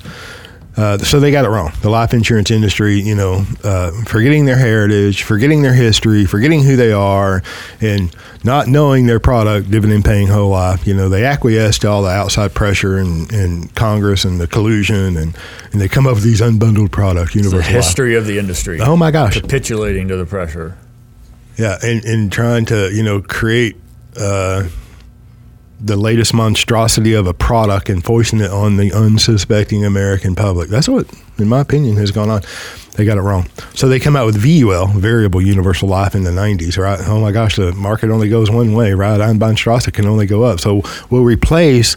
Uh, 0.80 0.98
so 0.98 1.20
they 1.20 1.30
got 1.30 1.44
it 1.44 1.50
wrong. 1.50 1.74
The 1.82 1.90
life 1.90 2.14
insurance 2.14 2.52
industry, 2.52 3.02
you 3.02 3.14
know, 3.14 3.44
uh, 3.66 3.92
forgetting 4.06 4.46
their 4.46 4.56
heritage, 4.56 5.24
forgetting 5.24 5.62
their 5.62 5.74
history, 5.74 6.24
forgetting 6.24 6.64
who 6.64 6.78
they 6.78 6.94
are, 6.94 7.44
and 7.82 8.16
not 8.46 8.68
knowing 8.68 9.06
their 9.06 9.20
product, 9.20 9.70
dividend 9.70 10.06
paying 10.06 10.28
whole 10.28 10.52
life. 10.52 10.88
You 10.88 10.94
know, 10.94 11.10
they 11.10 11.26
acquiesce 11.26 11.80
to 11.80 11.90
all 11.90 12.04
the 12.04 12.10
outside 12.10 12.54
pressure 12.54 12.98
and, 12.98 13.30
and 13.34 13.76
Congress 13.76 14.24
and 14.24 14.40
the 14.40 14.48
collusion, 14.48 15.18
and, 15.18 15.38
and 15.74 15.82
they 15.82 15.90
come 15.90 16.08
up 16.08 16.14
with 16.16 16.24
these 16.24 16.40
unbundled 16.40 16.92
products. 16.92 17.34
The 17.34 17.40
Universal 17.40 17.74
Life. 17.74 17.84
history 17.84 18.16
of 18.16 18.26
the 18.26 18.40
industry. 18.40 18.80
Oh 18.80 18.96
my 18.96 19.12
gosh! 19.12 19.42
Capitulating 19.42 20.08
to 20.08 20.16
the 20.16 20.26
pressure. 20.26 20.78
Yeah, 21.58 21.78
and, 21.84 22.06
and 22.06 22.32
trying 22.32 22.64
to 22.68 22.90
you 22.94 23.04
know 23.04 23.22
create 23.22 23.76
uh, 24.16 24.70
the 25.80 25.96
latest 25.96 26.34
monstrosity 26.34 27.14
of 27.14 27.26
a 27.28 27.34
product 27.34 27.90
and 27.90 28.04
foisting 28.04 28.42
it 28.42 28.52
on 28.52 28.78
the 28.78 28.92
unsuspecting 28.92 29.86
American 29.86 30.36
public. 30.36 30.70
That's 30.70 30.90
what, 30.90 31.08
in 31.38 31.48
my 31.48 31.62
opinion, 31.62 31.96
has 31.98 32.12
gone 32.12 32.30
on. 32.30 32.42
They 32.96 33.06
got 33.06 33.18
it 33.18 33.22
wrong. 33.22 33.48
So 33.76 33.88
they 33.88 34.00
come 34.00 34.18
out 34.18 34.26
with 34.26 34.36
VUL, 34.36 34.88
variable 34.88 35.42
universal 35.42 35.88
life, 35.88 36.16
in 36.16 36.24
the 36.24 36.32
90s, 36.32 36.78
right? 36.78 37.00
Oh 37.08 37.22
my 37.22 37.32
gosh, 37.32 37.56
the 37.56 37.72
market 37.74 38.10
only 38.10 38.28
goes 38.28 38.52
one 38.52 38.74
way, 38.74 38.94
right? 38.94 39.22
Ein 39.22 39.40
monstrosity 39.40 39.92
can 39.92 40.06
only 40.06 40.26
go 40.26 40.44
up. 40.44 40.60
So 40.60 40.82
we'll 41.10 41.24
replace. 41.24 41.96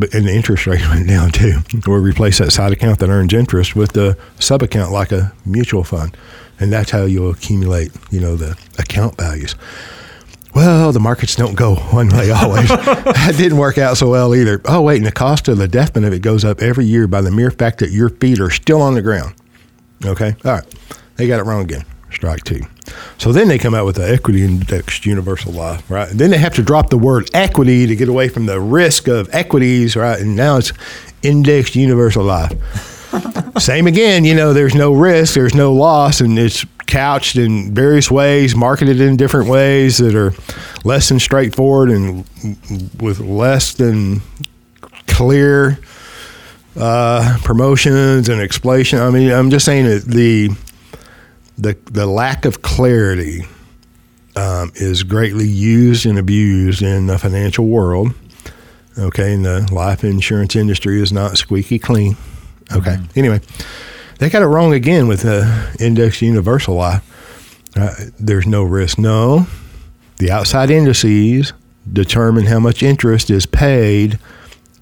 And 0.00 0.26
the 0.26 0.32
interest 0.32 0.66
rate 0.66 0.80
went 0.88 1.08
down 1.08 1.32
too. 1.32 1.58
We'll 1.86 1.98
replace 1.98 2.38
that 2.38 2.52
side 2.52 2.72
account 2.72 3.00
that 3.00 3.10
earns 3.10 3.34
interest 3.34 3.76
with 3.76 3.92
the 3.92 4.16
sub 4.38 4.62
account 4.62 4.92
like 4.92 5.12
a 5.12 5.32
mutual 5.44 5.82
fund, 5.82 6.16
and 6.60 6.72
that's 6.72 6.92
how 6.92 7.04
you'll 7.04 7.30
accumulate, 7.30 7.90
you 8.10 8.20
know, 8.20 8.36
the 8.36 8.56
account 8.78 9.16
values. 9.16 9.56
Well, 10.54 10.92
the 10.92 11.00
markets 11.00 11.36
don't 11.36 11.54
go 11.54 11.76
one 11.76 12.08
way 12.08 12.30
always. 12.30 12.68
that 12.68 13.34
didn't 13.36 13.58
work 13.58 13.78
out 13.78 13.96
so 13.96 14.10
well 14.10 14.34
either. 14.34 14.60
Oh, 14.64 14.82
wait, 14.82 14.96
and 14.96 15.06
the 15.06 15.12
cost 15.12 15.48
of 15.48 15.58
the 15.58 15.68
death 15.68 15.92
benefit 15.94 16.22
goes 16.22 16.44
up 16.44 16.60
every 16.60 16.86
year 16.86 17.06
by 17.06 17.20
the 17.20 17.30
mere 17.30 17.50
fact 17.50 17.78
that 17.78 17.90
your 17.90 18.08
feet 18.08 18.40
are 18.40 18.50
still 18.50 18.82
on 18.82 18.94
the 18.94 19.02
ground. 19.02 19.34
Okay? 20.04 20.34
All 20.44 20.52
right. 20.52 20.74
They 21.16 21.26
got 21.28 21.40
it 21.40 21.44
wrong 21.44 21.62
again. 21.62 21.84
Strike 22.10 22.44
two. 22.44 22.60
So 23.18 23.32
then 23.32 23.48
they 23.48 23.58
come 23.58 23.74
out 23.74 23.84
with 23.84 23.96
the 23.96 24.10
equity 24.10 24.42
indexed 24.44 25.04
universal 25.04 25.52
life, 25.52 25.88
right? 25.90 26.10
And 26.10 26.18
then 26.18 26.30
they 26.30 26.38
have 26.38 26.54
to 26.54 26.62
drop 26.62 26.88
the 26.88 26.96
word 26.96 27.28
equity 27.34 27.86
to 27.86 27.94
get 27.94 28.08
away 28.08 28.28
from 28.28 28.46
the 28.46 28.60
risk 28.60 29.08
of 29.08 29.28
equities, 29.34 29.94
right? 29.94 30.18
And 30.18 30.34
now 30.34 30.56
it's 30.56 30.72
indexed 31.22 31.76
universal 31.76 32.24
life. 32.24 32.52
Same 33.58 33.86
again, 33.86 34.24
you 34.24 34.34
know, 34.34 34.52
there's 34.52 34.74
no 34.74 34.92
risk, 34.92 35.34
there's 35.34 35.54
no 35.54 35.72
loss, 35.72 36.20
and 36.20 36.38
it's 36.38 36.64
couched 36.88 37.36
in 37.36 37.72
various 37.72 38.10
ways, 38.10 38.56
marketed 38.56 39.00
in 39.00 39.16
different 39.16 39.48
ways 39.48 39.98
that 39.98 40.14
are 40.14 40.32
less 40.84 41.08
than 41.08 41.20
straightforward 41.20 41.90
and 41.90 42.24
with 43.00 43.20
less 43.20 43.74
than 43.74 44.22
clear 45.06 45.78
uh, 46.76 47.38
promotions 47.44 48.28
and 48.28 48.40
explanation. 48.40 48.98
I 48.98 49.10
mean, 49.10 49.30
I'm 49.30 49.50
just 49.50 49.64
saying 49.64 49.84
that 49.84 50.04
the 50.04 50.50
the 51.56 51.76
the 51.90 52.06
lack 52.06 52.44
of 52.44 52.62
clarity 52.62 53.44
um, 54.36 54.72
is 54.76 55.02
greatly 55.02 55.48
used 55.48 56.06
and 56.06 56.18
abused 56.18 56.82
in 56.82 57.06
the 57.06 57.18
financial 57.18 57.66
world. 57.66 58.14
Okay, 58.96 59.34
and 59.34 59.44
the 59.44 59.68
life 59.72 60.02
insurance 60.02 60.56
industry 60.56 61.00
is 61.00 61.12
not 61.12 61.38
squeaky 61.38 61.78
clean. 61.78 62.16
Okay. 62.72 62.96
Mm-hmm. 62.96 63.18
Anyway, 63.18 63.40
they 64.18 64.28
got 64.28 64.42
it 64.42 64.46
wrong 64.46 64.72
again 64.72 65.08
with 65.08 65.22
the 65.22 65.76
index 65.80 66.20
universal 66.22 66.74
life. 66.74 67.04
Uh, 67.76 67.94
there's 68.18 68.46
no 68.46 68.62
risk. 68.62 68.98
No, 68.98 69.46
the 70.16 70.30
outside 70.30 70.70
indices 70.70 71.52
determine 71.90 72.46
how 72.46 72.58
much 72.58 72.82
interest 72.82 73.30
is 73.30 73.46
paid 73.46 74.18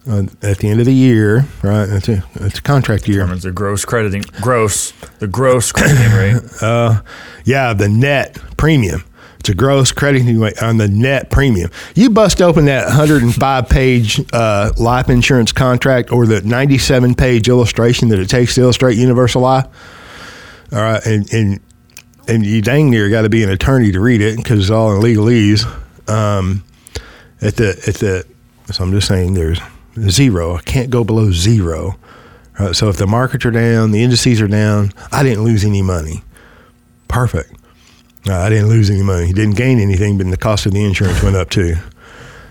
uh, 0.08 0.24
at 0.42 0.58
the 0.58 0.68
end 0.68 0.80
of 0.80 0.86
the 0.86 0.94
year. 0.94 1.46
Right, 1.62 1.88
it's 1.88 2.08
a, 2.08 2.24
it's 2.36 2.58
a 2.58 2.62
contract 2.62 3.08
year. 3.08 3.18
Determines 3.18 3.42
the 3.42 3.52
gross 3.52 3.84
crediting 3.84 4.22
gross 4.40 4.92
the 5.18 5.26
gross 5.26 5.72
crediting 5.72 6.12
rate. 6.12 6.42
uh, 6.62 7.02
yeah, 7.44 7.72
the 7.72 7.88
net 7.88 8.38
premium. 8.56 9.04
It's 9.46 9.52
a 9.52 9.54
gross 9.54 9.92
crediting 9.92 10.42
on 10.60 10.76
the 10.78 10.88
net 10.88 11.30
premium. 11.30 11.70
You 11.94 12.10
bust 12.10 12.42
open 12.42 12.64
that 12.64 12.86
105 12.86 13.68
page 13.68 14.20
uh, 14.32 14.72
life 14.76 15.08
insurance 15.08 15.52
contract 15.52 16.10
or 16.10 16.26
the 16.26 16.40
97 16.40 17.14
page 17.14 17.48
illustration 17.48 18.08
that 18.08 18.18
it 18.18 18.28
takes 18.28 18.56
to 18.56 18.62
illustrate 18.62 18.96
universal 18.96 19.42
life. 19.42 19.66
All 20.72 20.80
right, 20.80 21.00
and 21.06 21.32
and 21.32 21.60
and 22.26 22.44
you 22.44 22.60
dang 22.60 22.90
near 22.90 23.08
got 23.08 23.22
to 23.22 23.28
be 23.28 23.44
an 23.44 23.50
attorney 23.50 23.92
to 23.92 24.00
read 24.00 24.20
it 24.20 24.36
because 24.36 24.58
it's 24.58 24.70
all 24.70 24.92
in 24.96 25.00
legalese. 25.00 25.64
Um, 26.10 26.64
at 27.40 27.54
the 27.54 27.68
at 27.86 27.94
the 27.94 28.24
so 28.72 28.82
I'm 28.82 28.90
just 28.90 29.06
saying 29.06 29.34
there's 29.34 29.60
zero. 30.08 30.56
I 30.56 30.62
can't 30.62 30.90
go 30.90 31.04
below 31.04 31.30
zero. 31.30 32.00
Right, 32.58 32.74
so 32.74 32.88
if 32.88 32.96
the 32.96 33.06
markets 33.06 33.46
are 33.46 33.52
down, 33.52 33.92
the 33.92 34.02
indices 34.02 34.40
are 34.40 34.48
down, 34.48 34.92
I 35.12 35.22
didn't 35.22 35.44
lose 35.44 35.64
any 35.64 35.82
money. 35.82 36.24
Perfect. 37.06 37.52
I 38.28 38.48
didn't 38.48 38.68
lose 38.68 38.90
any 38.90 39.02
money. 39.02 39.26
He 39.26 39.32
didn't 39.32 39.56
gain 39.56 39.78
anything, 39.78 40.18
but 40.18 40.26
the 40.30 40.36
cost 40.36 40.66
of 40.66 40.72
the 40.72 40.84
insurance 40.84 41.22
went 41.22 41.36
up 41.36 41.50
too. 41.50 41.76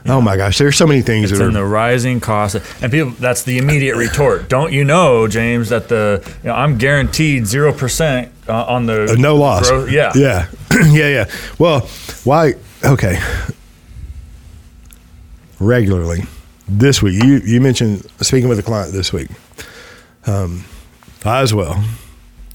Yeah. 0.06 0.14
Oh 0.14 0.22
my 0.22 0.38
gosh, 0.38 0.58
there's 0.60 0.76
so 0.78 0.86
many 0.86 1.02
things 1.02 1.32
it's 1.32 1.40
that 1.40 1.46
in 1.46 1.52
are 1.52 1.62
the 1.62 1.66
rising 1.66 2.20
cost, 2.20 2.56
and 2.82 2.92
people. 2.92 3.12
That's 3.12 3.44
the 3.44 3.58
immediate 3.58 3.96
retort. 3.96 4.48
Don't 4.48 4.72
you 4.72 4.84
know, 4.84 5.28
James, 5.28 5.70
that 5.70 5.90
the 5.90 6.22
you 6.44 6.50
know, 6.50 6.56
I'm 6.56 6.78
guaranteed 6.78 7.48
zero 7.48 7.74
percent 7.74 8.32
uh, 8.48 8.66
on 8.66 8.86
the 8.86 9.12
uh, 9.12 9.16
no 9.18 9.36
loss. 9.36 9.70
Growth. 9.70 9.90
Yeah, 9.90 10.12
yeah, 10.16 10.48
yeah, 10.72 11.08
yeah. 11.08 11.32
Well, 11.58 11.82
why? 12.24 12.54
Okay. 12.84 13.20
Regularly, 15.60 16.24
this 16.68 17.02
week 17.02 17.24
you 17.24 17.38
you 17.38 17.60
mentioned 17.60 18.08
speaking 18.22 18.48
with 18.48 18.60
a 18.60 18.64
client 18.64 18.94
this 18.94 19.12
week. 19.12 19.30
Um, 20.28 20.66
I 21.24 21.42
as 21.42 21.54
well 21.54 21.84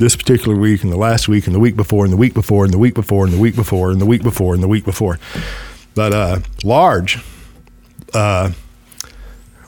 this 0.01 0.17
particular 0.17 0.57
week 0.57 0.83
and 0.83 0.91
the 0.91 0.97
last 0.97 1.29
week 1.29 1.47
and 1.47 1.55
the 1.55 1.61
week 1.61 1.77
before 1.77 2.05
and 2.05 2.13
the 2.13 2.17
week 2.17 2.33
before 2.33 2.65
and 2.65 2.73
the 2.73 2.79
week 2.79 2.95
before 2.95 3.25
and 3.25 3.33
the 3.33 3.39
week 3.39 3.55
before 3.55 3.91
and 3.91 4.01
the 4.01 4.07
week 4.07 4.23
before 4.23 4.55
and 4.55 4.63
the 4.63 4.69
week 4.69 4.85
before. 4.85 5.21
But 5.95 6.13
uh, 6.15 6.41
large, 6.65 7.19
uh, 8.15 8.51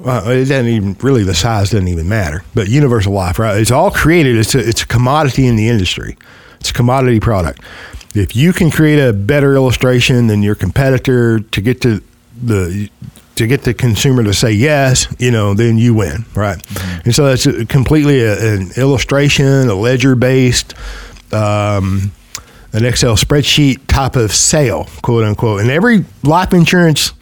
well, 0.01 0.31
it 0.31 0.47
doesn't 0.47 0.67
even 0.67 0.97
really 1.01 1.23
the 1.23 1.35
size 1.35 1.71
doesn't 1.71 1.87
even 1.87 2.09
matter. 2.09 2.45
But 2.55 2.69
universal 2.69 3.13
life, 3.13 3.39
right? 3.39 3.61
It's 3.61 3.71
all 3.71 3.91
created. 3.91 4.37
It's 4.37 4.55
a, 4.55 4.67
it's 4.67 4.83
a 4.83 4.87
commodity 4.87 5.47
in 5.47 5.57
the 5.57 5.69
industry. 5.69 6.17
It's 6.61 6.71
a 6.71 6.75
commodity 6.75 7.21
product. 7.21 7.61
If 8.15 8.35
you 8.35 8.55
can 8.55 8.71
create 8.71 8.99
a 8.99 9.13
better 9.13 9.55
illustration 9.55 10.29
than 10.29 10.43
your 10.43 10.55
competitor 10.55 11.41
to 11.41 11.61
get 11.61 11.83
to 11.83 12.03
the 12.43 12.89
to 13.37 13.47
get 13.47 13.63
the 13.63 13.75
consumer 13.75 14.23
to 14.25 14.35
say 14.35 14.53
yes, 14.53 15.07
you 15.19 15.31
know, 15.31 15.55
then 15.55 15.79
you 15.79 15.95
win, 15.95 16.25
right? 16.35 16.59
Mm-hmm. 16.59 17.01
And 17.05 17.15
so 17.15 17.25
that's 17.25 17.47
completely 17.67 18.21
a, 18.21 18.55
an 18.55 18.71
illustration, 18.77 19.69
a 19.69 19.75
ledger 19.75 20.15
based, 20.15 20.75
um, 21.33 22.13
an 22.73 22.85
Excel 22.85 23.17
spreadsheet 23.17 23.87
type 23.87 24.17
of 24.17 24.33
sale, 24.33 24.89
quote 25.03 25.25
unquote. 25.25 25.61
And 25.61 25.71
every 25.71 26.05
life 26.23 26.53
insurance 26.53 27.13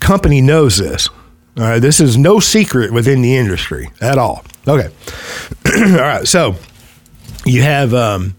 company 0.00 0.40
knows 0.40 0.78
this. 0.78 1.08
All 1.56 1.64
right, 1.64 1.80
this 1.80 2.00
is 2.00 2.16
no 2.16 2.38
secret 2.38 2.92
within 2.92 3.20
the 3.20 3.36
industry 3.36 3.90
at 4.00 4.16
all. 4.16 4.44
Okay, 4.66 4.88
all 5.66 5.96
right. 5.96 6.28
So 6.28 6.54
you 7.44 7.62
have 7.62 7.92
um, 7.94 8.36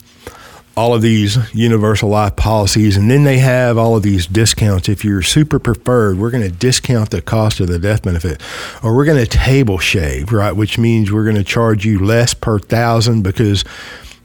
all 0.79 0.93
of 0.93 1.01
these 1.01 1.37
universal 1.53 2.07
life 2.07 2.37
policies, 2.37 2.95
and 2.95 3.11
then 3.11 3.25
they 3.25 3.37
have 3.37 3.77
all 3.77 3.97
of 3.97 4.01
these 4.01 4.25
discounts. 4.25 4.87
If 4.87 5.03
you're 5.03 5.21
super 5.21 5.59
preferred, 5.59 6.17
we're 6.17 6.31
going 6.31 6.49
to 6.49 6.55
discount 6.55 7.09
the 7.09 7.21
cost 7.21 7.59
of 7.59 7.67
the 7.67 7.77
death 7.77 8.03
benefit, 8.03 8.41
or 8.81 8.95
we're 8.95 9.03
going 9.03 9.17
to 9.17 9.27
table 9.27 9.77
shave, 9.77 10.31
right? 10.31 10.53
Which 10.53 10.77
means 10.77 11.11
we're 11.11 11.25
going 11.25 11.35
to 11.35 11.43
charge 11.43 11.85
you 11.85 11.99
less 11.99 12.33
per 12.33 12.59
thousand 12.59 13.23
because 13.23 13.65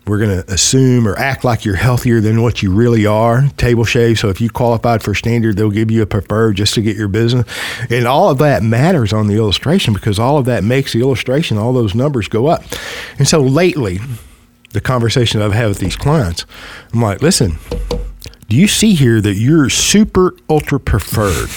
we're 0.06 0.18
going 0.18 0.44
to 0.44 0.52
assume 0.52 1.08
or 1.08 1.16
act 1.16 1.42
like 1.42 1.64
you're 1.64 1.74
healthier 1.74 2.20
than 2.20 2.40
what 2.40 2.62
you 2.62 2.72
really 2.72 3.04
are. 3.04 3.48
Table 3.56 3.84
shave. 3.84 4.20
So 4.20 4.28
if 4.28 4.40
you 4.40 4.48
qualified 4.48 5.02
for 5.02 5.12
standard, 5.12 5.56
they'll 5.56 5.72
give 5.72 5.90
you 5.90 6.02
a 6.02 6.06
preferred 6.06 6.54
just 6.54 6.74
to 6.74 6.82
get 6.82 6.96
your 6.96 7.08
business. 7.08 7.48
And 7.90 8.06
all 8.06 8.30
of 8.30 8.38
that 8.38 8.62
matters 8.62 9.12
on 9.12 9.26
the 9.26 9.34
illustration 9.34 9.92
because 9.92 10.20
all 10.20 10.38
of 10.38 10.44
that 10.44 10.62
makes 10.62 10.92
the 10.92 11.00
illustration, 11.00 11.58
all 11.58 11.72
those 11.72 11.96
numbers 11.96 12.28
go 12.28 12.46
up. 12.46 12.62
And 13.18 13.26
so 13.26 13.40
lately, 13.40 13.98
the 14.74 14.80
conversation 14.80 15.40
I've 15.40 15.52
had 15.52 15.68
with 15.68 15.78
these 15.78 15.96
clients, 15.96 16.44
I'm 16.92 17.00
like, 17.00 17.22
listen, 17.22 17.58
do 18.48 18.56
you 18.56 18.68
see 18.68 18.94
here 18.94 19.20
that 19.20 19.36
you're 19.36 19.70
super 19.70 20.36
ultra 20.50 20.78
preferred 20.78 21.48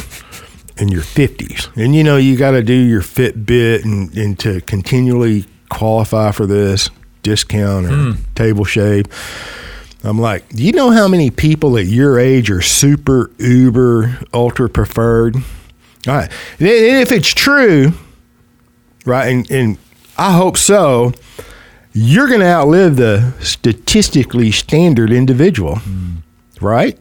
in 0.78 0.90
your 0.90 1.02
50s? 1.02 1.76
And 1.76 1.96
you 1.96 2.04
know, 2.04 2.16
you 2.16 2.38
got 2.38 2.52
to 2.52 2.64
do 2.64 2.74
your 2.74 3.02
Fitbit 3.02 3.84
and, 3.84 4.16
and 4.16 4.40
to 4.40 4.62
continually 4.62 5.46
qualify 5.70 6.32
for 6.32 6.46
this 6.46 6.90
discount 7.24 7.88
or 7.88 7.90
mm. 7.90 8.36
table 8.36 8.64
shave. 8.64 9.08
I'm 10.04 10.20
like, 10.20 10.48
do 10.50 10.64
you 10.64 10.72
know 10.72 10.92
how 10.92 11.08
many 11.08 11.32
people 11.32 11.76
at 11.78 11.88
your 11.88 12.20
age 12.20 12.52
are 12.52 12.62
super 12.62 13.32
uber 13.40 14.20
ultra 14.32 14.70
preferred? 14.70 15.36
All 15.36 16.14
right. 16.14 16.32
And 16.60 16.68
if 16.70 17.12
it's 17.12 17.34
true, 17.34 17.94
right, 19.06 19.28
and, 19.28 19.50
and 19.50 19.78
I 20.18 20.34
hope 20.34 20.56
so, 20.56 21.14
you're 21.98 22.28
going 22.28 22.42
to 22.42 22.46
outlive 22.46 22.96
the 22.96 23.34
statistically 23.40 24.52
standard 24.52 25.12
individual. 25.12 25.76
Mm. 25.78 26.22
right? 26.62 27.00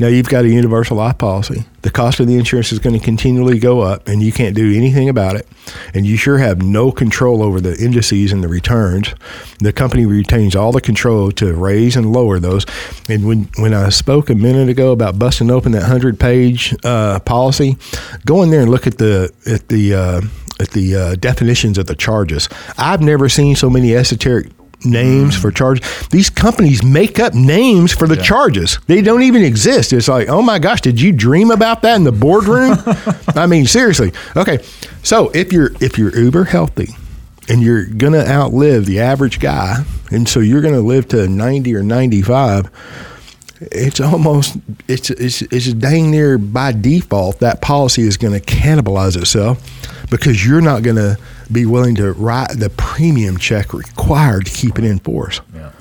Now 0.00 0.06
you've 0.06 0.28
got 0.28 0.44
a 0.44 0.48
universal 0.48 0.96
life 0.96 1.18
policy. 1.18 1.64
The 1.82 1.90
cost 1.90 2.20
of 2.20 2.28
the 2.28 2.36
insurance 2.36 2.72
is 2.72 2.78
going 2.78 2.96
to 2.96 3.04
continually 3.04 3.58
go 3.58 3.80
up, 3.80 4.06
and 4.06 4.22
you 4.22 4.30
can't 4.30 4.54
do 4.54 4.72
anything 4.72 5.08
about 5.08 5.34
it. 5.34 5.48
And 5.92 6.06
you 6.06 6.16
sure 6.16 6.38
have 6.38 6.62
no 6.62 6.92
control 6.92 7.42
over 7.42 7.60
the 7.60 7.76
indices 7.82 8.32
and 8.32 8.42
the 8.42 8.48
returns. 8.48 9.12
The 9.58 9.72
company 9.72 10.06
retains 10.06 10.54
all 10.54 10.70
the 10.70 10.80
control 10.80 11.32
to 11.32 11.52
raise 11.52 11.96
and 11.96 12.12
lower 12.12 12.38
those. 12.38 12.64
And 13.08 13.26
when 13.26 13.48
when 13.56 13.74
I 13.74 13.88
spoke 13.88 14.30
a 14.30 14.34
minute 14.36 14.68
ago 14.68 14.92
about 14.92 15.18
busting 15.18 15.50
open 15.50 15.72
that 15.72 15.84
hundred 15.84 16.20
page 16.20 16.76
uh, 16.84 17.18
policy, 17.20 17.76
go 18.24 18.42
in 18.42 18.50
there 18.50 18.60
and 18.60 18.70
look 18.70 18.86
at 18.86 18.98
the 18.98 19.32
at 19.46 19.68
the 19.68 19.94
uh, 19.94 20.20
at 20.60 20.70
the 20.70 20.94
uh, 20.96 21.14
definitions 21.16 21.78
of 21.78 21.86
the 21.86 21.94
charges. 21.94 22.48
I've 22.76 23.00
never 23.00 23.28
seen 23.28 23.56
so 23.56 23.68
many 23.70 23.94
esoteric 23.94 24.50
names 24.84 25.36
for 25.36 25.50
charges. 25.50 25.84
These 26.08 26.30
companies 26.30 26.82
make 26.84 27.18
up 27.18 27.34
names 27.34 27.92
for 27.92 28.06
the 28.06 28.14
Yeah. 28.16 28.22
charges. 28.22 28.78
They 28.86 29.02
don't 29.02 29.22
even 29.22 29.42
exist. 29.42 29.92
It's 29.92 30.06
like, 30.08 30.28
oh 30.28 30.40
my 30.42 30.58
gosh, 30.60 30.80
did 30.80 31.00
you 31.00 31.12
dream 31.12 31.50
about 31.50 31.82
that 31.82 31.96
in 31.96 32.04
the 32.04 32.12
boardroom? 32.12 32.76
I 33.34 33.46
mean, 33.46 33.66
seriously. 33.66 34.12
Okay, 34.36 34.58
so 35.02 35.30
if 35.34 35.52
you're 35.52 35.70
if 35.80 35.98
you're 35.98 36.16
uber 36.16 36.44
healthy 36.44 36.94
and 37.48 37.60
you're 37.62 37.86
gonna 37.86 38.24
outlive 38.24 38.86
the 38.86 39.00
average 39.00 39.40
guy, 39.40 39.84
and 40.12 40.28
so 40.28 40.38
you're 40.38 40.60
gonna 40.60 40.80
live 40.80 41.08
to 41.08 41.26
ninety 41.26 41.74
or 41.74 41.82
ninety 41.82 42.22
five. 42.22 42.70
It's 43.60 44.00
almost 44.00 44.56
it's 44.86 45.10
it's 45.10 45.42
it's 45.42 45.72
dang 45.72 46.12
near 46.12 46.38
by 46.38 46.70
default 46.70 47.40
that 47.40 47.60
policy 47.60 48.02
is 48.02 48.16
going 48.16 48.38
to 48.38 48.46
cannibalize 48.46 49.16
itself 49.20 49.58
because 50.10 50.46
you're 50.46 50.60
not 50.60 50.82
going 50.82 50.96
to 50.96 51.18
be 51.50 51.66
willing 51.66 51.94
to 51.96 52.12
write 52.12 52.50
the 52.58 52.70
premium 52.70 53.36
check 53.36 53.72
required 53.72 54.46
to 54.46 54.52
keep 54.52 54.78
it 54.78 54.84
in 54.84 54.98
force. 54.98 55.40
Yeah. 55.54 55.72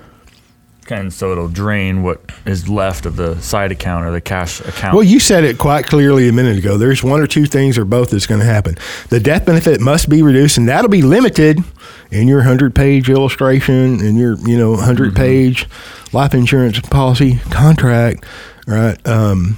And 0.90 1.12
so 1.12 1.34
it'll 1.34 1.50
drain 1.50 2.02
what 2.02 2.22
is 2.46 2.70
left 2.70 3.06
of 3.06 3.18
the 3.18 3.40
side 3.42 3.74
account 3.74 4.06
or 4.06 4.12
the 4.12 4.22
cash 4.22 4.62
account. 4.62 4.94
Well, 4.94 5.04
you 5.04 5.20
said 5.20 5.44
it 5.44 5.58
quite 5.58 5.86
clearly 5.86 6.30
a 6.30 6.32
minute 6.32 6.58
ago. 6.58 6.78
There's 6.78 7.04
one 7.04 7.20
or 7.20 7.28
two 7.28 7.46
things 7.46 7.78
or 7.78 7.84
both 7.84 8.12
that's 8.12 8.26
going 8.26 8.40
to 8.40 8.46
happen. 8.46 8.78
The 9.10 9.20
death 9.20 9.46
benefit 9.46 9.82
must 9.82 10.10
be 10.10 10.22
reduced, 10.22 10.58
and 10.58 10.70
that'll 10.70 10.90
be 10.90 11.02
limited 11.02 11.60
in 12.12 12.30
your 12.30 12.38
100 12.38 12.74
page 12.74 13.10
illustration 13.10 14.00
in 14.00 14.16
your 14.16 14.38
you 14.48 14.58
know 14.58 14.72
100 14.72 15.14
page 15.16 15.68
life 16.14 16.34
insurance 16.34 16.80
policy 16.80 17.40
contract, 17.50 18.26
right? 18.66 19.06
Um, 19.06 19.58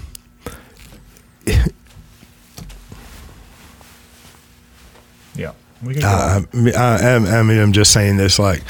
yeah. 5.36 5.54
We 5.84 5.96
can. 5.96 6.04
I, 6.04 6.44
I, 6.76 7.40
I 7.40 7.44
mean, 7.44 7.60
I'm 7.60 7.74
just 7.74 7.92
saying 7.92 8.18
this 8.18 8.40
like 8.40 8.62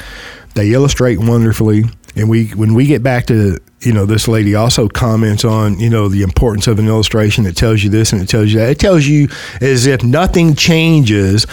they 0.54 0.72
illustrate 0.72 1.18
wonderfully, 1.18 1.84
and 2.16 2.28
we 2.28 2.48
when 2.48 2.74
we 2.74 2.86
get 2.86 3.02
back 3.02 3.26
to 3.26 3.58
you 3.80 3.92
know 3.92 4.06
this 4.06 4.28
lady 4.28 4.54
also 4.54 4.88
comments 4.88 5.44
on 5.44 5.78
you 5.78 5.90
know 5.90 6.08
the 6.08 6.22
importance 6.22 6.66
of 6.66 6.78
an 6.78 6.86
illustration 6.86 7.44
that 7.44 7.56
tells 7.56 7.82
you 7.82 7.90
this 7.90 8.12
and 8.12 8.20
it 8.22 8.28
tells 8.28 8.52
you 8.52 8.60
that. 8.60 8.70
It 8.70 8.78
tells 8.78 9.06
you 9.06 9.28
as 9.60 9.86
if 9.86 10.02
nothing 10.02 10.54
changes. 10.54 11.46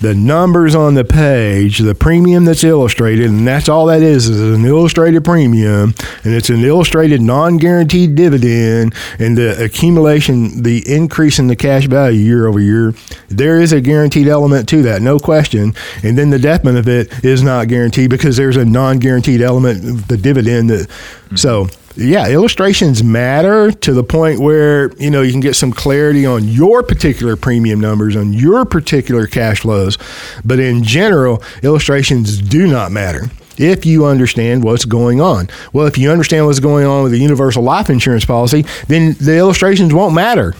The 0.00 0.14
numbers 0.14 0.74
on 0.74 0.94
the 0.94 1.04
page, 1.04 1.78
the 1.78 1.94
premium 1.94 2.46
that's 2.46 2.64
illustrated, 2.64 3.26
and 3.26 3.46
that's 3.46 3.68
all 3.68 3.86
that 3.86 4.00
is 4.00 4.28
is 4.30 4.40
an 4.40 4.64
illustrated 4.64 5.24
premium, 5.24 5.94
and 6.24 6.34
it's 6.34 6.48
an 6.48 6.64
illustrated 6.64 7.20
non-guaranteed 7.20 8.14
dividend, 8.14 8.94
and 9.18 9.36
the 9.36 9.62
accumulation, 9.62 10.62
the 10.62 10.82
increase 10.90 11.38
in 11.38 11.48
the 11.48 11.56
cash 11.56 11.86
value 11.86 12.18
year 12.18 12.46
over 12.46 12.60
year. 12.60 12.94
There 13.28 13.60
is 13.60 13.72
a 13.72 13.80
guaranteed 13.82 14.26
element 14.26 14.70
to 14.70 14.82
that, 14.84 15.02
no 15.02 15.18
question. 15.18 15.74
And 16.02 16.16
then 16.16 16.30
the 16.30 16.38
death 16.38 16.62
benefit 16.62 17.22
is 17.22 17.42
not 17.42 17.68
guaranteed 17.68 18.08
because 18.08 18.38
there's 18.38 18.56
a 18.56 18.64
non-guaranteed 18.64 19.42
element, 19.42 20.08
the 20.08 20.16
dividend. 20.16 20.70
That, 20.70 20.88
So 21.34 21.68
yeah, 21.96 22.28
illustrations 22.28 23.02
matter 23.02 23.72
to 23.72 23.92
the 23.92 24.04
point 24.04 24.40
where 24.40 24.92
you 24.96 25.10
know 25.10 25.22
you 25.22 25.32
can 25.32 25.40
get 25.40 25.56
some 25.56 25.72
clarity 25.72 26.24
on 26.24 26.46
your 26.46 26.82
particular 26.82 27.36
premium 27.36 27.80
numbers, 27.80 28.16
on 28.16 28.32
your 28.32 28.64
particular 28.64 29.26
cash 29.26 29.60
flows. 29.60 29.98
But 30.44 30.60
in 30.60 30.84
general, 30.84 31.42
illustrations 31.62 32.38
do 32.38 32.66
not 32.66 32.92
matter 32.92 33.30
if 33.58 33.84
you 33.84 34.06
understand 34.06 34.64
what's 34.64 34.84
going 34.84 35.20
on. 35.20 35.48
Well, 35.72 35.86
if 35.86 35.98
you 35.98 36.10
understand 36.10 36.46
what's 36.46 36.60
going 36.60 36.86
on 36.86 37.02
with 37.02 37.12
the 37.12 37.18
universal 37.18 37.62
life 37.62 37.90
insurance 37.90 38.24
policy, 38.24 38.64
then 38.86 39.14
the 39.20 39.36
illustrations 39.36 39.92
won't 39.92 40.14
matter. 40.14 40.54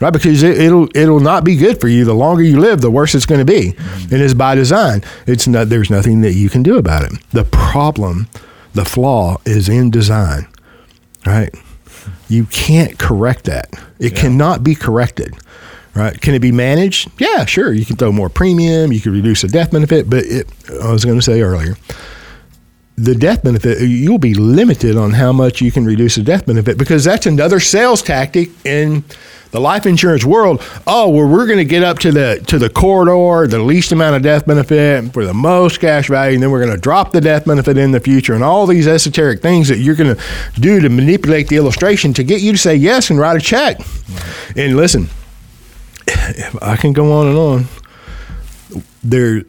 Right, 0.00 0.14
because 0.14 0.42
it, 0.42 0.58
it'll 0.58 0.88
it'll 0.94 1.20
not 1.20 1.44
be 1.44 1.56
good 1.56 1.78
for 1.78 1.88
you. 1.88 2.06
The 2.06 2.14
longer 2.14 2.42
you 2.42 2.58
live, 2.58 2.80
the 2.80 2.90
worse 2.90 3.14
it's 3.14 3.26
going 3.26 3.40
to 3.40 3.44
be, 3.44 3.72
mm-hmm. 3.72 4.14
and 4.14 4.22
it's 4.22 4.32
by 4.32 4.54
design. 4.54 5.02
It's 5.26 5.46
not. 5.46 5.68
There's 5.68 5.90
nothing 5.90 6.22
that 6.22 6.32
you 6.32 6.48
can 6.48 6.62
do 6.62 6.78
about 6.78 7.04
it. 7.04 7.12
The 7.32 7.44
problem, 7.44 8.28
the 8.72 8.86
flaw, 8.86 9.42
is 9.44 9.68
in 9.68 9.90
design. 9.90 10.46
Right, 11.26 11.54
you 12.28 12.46
can't 12.46 12.98
correct 12.98 13.44
that. 13.44 13.68
It 13.98 14.16
cannot 14.16 14.64
be 14.64 14.74
corrected. 14.74 15.34
Right? 15.94 16.18
Can 16.20 16.34
it 16.34 16.38
be 16.38 16.52
managed? 16.52 17.10
Yeah, 17.18 17.44
sure. 17.44 17.72
You 17.72 17.84
can 17.84 17.96
throw 17.96 18.12
more 18.12 18.28
premium. 18.28 18.92
You 18.92 19.00
can 19.00 19.12
reduce 19.12 19.42
the 19.42 19.48
death 19.48 19.72
benefit. 19.72 20.08
But 20.08 20.24
it, 20.24 20.48
I 20.82 20.92
was 20.92 21.04
going 21.04 21.18
to 21.18 21.22
say 21.22 21.42
earlier, 21.42 21.76
the 22.96 23.14
death 23.14 23.42
benefit, 23.42 23.80
you'll 23.80 24.18
be 24.18 24.34
limited 24.34 24.96
on 24.96 25.12
how 25.12 25.32
much 25.32 25.60
you 25.60 25.72
can 25.72 25.84
reduce 25.84 26.14
the 26.14 26.22
death 26.22 26.46
benefit 26.46 26.78
because 26.78 27.02
that's 27.02 27.26
another 27.26 27.58
sales 27.58 28.02
tactic 28.02 28.50
in 28.64 29.02
the 29.50 29.60
life 29.60 29.86
insurance 29.86 30.24
world. 30.24 30.62
Oh, 30.86 31.08
well, 31.08 31.28
we're 31.28 31.46
going 31.46 31.58
to 31.58 31.64
get 31.64 31.82
up 31.82 31.98
to 32.00 32.12
the 32.12 32.42
to 32.46 32.58
the 32.58 32.70
corridor, 32.70 33.46
the 33.46 33.58
least 33.58 33.92
amount 33.92 34.16
of 34.16 34.22
death 34.22 34.46
benefit 34.46 35.12
for 35.12 35.24
the 35.24 35.34
most 35.34 35.80
cash 35.80 36.08
value, 36.08 36.34
and 36.34 36.42
then 36.42 36.50
we're 36.50 36.64
going 36.64 36.74
to 36.74 36.80
drop 36.80 37.12
the 37.12 37.20
death 37.20 37.44
benefit 37.44 37.76
in 37.76 37.90
the 37.90 38.00
future, 38.00 38.34
and 38.34 38.44
all 38.44 38.66
these 38.66 38.86
esoteric 38.86 39.42
things 39.42 39.68
that 39.68 39.78
you're 39.78 39.96
going 39.96 40.14
to 40.14 40.22
do 40.60 40.80
to 40.80 40.88
manipulate 40.88 41.48
the 41.48 41.56
illustration 41.56 42.12
to 42.14 42.24
get 42.24 42.40
you 42.40 42.52
to 42.52 42.58
say 42.58 42.74
yes 42.74 43.10
and 43.10 43.18
write 43.18 43.36
a 43.36 43.40
check. 43.40 43.80
And 44.56 44.76
listen, 44.76 45.08
I 46.62 46.76
can 46.76 46.92
go 46.92 47.12
on 47.12 47.26
and 47.28 47.36
on. 47.36 47.64
There, 49.02 49.42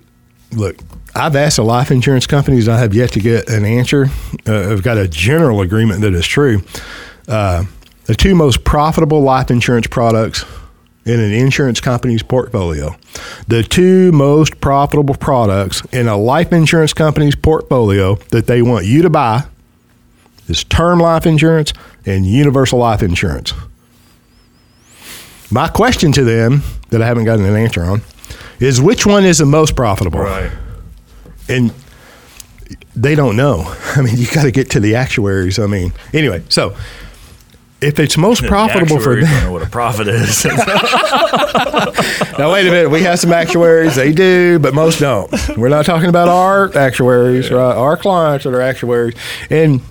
look, 0.52 0.78
I've 1.14 1.36
asked 1.36 1.58
the 1.58 1.64
life 1.64 1.92
insurance 1.92 2.26
companies. 2.26 2.70
I 2.70 2.78
have 2.80 2.94
yet 2.94 3.12
to 3.14 3.20
get 3.20 3.50
an 3.50 3.66
answer. 3.66 4.08
Uh, 4.48 4.72
I've 4.72 4.84
got 4.84 4.98
a 4.98 5.08
general 5.08 5.62
agreement 5.62 6.02
that 6.02 6.14
is 6.14 6.26
true. 6.26 6.64
Uh, 7.28 7.66
the 8.12 8.18
two 8.18 8.36
most 8.36 8.66
profitable 8.66 9.22
life 9.22 9.50
insurance 9.50 9.88
products 9.88 10.44
in 11.06 11.18
an 11.22 11.32
insurance 11.32 11.80
company's 11.80 12.22
portfolio. 12.22 12.94
The 13.48 13.64
two 13.64 14.12
most 14.12 14.60
profitable 14.60 15.16
products 15.16 15.82
in 15.94 16.10
a 16.10 16.18
life 16.18 16.52
insurance 16.52 16.92
company's 16.92 17.38
portfolio 17.38 18.16
that 18.32 18.48
they 18.48 18.62
want 18.62 18.86
you 18.86 19.02
to 19.04 19.10
buy 19.10 19.46
is 20.50 20.66
term 20.66 21.00
life 21.00 21.26
insurance 21.26 21.72
and 22.06 22.26
universal 22.26 22.80
life 22.80 23.02
insurance. 23.02 23.54
My 25.50 25.70
question 25.70 26.12
to 26.12 26.26
them 26.26 26.64
that 26.90 27.02
I 27.02 27.08
haven't 27.08 27.24
gotten 27.24 27.46
an 27.46 27.56
answer 27.56 27.82
on 27.82 28.02
is 28.60 28.82
which 28.82 29.06
one 29.06 29.24
is 29.24 29.38
the 29.38 29.46
most 29.46 29.74
profitable? 29.78 30.20
right. 30.20 30.52
and 31.48 31.74
they 32.94 33.16
don't 33.16 33.38
know. 33.38 33.74
I 33.96 34.02
mean, 34.02 34.18
you 34.18 34.28
got 34.28 34.44
to 34.44 34.52
get 34.52 34.72
to 34.72 34.82
the 34.82 34.96
actuaries. 34.96 35.60
I 35.60 35.68
mean, 35.68 35.94
anyway, 36.14 36.44
so 36.50 36.76
if 37.82 38.00
it's 38.00 38.18
most 38.18 38.44
profitable 38.44 39.00
for 39.00 39.18
Actuaries 39.18 39.26
don't 39.26 39.34
them, 39.34 39.44
know 39.46 39.52
what 39.52 39.64
a 39.64 39.70
profit 39.70 40.08
is. 40.08 40.46
now 42.38 42.52
wait 42.52 42.68
a 42.68 42.72
minute, 42.72 42.90
we 42.90 43.02
have 43.02 43.20
some 43.20 43.34
actuaries. 43.34 43.96
They 43.96 44.12
do, 44.14 44.60
but 44.60 44.74
most 44.74 45.00
don't. 45.00 45.32
We're 45.58 45.70
not 45.70 45.86
talking 45.86 46.10
about 46.10 46.28
our 46.28 46.76
actuaries, 46.78 47.50
right? 47.52 47.76
Our 47.76 47.98
clients 47.98 48.46
that 48.46 48.54
are 48.54 48.62
actuaries, 48.62 49.16
and 49.50 49.82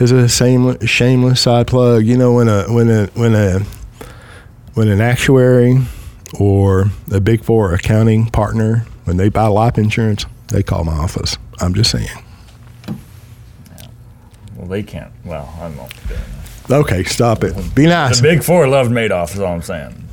as 0.00 0.10
a 0.10 0.28
shameless, 0.28 0.88
shameless 0.88 1.40
side 1.40 1.66
plug, 1.68 2.04
you 2.04 2.16
know, 2.16 2.34
when 2.34 2.48
a 2.48 2.64
when 2.64 2.90
a 2.90 3.06
when 3.14 3.34
a 3.34 3.60
when 4.74 4.88
an 4.88 5.00
actuary 5.00 5.78
or 6.38 6.86
a 7.12 7.20
big 7.20 7.44
four 7.44 7.72
accounting 7.74 8.26
partner 8.26 8.86
when 9.04 9.16
they 9.16 9.28
buy 9.28 9.46
life 9.46 9.78
insurance, 9.78 10.26
they 10.48 10.62
call 10.62 10.84
my 10.84 10.92
office. 10.92 11.36
I'm 11.60 11.74
just 11.74 11.90
saying. 11.90 12.08
well, 14.56 14.66
they 14.66 14.82
can't. 14.82 15.12
Well, 15.24 15.52
I 15.58 15.62
don't 15.68 15.76
know. 15.76 15.88
Okay, 16.70 17.04
stop 17.04 17.44
it. 17.44 17.74
Be 17.74 17.86
nice. 17.86 18.20
The 18.20 18.22
big 18.22 18.42
four 18.42 18.68
loved 18.68 18.90
Madoff. 18.90 19.34
Is 19.34 19.40
all 19.40 19.54
I'm 19.54 19.62
saying. 19.62 20.04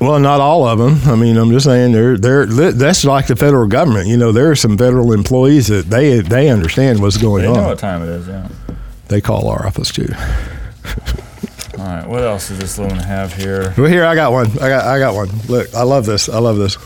Well, 0.00 0.20
not 0.20 0.40
all 0.40 0.64
of 0.66 0.78
them. 0.78 1.00
I 1.12 1.16
mean, 1.16 1.36
I'm 1.36 1.50
just 1.50 1.66
saying 1.66 1.92
they're 1.92 2.16
they're 2.16 2.46
that's 2.46 3.04
like 3.04 3.26
the 3.26 3.34
federal 3.34 3.66
government. 3.66 4.06
You 4.06 4.16
know, 4.16 4.30
there 4.30 4.48
are 4.50 4.54
some 4.56 4.78
federal 4.78 5.12
employees 5.12 5.66
that 5.68 5.86
they 5.90 6.20
they 6.20 6.48
understand 6.50 7.00
what's 7.00 7.16
going 7.16 7.44
on. 7.46 7.54
They 7.54 7.60
know 7.60 7.66
what 7.68 7.78
time 7.80 8.02
it 8.02 8.08
is. 8.08 8.28
Yeah. 8.28 8.48
They 9.08 9.20
call 9.20 9.48
our 9.48 9.66
office 9.66 9.90
too. 9.90 10.08
All 11.78 11.84
right. 11.84 12.06
What 12.06 12.22
else 12.22 12.48
does 12.48 12.58
this 12.58 12.78
loan 12.78 12.90
have 12.90 13.32
here? 13.32 13.74
Well, 13.76 13.86
here 13.86 14.04
I 14.04 14.14
got 14.14 14.30
one. 14.30 14.50
I 14.60 14.68
got 14.68 14.84
I 14.86 14.98
got 15.00 15.14
one. 15.14 15.30
Look, 15.48 15.74
I 15.74 15.82
love 15.82 16.06
this. 16.06 16.28
I 16.28 16.38
love 16.38 16.58
this. 16.58 16.76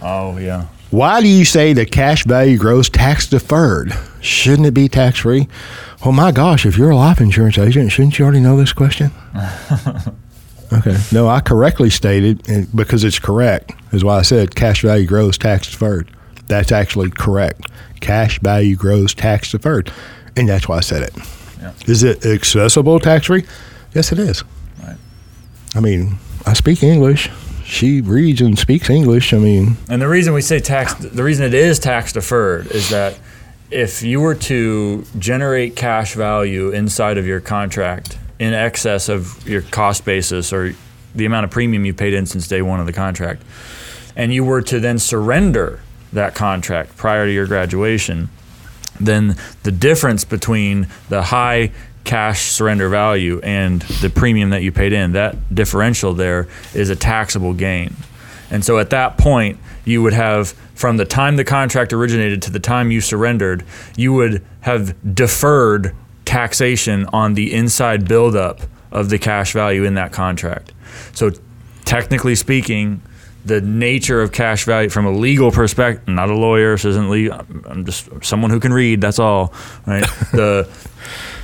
Oh 0.00 0.36
yeah. 0.38 0.66
Why 0.92 1.22
do 1.22 1.28
you 1.28 1.46
say 1.46 1.72
the 1.72 1.86
cash 1.86 2.26
value 2.26 2.58
grows 2.58 2.90
tax 2.90 3.26
deferred? 3.26 3.94
Shouldn't 4.20 4.66
it 4.66 4.74
be 4.74 4.90
tax 4.90 5.20
free? 5.20 5.48
Well, 6.04 6.12
my 6.12 6.32
gosh, 6.32 6.66
if 6.66 6.76
you're 6.76 6.90
a 6.90 6.96
life 6.96 7.18
insurance 7.18 7.56
agent, 7.56 7.90
shouldn't 7.92 8.18
you 8.18 8.26
already 8.26 8.40
know 8.40 8.58
this 8.58 8.74
question? 8.74 9.10
okay. 10.70 10.98
No, 11.10 11.28
I 11.28 11.40
correctly 11.40 11.88
stated, 11.88 12.42
because 12.76 13.04
it's 13.04 13.18
correct, 13.18 13.72
is 13.92 14.04
why 14.04 14.18
I 14.18 14.22
said 14.22 14.54
cash 14.54 14.82
value 14.82 15.06
grows 15.06 15.38
tax 15.38 15.70
deferred. 15.70 16.10
That's 16.48 16.70
actually 16.70 17.10
correct. 17.10 17.70
Cash 18.02 18.40
value 18.40 18.76
grows 18.76 19.14
tax 19.14 19.50
deferred. 19.50 19.90
And 20.36 20.46
that's 20.46 20.68
why 20.68 20.76
I 20.76 20.80
said 20.80 21.04
it. 21.04 21.14
Yeah. 21.58 21.72
Is 21.86 22.02
it 22.02 22.26
accessible 22.26 23.00
tax 23.00 23.28
free? 23.28 23.46
Yes, 23.94 24.12
it 24.12 24.18
is. 24.18 24.44
Right. 24.82 24.98
I 25.74 25.80
mean, 25.80 26.18
I 26.44 26.52
speak 26.52 26.82
English. 26.82 27.30
She 27.72 28.02
reads 28.02 28.42
and 28.42 28.58
speaks 28.58 28.90
English. 28.90 29.32
I 29.32 29.38
mean, 29.38 29.78
And 29.88 30.02
the 30.02 30.06
reason 30.06 30.34
we 30.34 30.42
say 30.42 30.60
tax, 30.60 30.92
the 30.92 31.22
reason 31.22 31.46
it 31.46 31.54
is 31.54 31.78
tax 31.78 32.12
deferred 32.12 32.66
is 32.66 32.90
that 32.90 33.18
if 33.70 34.02
you 34.02 34.20
were 34.20 34.34
to 34.34 35.06
generate 35.18 35.74
cash 35.74 36.12
value 36.14 36.68
inside 36.68 37.16
of 37.16 37.26
your 37.26 37.40
contract 37.40 38.18
in 38.38 38.52
excess 38.52 39.08
of 39.08 39.48
your 39.48 39.62
cost 39.62 40.04
basis 40.04 40.52
or 40.52 40.74
the 41.14 41.24
amount 41.24 41.44
of 41.44 41.50
premium 41.50 41.86
you 41.86 41.94
paid 41.94 42.12
in 42.12 42.26
since 42.26 42.46
day 42.46 42.60
one 42.60 42.78
of 42.78 42.84
the 42.84 42.92
contract, 42.92 43.42
and 44.16 44.34
you 44.34 44.44
were 44.44 44.60
to 44.60 44.78
then 44.78 44.98
surrender 44.98 45.80
that 46.12 46.34
contract 46.34 46.94
prior 46.98 47.24
to 47.24 47.32
your 47.32 47.46
graduation, 47.46 48.28
then 49.00 49.34
the 49.62 49.72
difference 49.72 50.26
between 50.26 50.88
the 51.08 51.22
high 51.22 51.72
cash 52.04 52.50
surrender 52.50 52.88
value 52.88 53.40
and 53.42 53.82
the 54.00 54.10
premium 54.10 54.50
that 54.50 54.62
you 54.62 54.72
paid 54.72 54.92
in, 54.92 55.12
that 55.12 55.54
differential 55.54 56.14
there 56.14 56.48
is 56.74 56.90
a 56.90 56.96
taxable 56.96 57.54
gain. 57.54 57.94
And 58.50 58.64
so 58.64 58.78
at 58.78 58.90
that 58.90 59.18
point, 59.18 59.58
you 59.84 60.02
would 60.02 60.12
have, 60.12 60.50
from 60.74 60.96
the 60.96 61.04
time 61.04 61.36
the 61.36 61.44
contract 61.44 61.92
originated 61.92 62.42
to 62.42 62.50
the 62.50 62.60
time 62.60 62.90
you 62.90 63.00
surrendered, 63.00 63.64
you 63.96 64.12
would 64.12 64.44
have 64.60 65.14
deferred 65.14 65.94
taxation 66.24 67.06
on 67.12 67.34
the 67.34 67.52
inside 67.52 68.06
buildup 68.06 68.60
of 68.90 69.08
the 69.08 69.18
cash 69.18 69.52
value 69.52 69.84
in 69.84 69.94
that 69.94 70.12
contract. 70.12 70.72
So, 71.14 71.30
technically 71.84 72.34
speaking, 72.34 73.00
the 73.44 73.60
nature 73.60 74.22
of 74.22 74.32
cash 74.32 74.64
value 74.64 74.88
from 74.88 75.06
a 75.06 75.10
legal 75.10 75.50
perspective, 75.50 76.06
not 76.06 76.30
a 76.30 76.36
lawyer, 76.36 76.72
this 76.72 76.84
isn't 76.84 77.10
legal, 77.10 77.40
I'm 77.66 77.84
just 77.84 78.08
someone 78.22 78.50
who 78.50 78.60
can 78.60 78.72
read, 78.72 79.00
that's 79.00 79.18
all, 79.18 79.52
right? 79.86 80.02
the 80.32 80.68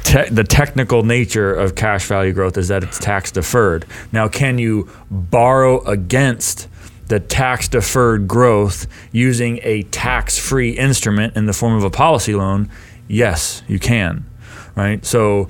te- 0.05 0.29
the 0.31 0.45
technical 0.45 1.03
nature 1.03 1.53
of 1.55 1.75
cash 1.75 2.07
value 2.07 2.33
growth 2.33 2.57
is 2.57 2.69
that 2.69 2.83
it's 2.83 2.99
tax 2.99 3.31
deferred. 3.31 3.87
Now, 4.13 4.29
can 4.29 4.59
you 4.59 4.89
borrow 5.11 5.85
against 5.85 6.69
the 7.09 7.21
tax 7.21 7.69
deferred 7.69 8.29
growth 8.29 8.87
using 9.13 9.61
a 9.63 9.83
tax 9.85 10.39
free 10.39 10.71
instrument 10.71 11.37
in 11.37 11.47
the 11.47 11.53
form 11.53 11.75
of 11.75 11.85
a 11.85 11.91
policy 11.91 12.35
loan? 12.35 12.71
Yes, 13.09 13.63
you 13.67 13.79
can. 13.79 14.27
Right? 14.75 15.05
So, 15.05 15.49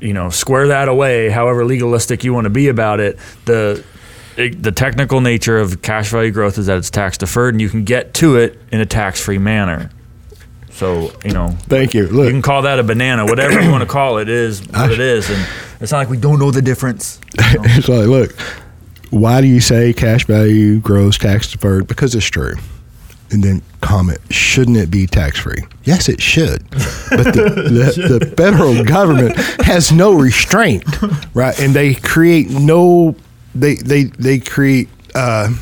you 0.00 0.12
know, 0.12 0.30
square 0.30 0.68
that 0.68 0.88
away, 0.88 1.30
however 1.30 1.64
legalistic 1.64 2.24
you 2.24 2.34
want 2.34 2.44
to 2.44 2.50
be 2.50 2.68
about 2.68 3.00
it. 3.00 3.18
The 3.44 3.84
it, 4.36 4.62
the 4.62 4.72
technical 4.72 5.20
nature 5.20 5.58
of 5.58 5.80
cash 5.80 6.10
value 6.10 6.32
growth 6.32 6.58
is 6.58 6.66
that 6.66 6.78
it's 6.78 6.90
tax 6.90 7.18
deferred 7.18 7.54
and 7.54 7.60
you 7.60 7.68
can 7.68 7.84
get 7.84 8.14
to 8.14 8.36
it 8.36 8.58
in 8.72 8.80
a 8.80 8.86
tax 8.86 9.20
free 9.20 9.38
manner. 9.38 9.90
So, 10.74 11.12
you 11.24 11.30
know, 11.30 11.50
thank 11.68 11.94
you. 11.94 12.08
Look, 12.08 12.26
you 12.26 12.32
can 12.32 12.42
call 12.42 12.62
that 12.62 12.80
a 12.80 12.82
banana, 12.82 13.24
whatever 13.26 13.60
you 13.60 13.70
want 13.70 13.82
to 13.82 13.88
call 13.88 14.18
it, 14.18 14.28
is 14.28 14.60
what 14.68 14.90
it 14.90 15.00
is. 15.00 15.30
And 15.30 15.46
it's 15.80 15.92
not 15.92 15.98
like 15.98 16.08
we 16.08 16.16
don't 16.16 16.40
know 16.40 16.50
the 16.50 16.62
difference. 16.62 17.20
you 17.38 17.58
know? 17.58 17.62
it's 17.64 17.88
like, 17.88 18.08
look, 18.08 18.32
why 19.10 19.40
do 19.40 19.46
you 19.46 19.60
say 19.60 19.92
cash 19.92 20.26
value 20.26 20.80
grows 20.80 21.16
tax 21.16 21.52
deferred? 21.52 21.86
Because 21.86 22.16
it's 22.16 22.26
true. 22.26 22.54
And 23.30 23.42
then 23.42 23.62
comment, 23.80 24.18
shouldn't 24.30 24.76
it 24.76 24.90
be 24.90 25.06
tax 25.06 25.38
free? 25.38 25.62
Yes, 25.84 26.08
it 26.08 26.20
should. 26.20 26.68
But 26.70 27.24
the, 27.24 27.94
the, 27.98 28.18
the 28.18 28.34
federal 28.36 28.84
government 28.84 29.36
has 29.60 29.92
no 29.92 30.12
restraint, 30.12 30.84
right? 31.34 31.58
And 31.60 31.72
they 31.72 31.94
create 31.94 32.50
no, 32.50 33.14
they, 33.54 33.76
they, 33.76 34.04
they 34.04 34.40
create, 34.40 34.88
uh, 35.14 35.54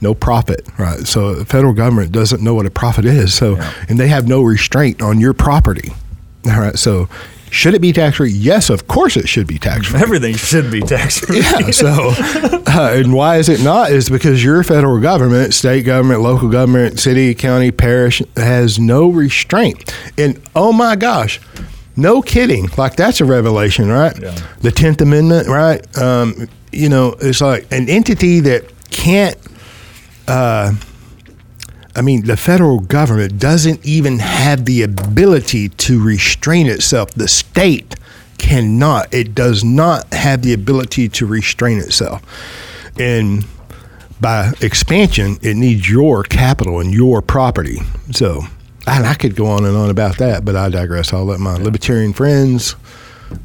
no 0.00 0.14
profit, 0.14 0.66
right? 0.78 1.06
So 1.06 1.34
the 1.34 1.44
federal 1.44 1.72
government 1.72 2.12
doesn't 2.12 2.42
know 2.42 2.54
what 2.54 2.66
a 2.66 2.70
profit 2.70 3.04
is. 3.04 3.34
So, 3.34 3.56
Yeah. 3.56 3.72
and 3.88 3.98
they 3.98 4.08
have 4.08 4.28
no 4.28 4.42
restraint 4.42 5.02
on 5.02 5.18
your 5.20 5.32
property. 5.34 5.92
All 6.46 6.60
right. 6.60 6.78
So, 6.78 7.08
should 7.50 7.72
it 7.72 7.80
be 7.80 7.92
tax 7.94 8.18
free? 8.18 8.30
Yes, 8.30 8.68
of 8.68 8.86
course 8.88 9.16
it 9.16 9.26
should 9.26 9.46
be 9.46 9.58
tax 9.58 9.86
free. 9.86 10.00
Everything 10.00 10.34
should 10.36 10.70
be 10.70 10.80
tax 10.82 11.18
free. 11.20 11.38
Yeah. 11.42 11.70
So, 11.70 12.12
uh, 12.66 12.90
and 12.94 13.12
why 13.14 13.38
is 13.38 13.48
it 13.48 13.62
not? 13.62 13.90
Is 13.90 14.10
because 14.10 14.44
your 14.44 14.62
federal 14.62 15.00
government, 15.00 15.54
state 15.54 15.82
government, 15.84 16.20
local 16.20 16.48
government, 16.50 17.00
city, 17.00 17.34
county, 17.34 17.70
parish 17.70 18.22
has 18.36 18.78
no 18.78 19.08
restraint. 19.08 19.92
And 20.18 20.38
oh 20.54 20.72
my 20.74 20.94
gosh, 20.94 21.40
no 21.96 22.20
kidding. 22.22 22.68
Like 22.76 22.96
that's 22.96 23.20
a 23.20 23.24
revelation, 23.24 23.88
right? 23.88 24.14
Yeah. 24.20 24.36
The 24.60 24.70
Tenth 24.70 25.00
Amendment, 25.00 25.48
right? 25.48 25.80
Um, 25.98 26.48
you 26.70 26.88
know, 26.90 27.16
it's 27.20 27.40
like 27.40 27.66
an 27.72 27.88
entity 27.88 28.40
that 28.40 28.64
can't. 28.90 29.36
Uh, 30.28 30.74
I 31.96 32.02
mean, 32.02 32.26
the 32.26 32.36
federal 32.36 32.78
government 32.78 33.38
doesn't 33.38 33.84
even 33.84 34.20
have 34.20 34.66
the 34.66 34.82
ability 34.82 35.70
to 35.70 36.02
restrain 36.02 36.66
itself. 36.66 37.10
The 37.10 37.26
state 37.26 37.96
cannot. 38.38 39.12
It 39.12 39.34
does 39.34 39.64
not 39.64 40.12
have 40.14 40.42
the 40.42 40.52
ability 40.52 41.08
to 41.08 41.26
restrain 41.26 41.78
itself. 41.78 42.22
And 42.98 43.44
by 44.20 44.52
expansion, 44.60 45.38
it 45.42 45.56
needs 45.56 45.88
your 45.88 46.22
capital 46.22 46.78
and 46.78 46.92
your 46.92 47.20
property. 47.20 47.78
So, 48.12 48.42
and 48.86 49.06
I 49.06 49.14
could 49.14 49.34
go 49.34 49.46
on 49.46 49.64
and 49.64 49.76
on 49.76 49.90
about 49.90 50.18
that, 50.18 50.44
but 50.44 50.56
I 50.56 50.68
digress. 50.68 51.12
I'll 51.12 51.24
let 51.24 51.40
my 51.40 51.56
libertarian 51.56 52.12
friends 52.12 52.76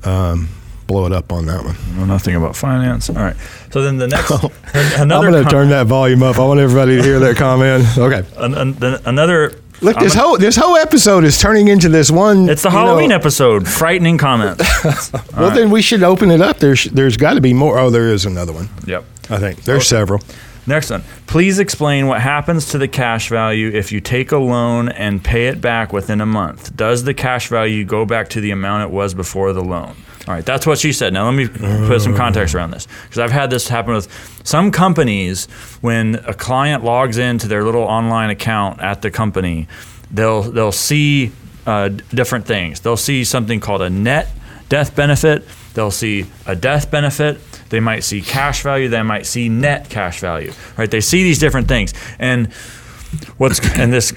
um, 0.04 0.48
blow 0.88 1.06
it 1.06 1.12
up 1.12 1.32
on 1.32 1.46
that 1.48 1.64
one. 1.64 2.08
nothing 2.08 2.36
about 2.36 2.56
finance. 2.56 3.10
All 3.10 3.16
right. 3.16 3.36
So 3.72 3.82
then 3.82 3.98
the 3.98 4.08
next, 4.08 4.32
an- 4.74 5.12
I'm 5.12 5.30
going 5.32 5.44
to 5.44 5.50
turn 5.50 5.70
that 5.70 5.88
volume 5.88 6.24
up. 6.24 6.38
I 6.38 6.46
want 6.46 6.60
everybody 6.60 6.98
to 6.98 7.04
hear 7.04 7.20
that 7.20 7.36
comment. 7.38 7.86
Okay. 7.98 8.24
an, 8.38 8.54
an, 8.56 8.84
another. 9.06 9.54
Look, 9.82 9.98
I'm 9.98 10.04
this 10.04 10.14
whole 10.14 10.38
this 10.38 10.56
whole 10.56 10.78
episode 10.78 11.24
is 11.26 11.38
turning 11.40 11.68
into 11.68 11.90
this 11.90 12.10
one. 12.10 12.48
It's 12.48 12.62
the 12.64 12.70
you 12.70 12.76
know- 12.76 12.86
Halloween 12.86 13.12
episode. 13.12 13.68
Frightening 13.68 14.18
comments. 14.18 14.64
Well, 15.36 15.52
then 15.52 15.72
we 15.72 15.82
should 15.82 16.04
open 16.04 16.30
it 16.32 16.42
up. 16.42 16.60
There's 16.60 16.86
there's 16.86 17.18
got 17.18 17.34
to 17.34 17.42
be 17.42 17.54
more. 17.54 17.78
Oh, 17.80 17.90
there 17.90 18.10
is 18.10 18.26
another 18.26 18.54
one. 18.54 18.70
yep. 18.86 19.04
I 19.30 19.38
think 19.40 19.64
there's 19.64 19.88
several. 19.88 20.22
Next 20.66 20.90
one. 20.92 21.04
Please 21.28 21.60
explain 21.60 22.08
what 22.08 22.22
happens 22.22 22.68
to 22.70 22.78
the 22.78 22.88
cash 22.88 23.28
value 23.28 23.70
if 23.74 23.92
you 23.92 24.00
take 24.00 24.32
a 24.32 24.38
loan 24.38 24.88
and 24.88 25.22
pay 25.22 25.48
it 25.48 25.60
back 25.60 25.92
within 25.92 26.22
a 26.22 26.26
month. 26.26 26.74
Does 26.78 27.04
the 27.04 27.14
cash 27.14 27.50
value 27.50 27.84
go 27.84 28.06
back 28.06 28.30
to 28.30 28.40
the 28.40 28.52
amount 28.52 28.84
it 28.84 28.90
was 28.92 29.14
before 29.14 29.52
the 29.52 29.64
loan? 29.64 29.96
All 30.28 30.34
right, 30.34 30.46
that's 30.46 30.66
what 30.66 30.80
she 30.80 30.94
said. 30.94 31.12
Now 31.12 31.26
let 31.26 31.34
me 31.34 31.48
put 31.48 32.02
some 32.02 32.16
context 32.16 32.56
around 32.56 32.72
this 32.72 32.88
because 33.04 33.20
I've 33.20 33.32
had 33.32 33.50
this 33.50 33.68
happen 33.68 33.94
with 33.94 34.08
some 34.46 34.72
companies 34.72 35.48
when 35.82 36.16
a 36.26 36.34
client 36.34 36.84
logs 36.84 37.18
into 37.18 37.48
their 37.48 37.64
little 37.64 37.84
online 37.84 38.30
account 38.30 38.82
at 38.82 39.02
the 39.02 39.12
company, 39.12 39.68
they'll 40.12 40.44
they'll 40.44 40.72
see 40.72 41.34
uh, 41.66 41.90
different 41.90 42.46
things. 42.46 42.80
They'll 42.80 42.96
see 42.96 43.26
something 43.26 43.60
called 43.60 43.82
a 43.82 43.90
net 43.90 44.30
death 44.70 44.96
benefit. 44.96 45.46
They'll 45.74 45.92
see 45.92 46.26
a 46.46 46.56
death 46.56 46.90
benefit. 46.90 47.40
They 47.70 47.82
might 47.82 48.02
see 48.02 48.22
cash 48.22 48.64
value. 48.64 48.88
They 48.88 49.02
might 49.02 49.26
see 49.26 49.50
net 49.50 49.90
cash 49.90 50.20
value. 50.20 50.54
Right? 50.78 50.90
They 50.90 51.02
see 51.02 51.24
these 51.24 51.40
different 51.40 51.68
things, 51.68 51.94
and 52.18 52.54
what's 53.38 53.60
and 53.78 53.92
this 53.92 54.12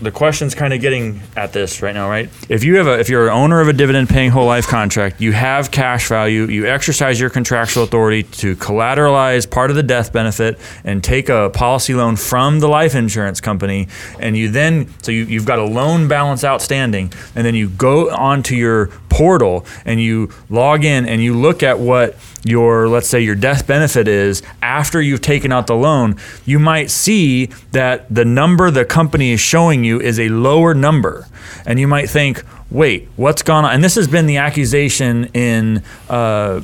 the 0.00 0.10
question's 0.10 0.54
kind 0.54 0.72
of 0.72 0.80
getting 0.80 1.20
at 1.36 1.52
this 1.52 1.82
right 1.82 1.94
now 1.94 2.08
right? 2.08 2.28
If 2.48 2.64
you 2.64 2.76
have 2.76 2.86
a 2.86 2.98
if 2.98 3.08
you're 3.08 3.28
an 3.28 3.32
owner 3.32 3.60
of 3.60 3.68
a 3.68 3.72
dividend 3.72 4.08
paying 4.08 4.30
whole 4.30 4.46
life 4.46 4.66
contract 4.66 5.20
you 5.20 5.32
have 5.32 5.70
cash 5.70 6.08
value 6.08 6.44
you 6.44 6.66
exercise 6.66 7.20
your 7.20 7.30
contractual 7.30 7.84
authority 7.84 8.22
to 8.22 8.56
collateralize 8.56 9.50
part 9.50 9.70
of 9.70 9.76
the 9.76 9.82
death 9.82 10.12
benefit 10.12 10.58
and 10.84 11.02
take 11.02 11.28
a 11.28 11.50
policy 11.50 11.94
loan 11.94 12.16
from 12.16 12.60
the 12.60 12.68
life 12.68 12.94
insurance 12.94 13.40
company 13.40 13.88
and 14.20 14.36
you 14.36 14.48
then 14.50 14.92
so 15.02 15.12
you, 15.12 15.24
you've 15.24 15.46
got 15.46 15.58
a 15.58 15.64
loan 15.64 16.08
balance 16.08 16.44
outstanding 16.44 17.12
and 17.34 17.46
then 17.46 17.54
you 17.54 17.68
go 17.68 18.10
onto 18.10 18.54
your 18.54 18.88
portal 19.08 19.64
and 19.84 20.00
you 20.00 20.30
log 20.50 20.84
in 20.84 21.06
and 21.06 21.22
you 21.22 21.34
look 21.34 21.62
at 21.62 21.78
what 21.78 22.16
your 22.46 22.88
let's 22.88 23.08
say 23.08 23.20
your 23.20 23.34
death 23.34 23.66
benefit 23.66 24.08
is 24.08 24.42
after 24.62 25.00
you've 25.00 25.20
taken 25.20 25.52
out 25.52 25.66
the 25.66 25.74
loan 25.74 26.16
you 26.44 26.58
might 26.58 26.90
see 26.90 27.46
that 27.72 28.06
the 28.12 28.24
number 28.24 28.70
the 28.70 28.84
company 28.84 29.32
is 29.32 29.40
showing 29.40 29.84
you 29.84 30.00
is 30.00 30.18
a 30.18 30.28
lower 30.28 30.74
number 30.74 31.26
and 31.66 31.78
you 31.78 31.88
might 31.88 32.08
think 32.08 32.42
wait 32.70 33.08
what's 33.16 33.42
gone 33.42 33.64
on 33.64 33.74
and 33.74 33.84
this 33.84 33.94
has 33.94 34.08
been 34.08 34.26
the 34.26 34.36
accusation 34.36 35.24
in 35.34 35.82
uh, 36.08 36.60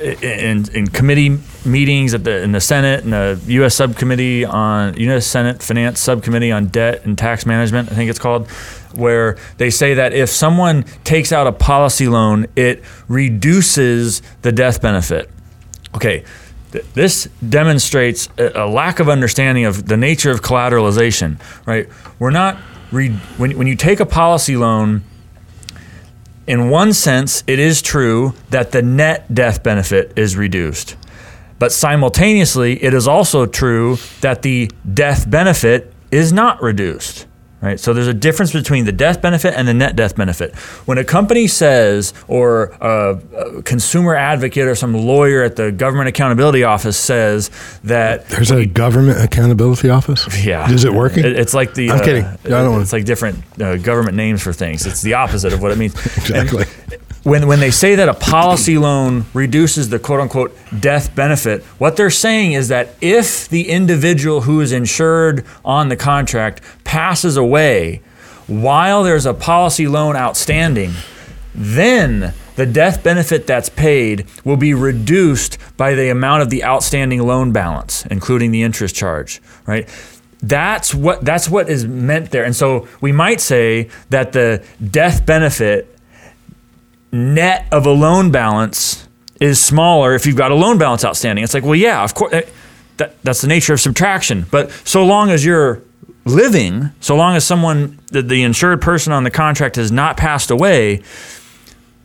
in, 0.00 0.68
in 0.74 0.86
committee 0.88 1.38
meetings 1.64 2.14
at 2.14 2.24
the 2.24 2.42
in 2.42 2.52
the 2.52 2.60
Senate 2.60 3.04
and 3.04 3.12
the 3.12 3.40
U.S. 3.46 3.74
subcommittee 3.74 4.44
on 4.44 4.96
U.S. 4.96 5.26
Senate 5.26 5.62
Finance 5.62 6.00
subcommittee 6.00 6.52
on 6.52 6.66
debt 6.66 7.04
and 7.04 7.16
tax 7.16 7.46
management, 7.46 7.90
I 7.90 7.94
think 7.94 8.10
it's 8.10 8.18
called, 8.18 8.48
where 8.94 9.36
they 9.58 9.70
say 9.70 9.94
that 9.94 10.12
if 10.12 10.28
someone 10.28 10.84
takes 11.04 11.32
out 11.32 11.46
a 11.46 11.52
policy 11.52 12.08
loan, 12.08 12.46
it 12.56 12.82
reduces 13.08 14.22
the 14.42 14.52
death 14.52 14.80
benefit. 14.80 15.30
Okay, 15.94 16.24
th- 16.72 16.84
this 16.94 17.28
demonstrates 17.48 18.28
a, 18.38 18.66
lack 18.66 19.00
of 19.00 19.08
understanding 19.08 19.64
of 19.64 19.86
the 19.86 19.96
nature 19.96 20.30
of 20.30 20.42
collateralization. 20.42 21.40
Right? 21.66 21.88
We're 22.18 22.30
not 22.30 22.58
re- 22.92 23.10
when 23.36 23.56
when 23.56 23.66
you 23.66 23.76
take 23.76 24.00
a 24.00 24.06
policy 24.06 24.56
loan 24.56 25.02
in 26.46 26.70
one 26.70 26.92
sense, 26.92 27.42
it 27.46 27.58
is 27.58 27.82
true 27.82 28.34
that 28.50 28.70
the 28.70 28.82
net 28.82 29.34
death 29.34 29.62
benefit 29.62 30.12
is 30.16 30.36
reduced. 30.36 30.96
But 31.58 31.72
simultaneously, 31.72 32.82
it 32.82 32.94
is 32.94 33.08
also 33.08 33.46
true 33.46 33.98
that 34.20 34.42
the 34.42 34.70
death 34.92 35.28
benefit 35.28 35.92
is 36.10 36.32
not 36.32 36.62
reduced. 36.62 37.26
Right? 37.62 37.80
So 37.80 37.94
there's 37.94 38.06
a 38.06 38.12
difference 38.14 38.52
between 38.52 38.84
the 38.84 38.92
death 38.92 39.22
benefit 39.22 39.54
and 39.56 39.66
the 39.66 39.72
net 39.72 39.96
death 39.96 40.14
benefit. 40.14 40.54
When 40.84 40.98
a 40.98 41.04
company 41.04 41.46
says, 41.46 42.12
or 42.28 42.64
a, 42.82 43.18
a 43.58 43.62
consumer 43.62 44.14
advocate 44.14 44.66
or 44.68 44.74
some 44.74 44.92
lawyer 44.94 45.42
at 45.42 45.56
the 45.56 45.72
government 45.72 46.08
accountability 46.08 46.64
office 46.64 46.98
says 46.98 47.50
that 47.84 48.28
There's 48.28 48.50
a 48.50 48.66
government 48.66 49.24
accountability 49.24 49.88
office. 49.88 50.28
yeah, 50.44 50.70
Is 50.70 50.84
it 50.84 50.92
working? 50.92 51.24
It- 51.24 51.38
it's 51.38 51.54
like 51.54 51.72
the 51.74 51.90
I'm 51.92 52.00
uh, 52.00 52.04
kidding. 52.04 52.24
I 52.24 52.36
don't 52.44 52.70
wanna- 52.72 52.82
it's 52.82 52.92
like 52.92 53.04
different 53.06 53.42
uh, 53.60 53.76
government 53.78 54.16
names 54.16 54.42
for 54.42 54.52
things. 54.52 54.84
It's 54.86 55.00
the 55.02 55.14
opposite 55.14 55.52
of 55.54 55.62
what 55.62 55.72
it 55.72 55.78
means. 55.78 55.94
Exactly. 56.16 56.64
And 56.92 57.00
when 57.26 57.48
when 57.48 57.58
they 57.58 57.72
say 57.72 57.96
that 57.96 58.08
a 58.08 58.14
policy 58.14 58.78
loan 58.78 59.26
reduces 59.34 59.88
the 59.88 59.98
quote 59.98 60.20
unquote 60.20 60.56
death 60.78 61.12
benefit, 61.16 61.64
what 61.78 61.96
they're 61.96 62.08
saying 62.08 62.52
is 62.52 62.68
that 62.68 62.90
if 63.00 63.48
the 63.48 63.68
individual 63.68 64.42
who 64.42 64.60
is 64.60 64.70
insured 64.70 65.44
on 65.64 65.88
the 65.88 65.96
contract 65.96 66.62
passes 66.84 67.36
away 67.36 68.00
while 68.46 69.02
there's 69.02 69.26
a 69.26 69.34
policy 69.34 69.88
loan 69.88 70.14
outstanding, 70.14 70.92
then 71.52 72.32
the 72.54 72.64
death 72.64 73.02
benefit 73.02 73.44
that's 73.44 73.70
paid 73.70 74.24
will 74.44 74.56
be 74.56 74.72
reduced 74.72 75.58
by 75.76 75.94
the 75.94 76.10
amount 76.10 76.42
of 76.42 76.50
the 76.50 76.62
outstanding 76.62 77.26
loan 77.26 77.50
balance, 77.50 78.06
including 78.06 78.52
the 78.52 78.62
interest 78.62 78.94
charge, 78.94 79.42
right? 79.66 79.88
That's 80.44 80.94
what 80.94 81.24
that's 81.24 81.50
what 81.50 81.68
is 81.68 81.88
meant 81.88 82.30
there. 82.30 82.44
And 82.44 82.54
so 82.54 82.86
we 83.00 83.10
might 83.10 83.40
say 83.40 83.90
that 84.10 84.30
the 84.30 84.64
death 84.92 85.26
benefit 85.26 85.95
net 87.16 87.66
of 87.72 87.86
a 87.86 87.90
loan 87.90 88.30
balance 88.30 89.08
is 89.40 89.62
smaller 89.62 90.14
if 90.14 90.26
you've 90.26 90.36
got 90.36 90.50
a 90.50 90.54
loan 90.54 90.78
balance 90.78 91.04
outstanding. 91.04 91.44
It's 91.44 91.54
like, 91.54 91.64
well, 91.64 91.74
yeah, 91.74 92.02
of 92.04 92.14
course, 92.14 92.32
eh, 92.32 92.42
that, 92.98 93.22
that's 93.22 93.40
the 93.40 93.48
nature 93.48 93.74
of 93.74 93.80
subtraction. 93.80 94.46
But 94.50 94.70
so 94.84 95.04
long 95.04 95.30
as 95.30 95.44
you're 95.44 95.82
living, 96.24 96.90
so 97.00 97.16
long 97.16 97.36
as 97.36 97.44
someone, 97.44 97.98
the, 98.08 98.22
the 98.22 98.42
insured 98.42 98.80
person 98.80 99.12
on 99.12 99.24
the 99.24 99.30
contract 99.30 99.76
has 99.76 99.92
not 99.92 100.16
passed 100.16 100.50
away, 100.50 101.02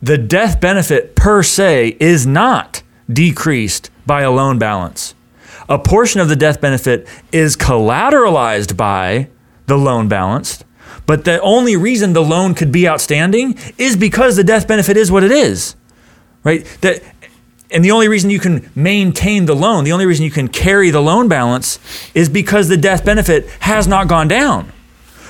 the 0.02 0.18
death 0.18 0.60
benefit 0.60 1.14
per 1.14 1.42
se 1.42 1.96
is 2.00 2.26
not 2.26 2.82
decreased 3.10 3.90
by 4.06 4.22
a 4.22 4.30
loan 4.30 4.58
balance. 4.58 5.14
A 5.68 5.78
portion 5.78 6.20
of 6.20 6.28
the 6.28 6.36
death 6.36 6.60
benefit 6.60 7.06
is 7.30 7.56
collateralized 7.56 8.76
by 8.76 9.28
the 9.66 9.78
loan 9.78 10.08
balance, 10.08 10.64
but 11.06 11.24
the 11.24 11.40
only 11.40 11.76
reason 11.76 12.12
the 12.12 12.22
loan 12.22 12.54
could 12.54 12.72
be 12.72 12.88
outstanding 12.88 13.58
is 13.78 13.96
because 13.96 14.36
the 14.36 14.44
death 14.44 14.68
benefit 14.68 14.96
is 14.96 15.10
what 15.10 15.24
it 15.24 15.30
is. 15.30 15.76
Right? 16.44 16.64
That 16.80 17.02
and 17.70 17.84
the 17.84 17.90
only 17.90 18.08
reason 18.08 18.30
you 18.30 18.38
can 18.38 18.70
maintain 18.74 19.46
the 19.46 19.54
loan, 19.54 19.84
the 19.84 19.92
only 19.92 20.06
reason 20.06 20.24
you 20.24 20.30
can 20.30 20.48
carry 20.48 20.90
the 20.90 21.00
loan 21.00 21.28
balance 21.28 21.78
is 22.14 22.28
because 22.28 22.68
the 22.68 22.76
death 22.76 23.04
benefit 23.04 23.48
has 23.60 23.86
not 23.88 24.08
gone 24.08 24.28
down. 24.28 24.70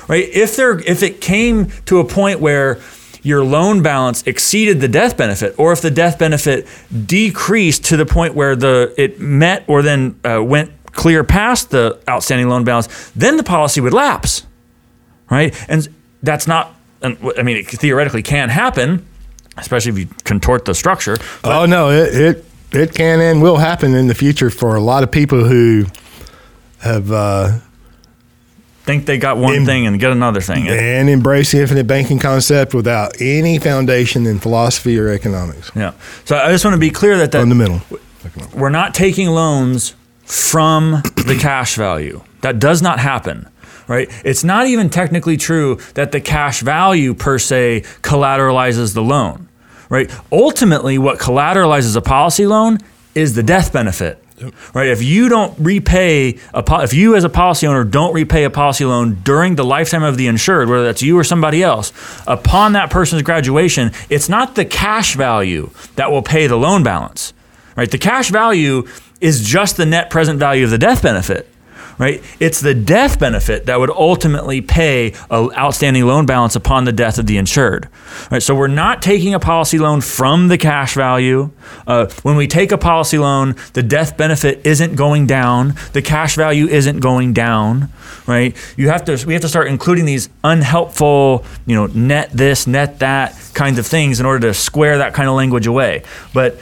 Right? 0.09 0.29
If 0.29 0.57
there 0.57 0.79
if 0.81 1.03
it 1.03 1.21
came 1.21 1.71
to 1.87 2.01
a 2.01 2.05
point 2.05 2.41
where 2.41 2.81
your 3.23 3.45
loan 3.45 3.83
balance 3.83 4.25
exceeded 4.27 4.81
the 4.81 4.89
death 4.89 5.17
benefit, 5.17 5.55
or 5.57 5.73
if 5.73 5.81
the 5.81 5.91
death 5.91 6.19
benefit 6.19 6.67
decreased 7.07 7.85
to 7.87 7.97
the 7.97 8.07
point 8.07 8.35
where 8.35 8.57
the 8.57 8.93
it 8.99 9.21
met 9.21 9.65
or 9.69 9.83
then 9.83 10.19
uh, 10.25 10.43
went 10.43 10.73
clear 10.87 11.25
past 11.25 11.71
the 11.71 12.01
outstanding 12.09 12.49
loan 12.49 12.65
balance, 12.65 13.11
then 13.15 13.37
the 13.37 13.45
policy 13.45 13.81
would 13.81 13.95
lapse, 13.95 14.45
right? 15.33 15.55
And 15.69 15.89
that's 16.23 16.47
not. 16.47 16.75
I 17.03 17.43
mean, 17.43 17.57
it 17.57 17.67
theoretically 17.67 18.23
can 18.23 18.49
happen, 18.49 19.05
especially 19.57 19.91
if 19.93 19.99
you 19.99 20.07
contort 20.25 20.65
the 20.67 20.75
structure. 20.75 21.17
oh 21.43 21.67
no, 21.67 21.91
it, 21.91 22.15
it 22.15 22.45
it 22.71 22.95
can 22.95 23.21
and 23.21 23.43
will 23.43 23.57
happen 23.57 23.95
in 23.95 24.07
the 24.07 24.15
future 24.15 24.51
for 24.51 24.77
a 24.77 24.81
lot 24.81 25.03
of 25.03 25.11
people 25.11 25.45
who 25.45 25.87
have 26.79 27.11
uh, 27.11 27.59
Think 28.85 29.07
they 29.07 29.17
got 29.19 29.37
one 29.37 29.55
Em- 29.55 29.65
thing 29.65 29.87
and 29.87 30.01
get 30.01 30.11
another 30.11 30.41
thing. 30.41 30.69
And 30.69 31.09
embrace 31.09 31.53
the 31.53 31.61
infinite 31.61 31.87
banking 31.87 32.19
concept 32.19 32.75
without 32.75 33.13
any 33.21 33.59
foundation 33.59 34.27
in 34.27 34.41
philosophy 34.41 34.99
or 34.99 35.09
economics. 35.09 35.71
yeah. 35.77 35.93
So 36.25 36.37
I 36.37 36.51
just 36.51 36.65
want 36.65 36.75
to 36.75 36.81
be 36.81 36.91
clear 36.91 37.17
that 37.19 37.31
that 37.33 37.39
Fundamental. 37.39 37.81
we're 38.55 38.71
not 38.71 38.93
taking 38.95 39.29
loans 39.29 39.95
from 40.25 41.03
the 41.27 41.37
cash 41.41 41.77
value. 41.77 42.23
That 42.41 42.59
does 42.59 42.83
not 42.83 42.99
happen, 42.99 43.49
right? 43.89 44.09
It's 44.25 44.45
not 44.45 44.67
even 44.67 44.91
technically 44.91 45.37
true 45.37 45.77
that 45.95 46.13
the 46.13 46.21
cash 46.21 46.61
value 46.61 47.15
per 47.15 47.39
se 47.39 47.83
collateralizes 48.03 48.95
the 48.95 49.03
loan, 49.03 49.49
right? 49.89 50.11
Ultimately, 50.31 50.99
what 50.99 51.19
collateralizes 51.19 51.97
a 51.97 52.01
policy 52.01 52.47
loan 52.47 52.79
is 53.15 53.35
the 53.35 53.43
death 53.43 53.73
benefit. 53.73 54.19
Right, 54.75 54.89
if 54.89 55.05
you 55.05 55.29
don't 55.29 55.57
repay 55.57 56.37
a 56.53 56.65
po- 56.65 56.81
if 56.81 56.93
you 56.93 57.15
as 57.15 57.23
a 57.23 57.29
policy 57.29 57.65
owner 57.65 57.85
don't 57.85 58.13
repay 58.13 58.43
a 58.43 58.51
policy 58.51 58.85
loan 58.85 59.19
during 59.23 59.55
the 59.55 59.65
lifetime 59.65 60.03
of 60.03 60.17
the 60.17 60.27
insured, 60.27 60.69
whether 60.69 60.85
that's 60.85 61.01
you 61.01 61.17
or 61.17 61.23
somebody 61.23 61.63
else, 61.63 61.93
upon 62.27 62.73
that 62.73 62.91
person's 62.91 63.23
graduation, 63.23 63.93
it's 64.11 64.29
not 64.29 64.57
the 64.57 64.65
cash 64.65 65.15
value 65.15 65.71
that 65.95 66.11
will 66.11 66.23
pay 66.23 66.49
the 66.49 66.57
loan 66.57 66.83
balance 66.83 67.33
right? 67.77 67.91
The 67.91 67.99
cash 67.99 68.31
value 68.31 68.87
is 69.21 69.47
just 69.47 69.77
the 69.77 69.87
net 69.87 70.11
present 70.11 70.39
value 70.39 70.65
of 70.65 70.71
the 70.71 70.79
death 70.79 71.03
benefit, 71.03 71.49
right? 71.99 72.23
It's 72.41 72.61
the 72.61 72.75
death 72.75 73.19
benefit 73.19 73.67
that 73.67 73.79
would 73.79 73.91
ultimately 73.91 74.61
pay 74.61 75.15
an 75.31 75.51
outstanding 75.57 76.07
loan 76.07 76.27
balance 76.27 76.57
upon 76.57 76.85
the 76.85 76.93
death 76.93 77.19
of 77.19 77.27
the 77.27 77.37
insured, 77.37 77.89
right? 78.31 78.43
So 78.43 78.55
we're 78.55 78.69
not 78.69 79.03
taking 79.03 79.35
a 79.35 79.41
policy 79.41 79.79
loan 79.79 80.01
from 80.01 80.49
the 80.49 80.59
cash 80.59 80.95
value. 80.95 81.51
Uh, 81.87 82.07
when 82.23 82.37
we 82.37 82.47
take 82.47 82.73
a 82.73 82.79
policy 82.79 83.19
loan, 83.19 83.57
the 83.73 83.83
death 83.83 84.17
benefit 84.17 84.67
isn't 84.67 84.97
going 84.97 85.27
down, 85.27 85.75
the 85.93 86.03
cash 86.03 86.37
value 86.37 86.67
isn't 86.67 87.01
going 87.01 87.33
down, 87.33 87.89
right? 88.27 88.57
You 88.77 88.89
have 88.89 89.05
to 89.07 89.23
we 89.27 89.33
have 89.35 89.43
to 89.43 89.49
start 89.49 89.69
including 89.69 90.05
these 90.05 90.29
unhelpful, 90.45 91.45
you 91.67 91.75
know, 91.75 91.87
net 91.87 92.31
this, 92.33 92.67
net 92.67 92.99
that 93.01 93.39
kinds 93.55 93.79
of 93.79 93.87
things 93.87 94.21
in 94.21 94.27
order 94.27 94.49
to 94.49 94.55
square 94.55 94.99
that 94.99 95.15
kind 95.15 95.29
of 95.29 95.35
language 95.35 95.67
away. 95.67 96.03
But 96.33 96.59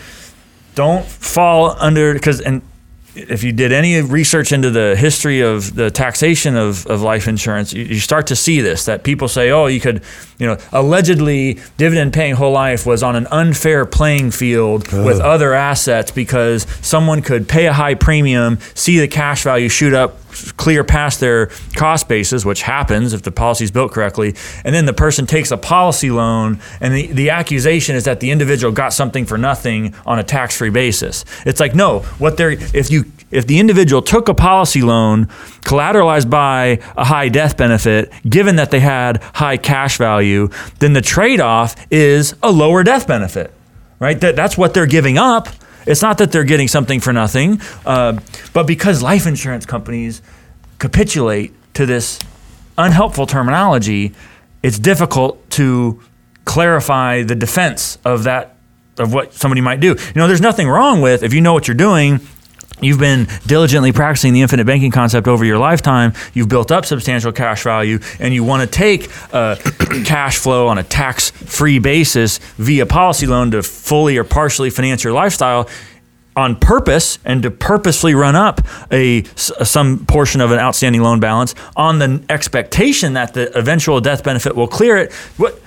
don't 0.75 1.05
fall 1.05 1.77
under 1.79 2.15
because 2.15 2.41
and 2.41 2.63
if 3.29 3.43
you 3.43 3.53
did 3.53 3.73
any 3.73 4.01
research 4.01 4.53
into 4.53 4.71
the 4.71 4.97
history 4.97 5.41
of 5.41 5.75
the 5.75 5.91
taxation 5.91 6.57
of, 6.57 6.87
of 6.87 7.03
life 7.03 7.29
insurance, 7.29 7.73
you, 7.73 7.85
you 7.85 8.01
start 8.01 8.27
to 8.29 8.37
see 8.37 8.61
this 8.61 8.85
that 8.87 9.05
people 9.05 9.29
say, 9.29 9.51
oh, 9.51 9.67
you 9.67 9.81
could, 9.81 10.03
you 10.41 10.47
know, 10.47 10.57
allegedly 10.73 11.61
dividend 11.77 12.13
paying 12.13 12.35
whole 12.35 12.53
life 12.53 12.87
was 12.87 13.03
on 13.03 13.15
an 13.15 13.27
unfair 13.31 13.85
playing 13.85 14.31
field 14.31 14.91
with 14.91 15.21
other 15.21 15.53
assets 15.53 16.11
because 16.11 16.67
someone 16.81 17.21
could 17.21 17.47
pay 17.47 17.67
a 17.67 17.73
high 17.73 17.95
premium, 17.95 18.59
see 18.75 18.99
the 18.99 19.07
cash 19.07 19.45
value 19.45 19.69
shoot 19.69 19.93
up 19.93 20.17
clear 20.57 20.85
past 20.85 21.21
their 21.21 21.47
cost 21.77 22.09
basis, 22.09 22.45
which 22.45 22.63
happens 22.63 23.13
if 23.13 23.23
the 23.23 23.33
policy 23.33 23.65
is 23.65 23.71
built 23.71 23.93
correctly, 23.93 24.35
and 24.65 24.75
then 24.75 24.87
the 24.87 24.93
person 24.93 25.27
takes 25.27 25.51
a 25.51 25.57
policy 25.57 26.11
loan, 26.11 26.61
and 26.81 26.95
the, 26.95 27.07
the 27.09 27.31
accusation 27.31 27.97
is 27.97 28.05
that 28.05 28.21
the 28.21 28.31
individual 28.31 28.73
got 28.73 28.93
something 28.93 29.27
for 29.27 29.37
nothing 29.37 29.95
on 30.07 30.19
a 30.19 30.25
tax-free 30.25 30.71
basis. 30.71 31.25
It's 31.45 31.61
like 31.61 31.75
no, 31.75 32.01
what 32.19 32.37
they're 32.37 32.53
if 32.53 32.91
you 32.91 33.05
if 33.31 33.47
the 33.47 33.59
individual 33.59 34.03
took 34.03 34.29
a 34.29 34.35
policy 34.35 34.83
loan 34.83 35.27
collateralized 35.63 36.29
by 36.29 36.81
a 36.97 37.05
high 37.05 37.29
death 37.29 37.57
benefit, 37.57 38.13
given 38.29 38.57
that 38.57 38.71
they 38.71 38.81
had 38.81 39.23
high 39.35 39.57
cash 39.57 39.99
value, 39.99 40.49
then 40.81 40.93
the 40.93 41.01
trade-off 41.01 41.77
is 41.91 42.35
a 42.43 42.51
lower 42.51 42.83
death 42.83 43.07
benefit, 43.07 43.53
right? 43.99 44.21
That 44.21 44.37
that's 44.37 44.59
what 44.59 44.75
they're 44.75 44.87
giving 44.87 45.19
up. 45.19 45.49
It's 45.87 46.03
not 46.03 46.19
that 46.19 46.33
they're 46.33 46.45
getting 46.45 46.69
something 46.69 47.01
for 47.01 47.13
nothing, 47.13 47.61
uh, 47.87 48.21
but 48.53 48.67
because 48.67 49.03
life 49.03 49.27
insurance 49.27 49.65
companies 49.65 50.21
capitulate 50.79 51.55
to 51.75 51.87
this 51.87 52.19
unhelpful 52.77 53.27
terminology, 53.27 54.15
it's 54.63 54.79
difficult 54.79 55.49
to 55.51 56.01
clarify 56.45 57.23
the 57.23 57.35
defense 57.35 57.99
of 58.05 58.25
that 58.25 58.57
of 58.99 59.15
what 59.15 59.33
somebody 59.33 59.61
might 59.61 59.81
do. 59.81 59.89
You 59.89 60.13
know, 60.17 60.27
there's 60.27 60.41
nothing 60.41 60.69
wrong 60.69 61.01
with 61.01 61.23
if 61.23 61.33
you 61.33 61.41
know 61.41 61.53
what 61.53 61.69
you're 61.69 61.77
doing. 61.77 62.21
You've 62.83 62.99
been 62.99 63.29
diligently 63.47 63.93
practicing 63.93 64.33
the 64.33 64.43
infinite 64.43 64.67
banking 64.67 64.91
concept 64.91 65.29
over 65.29 65.45
your 65.45 65.59
lifetime. 65.59 66.15
You've 66.33 66.49
built 66.49 66.73
up 66.73 66.87
substantial 66.87 67.33
cash 67.33 67.63
value, 67.63 67.99
and 68.19 68.33
you 68.33 68.45
want 68.45 68.63
to 68.63 68.67
take 68.67 69.11
uh, 69.35 69.57
cash 70.05 70.39
flow 70.39 70.69
on 70.69 70.79
a 70.79 70.83
tax 70.83 71.31
free 71.31 71.79
basis 71.79 72.39
via 72.57 72.87
policy 72.87 73.27
loan 73.27 73.51
to 73.53 73.63
fully 73.63 74.17
or 74.17 74.25
partially 74.25 74.71
finance 74.71 75.05
your 75.05 75.13
lifestyle 75.13 75.69
on 76.37 76.57
purpose 76.57 77.19
and 77.25 77.43
to 77.43 77.51
purposely 77.51 78.15
run 78.15 78.37
up 78.37 78.61
a 78.93 79.25
some 79.35 80.07
portion 80.07 80.41
of 80.41 80.53
an 80.53 80.59
outstanding 80.59 81.03
loan 81.03 81.21
balance 81.21 81.55
on 81.77 81.99
the 81.99 82.23
expectation 82.29 83.15
that 83.15 83.35
the 83.35 83.57
eventual 83.59 84.01
death 84.01 84.23
benefit 84.23 84.55
will 84.55 84.69
clear 84.69 84.97
it. 84.97 85.13
What 85.37 85.61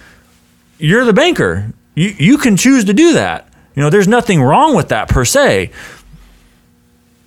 you're 0.80 1.06
the 1.06 1.14
banker. 1.14 1.72
You 1.96 2.16
you 2.18 2.38
can 2.38 2.58
choose 2.58 2.86
to 2.86 2.94
do 2.94 3.14
that. 3.14 3.48
You 3.76 3.84
know, 3.84 3.90
there's 3.90 4.08
nothing 4.08 4.42
wrong 4.42 4.76
with 4.76 4.90
that 4.90 5.10
per 5.10 5.26
se. 5.26 5.72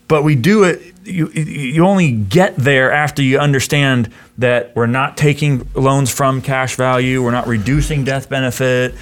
But 0.09 0.23
we 0.23 0.35
do 0.37 0.65
it 0.65 0.95
you 1.07 1.29
you 1.31 1.85
only 1.85 2.13
get 2.13 2.57
there 2.57 2.91
after 2.93 3.23
you 3.23 3.39
understand 3.39 4.11
that 4.39 4.75
we're 4.75 4.87
not 4.87 5.17
taking 5.17 5.69
loans 5.75 6.11
from 6.11 6.43
cash 6.43 6.77
value, 6.77 7.23
we're 7.23 7.31
not 7.31 7.47
reducing 7.47 8.05
death 8.05 8.29
benefit. 8.29 8.95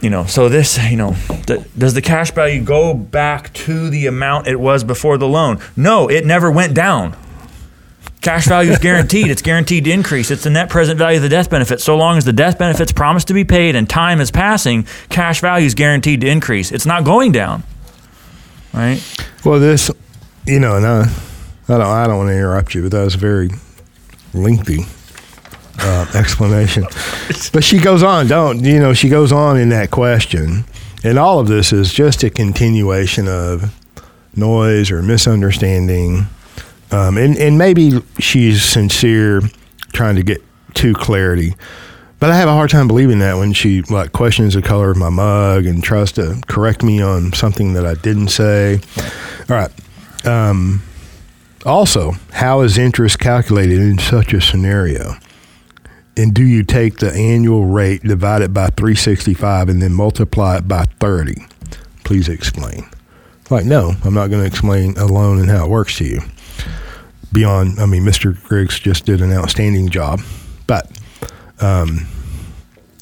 You 0.00 0.10
know, 0.10 0.26
so 0.26 0.48
this, 0.48 0.78
you 0.90 0.96
know, 0.96 1.16
does 1.78 1.94
the 1.94 2.02
cash 2.02 2.30
value 2.32 2.62
go 2.62 2.92
back 2.94 3.52
to 3.54 3.88
the 3.88 4.06
amount 4.06 4.48
it 4.48 4.60
was 4.60 4.84
before 4.84 5.16
the 5.16 5.28
loan? 5.28 5.60
No, 5.76 6.08
it 6.08 6.26
never 6.26 6.50
went 6.50 6.74
down. 6.74 7.16
Cash 8.20 8.46
value 8.46 8.72
is 8.72 8.78
guaranteed. 8.78 9.28
It's 9.28 9.42
guaranteed 9.42 9.84
to 9.84 9.90
increase. 9.90 10.30
It's 10.30 10.44
the 10.44 10.50
net 10.50 10.68
present 10.68 10.98
value 10.98 11.18
of 11.18 11.22
the 11.22 11.28
death 11.28 11.48
benefit. 11.48 11.80
So 11.80 11.96
long 11.96 12.18
as 12.18 12.24
the 12.24 12.32
death 12.32 12.58
benefit's 12.58 12.92
promised 12.92 13.28
to 13.28 13.34
be 13.34 13.44
paid 13.44 13.76
and 13.76 13.88
time 13.88 14.20
is 14.20 14.30
passing, 14.30 14.86
cash 15.10 15.40
value 15.40 15.66
is 15.66 15.74
guaranteed 15.74 16.22
to 16.22 16.26
increase. 16.26 16.72
It's 16.72 16.86
not 16.86 17.04
going 17.04 17.32
down. 17.32 17.62
Right? 18.74 19.02
Well, 19.44 19.60
this, 19.60 19.90
you 20.46 20.58
know, 20.60 20.76
and 20.76 20.86
I, 20.86 21.02
I 21.68 21.78
don't, 21.78 21.80
I 21.82 22.06
don't 22.06 22.18
want 22.18 22.28
to 22.28 22.34
interrupt 22.34 22.74
you, 22.74 22.82
but 22.82 22.90
that 22.92 23.04
was 23.04 23.14
a 23.14 23.18
very 23.18 23.50
lengthy 24.32 24.84
uh, 25.78 26.06
explanation. 26.14 26.86
But 27.52 27.64
she 27.64 27.78
goes 27.78 28.02
on, 28.02 28.26
don't 28.26 28.60
you 28.60 28.78
know? 28.78 28.92
She 28.92 29.08
goes 29.08 29.32
on 29.32 29.56
in 29.56 29.70
that 29.70 29.90
question, 29.90 30.64
and 31.02 31.18
all 31.18 31.38
of 31.38 31.48
this 31.48 31.72
is 31.72 31.92
just 31.92 32.22
a 32.22 32.30
continuation 32.30 33.28
of 33.28 33.74
noise 34.36 34.90
or 34.90 35.02
misunderstanding 35.02 36.26
um, 36.94 37.18
and, 37.18 37.36
and 37.38 37.58
maybe 37.58 38.00
she's 38.20 38.62
sincere 38.62 39.42
trying 39.92 40.14
to 40.14 40.22
get 40.22 40.40
to 40.74 40.94
clarity. 40.94 41.54
But 42.20 42.30
I 42.30 42.36
have 42.36 42.48
a 42.48 42.52
hard 42.52 42.70
time 42.70 42.88
believing 42.88 43.18
that 43.18 43.36
when 43.36 43.52
she 43.52 43.82
like 43.82 44.12
questions 44.12 44.54
the 44.54 44.62
color 44.62 44.90
of 44.90 44.96
my 44.96 45.10
mug 45.10 45.66
and 45.66 45.82
tries 45.82 46.12
to 46.12 46.40
correct 46.46 46.82
me 46.82 47.02
on 47.02 47.32
something 47.32 47.74
that 47.74 47.84
I 47.84 47.94
didn't 47.94 48.28
say. 48.28 48.80
All 49.50 49.56
right. 49.56 49.70
Um, 50.26 50.82
also, 51.66 52.12
how 52.32 52.60
is 52.60 52.78
interest 52.78 53.18
calculated 53.18 53.80
in 53.80 53.98
such 53.98 54.32
a 54.32 54.40
scenario? 54.40 55.16
And 56.16 56.32
do 56.32 56.44
you 56.44 56.62
take 56.62 56.98
the 56.98 57.12
annual 57.12 57.66
rate, 57.66 58.02
divide 58.02 58.42
it 58.42 58.54
by 58.54 58.68
365, 58.68 59.68
and 59.68 59.82
then 59.82 59.92
multiply 59.92 60.58
it 60.58 60.68
by 60.68 60.84
30? 61.00 61.44
Please 62.04 62.28
explain. 62.28 62.88
Like, 63.50 63.64
no, 63.64 63.92
I'm 64.04 64.14
not 64.14 64.30
going 64.30 64.40
to 64.40 64.46
explain 64.46 64.96
a 64.96 65.06
loan 65.06 65.40
and 65.40 65.50
how 65.50 65.64
it 65.64 65.70
works 65.70 65.98
to 65.98 66.04
you 66.04 66.20
beyond, 67.34 67.78
I 67.78 67.84
mean, 67.84 68.04
Mr. 68.04 68.40
Griggs 68.44 68.78
just 68.78 69.04
did 69.04 69.20
an 69.20 69.32
outstanding 69.32 69.90
job, 69.90 70.22
but, 70.66 70.88
um, 71.64 72.06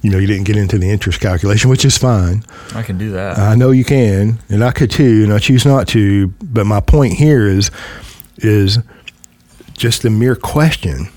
you 0.02 0.10
know, 0.10 0.18
you 0.18 0.26
didn't 0.26 0.44
get 0.44 0.56
into 0.56 0.78
the 0.78 0.90
interest 0.90 1.20
calculation, 1.20 1.70
which 1.70 1.84
is 1.84 1.96
fine. 1.96 2.44
I 2.74 2.82
can 2.82 2.98
do 2.98 3.12
that. 3.12 3.38
I 3.38 3.54
know 3.54 3.70
you 3.70 3.84
can, 3.84 4.40
and 4.48 4.64
I 4.64 4.72
could 4.72 4.90
too, 4.90 5.22
and 5.24 5.32
I 5.32 5.38
choose 5.38 5.64
not 5.64 5.88
to. 5.88 6.28
But 6.42 6.66
my 6.66 6.80
point 6.80 7.14
here 7.14 7.46
is, 7.46 7.70
is 8.38 8.78
just 9.76 10.02
the 10.02 10.10
mere 10.10 10.36
question, 10.36 11.08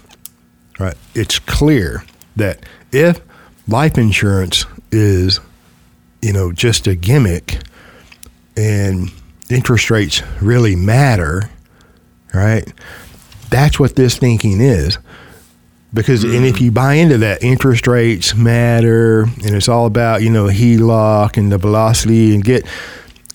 right? 0.80 0.96
It's 1.14 1.40
clear 1.40 2.04
that 2.36 2.60
if 2.92 3.20
life 3.68 3.98
insurance 3.98 4.66
is, 4.92 5.40
you 6.22 6.34
know, 6.34 6.52
just 6.52 6.88
a 6.88 6.96
gimmick, 6.96 7.60
and 8.56 9.12
interest 9.50 9.90
rates 9.90 10.22
really 10.42 10.76
matter, 10.76 11.50
right? 12.34 12.72
That's 13.50 13.80
what 13.80 13.96
this 13.96 14.18
thinking 14.18 14.62
is. 14.62 14.98
Because 15.96 16.24
mm. 16.24 16.36
and 16.36 16.46
if 16.46 16.62
you 16.62 16.72
buy 16.72 16.96
into 16.96 17.18
that, 17.20 17.44
interest 17.44 17.88
rates 17.88 18.36
matter, 18.36 19.24
and 19.24 19.56
it's 19.56 19.70
all 19.70 19.88
about 19.88 20.22
you 20.22 20.30
know 20.30 20.46
HELOC 20.46 21.38
and 21.38 21.52
the 21.52 21.58
velocity, 21.58 22.36
and 22.36 22.44
get 22.44 22.66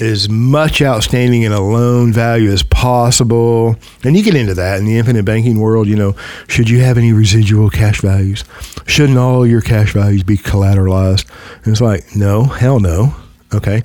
as 0.01 0.29
much 0.29 0.81
outstanding 0.81 1.43
in 1.43 1.53
a 1.53 1.61
loan 1.61 2.13
value 2.13 2.51
as 2.51 2.63
possible. 2.63 3.77
And 4.03 4.17
you 4.17 4.23
get 4.23 4.35
into 4.35 4.55
that 4.55 4.79
in 4.79 4.87
the 4.87 4.97
infinite 4.97 5.25
banking 5.25 5.59
world, 5.59 5.87
you 5.89 5.97
know, 5.97 6.17
should 6.49 6.71
you 6.71 6.81
have 6.81 6.97
any 6.97 7.13
residual 7.13 7.69
cash 7.69 8.01
values? 8.01 8.45
Shouldn't 8.87 9.19
all 9.19 9.47
your 9.47 9.61
cash 9.61 9.93
values 9.93 10.23
be 10.23 10.39
collateralized? 10.39 11.31
And 11.65 11.73
it's 11.73 11.83
like, 11.83 12.17
no, 12.17 12.45
hell 12.45 12.81
no. 12.81 13.15
Okay. 13.53 13.83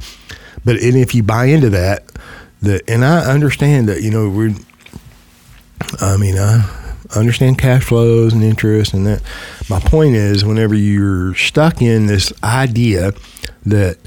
But 0.64 0.78
and 0.78 0.96
if 0.96 1.14
you 1.14 1.22
buy 1.22 1.46
into 1.46 1.70
that, 1.72 2.06
that 2.62 2.90
and 2.90 3.04
I 3.04 3.26
understand 3.32 3.90
that, 3.90 4.02
you 4.02 4.12
know, 4.12 4.30
we're 4.30 4.56
I 6.00 6.18
mean, 6.18 6.38
I 6.38 6.85
understand 7.16 7.58
cash 7.58 7.84
flows 7.84 8.34
and 8.34 8.44
interest 8.44 8.94
and 8.94 9.06
that. 9.06 9.22
My 9.70 9.80
point 9.80 10.16
is, 10.16 10.46
whenever 10.46 10.76
you're 10.76 11.36
stuck 11.36 11.82
in 11.82 12.08
this 12.08 12.32
idea 12.44 13.14
that 13.66 13.98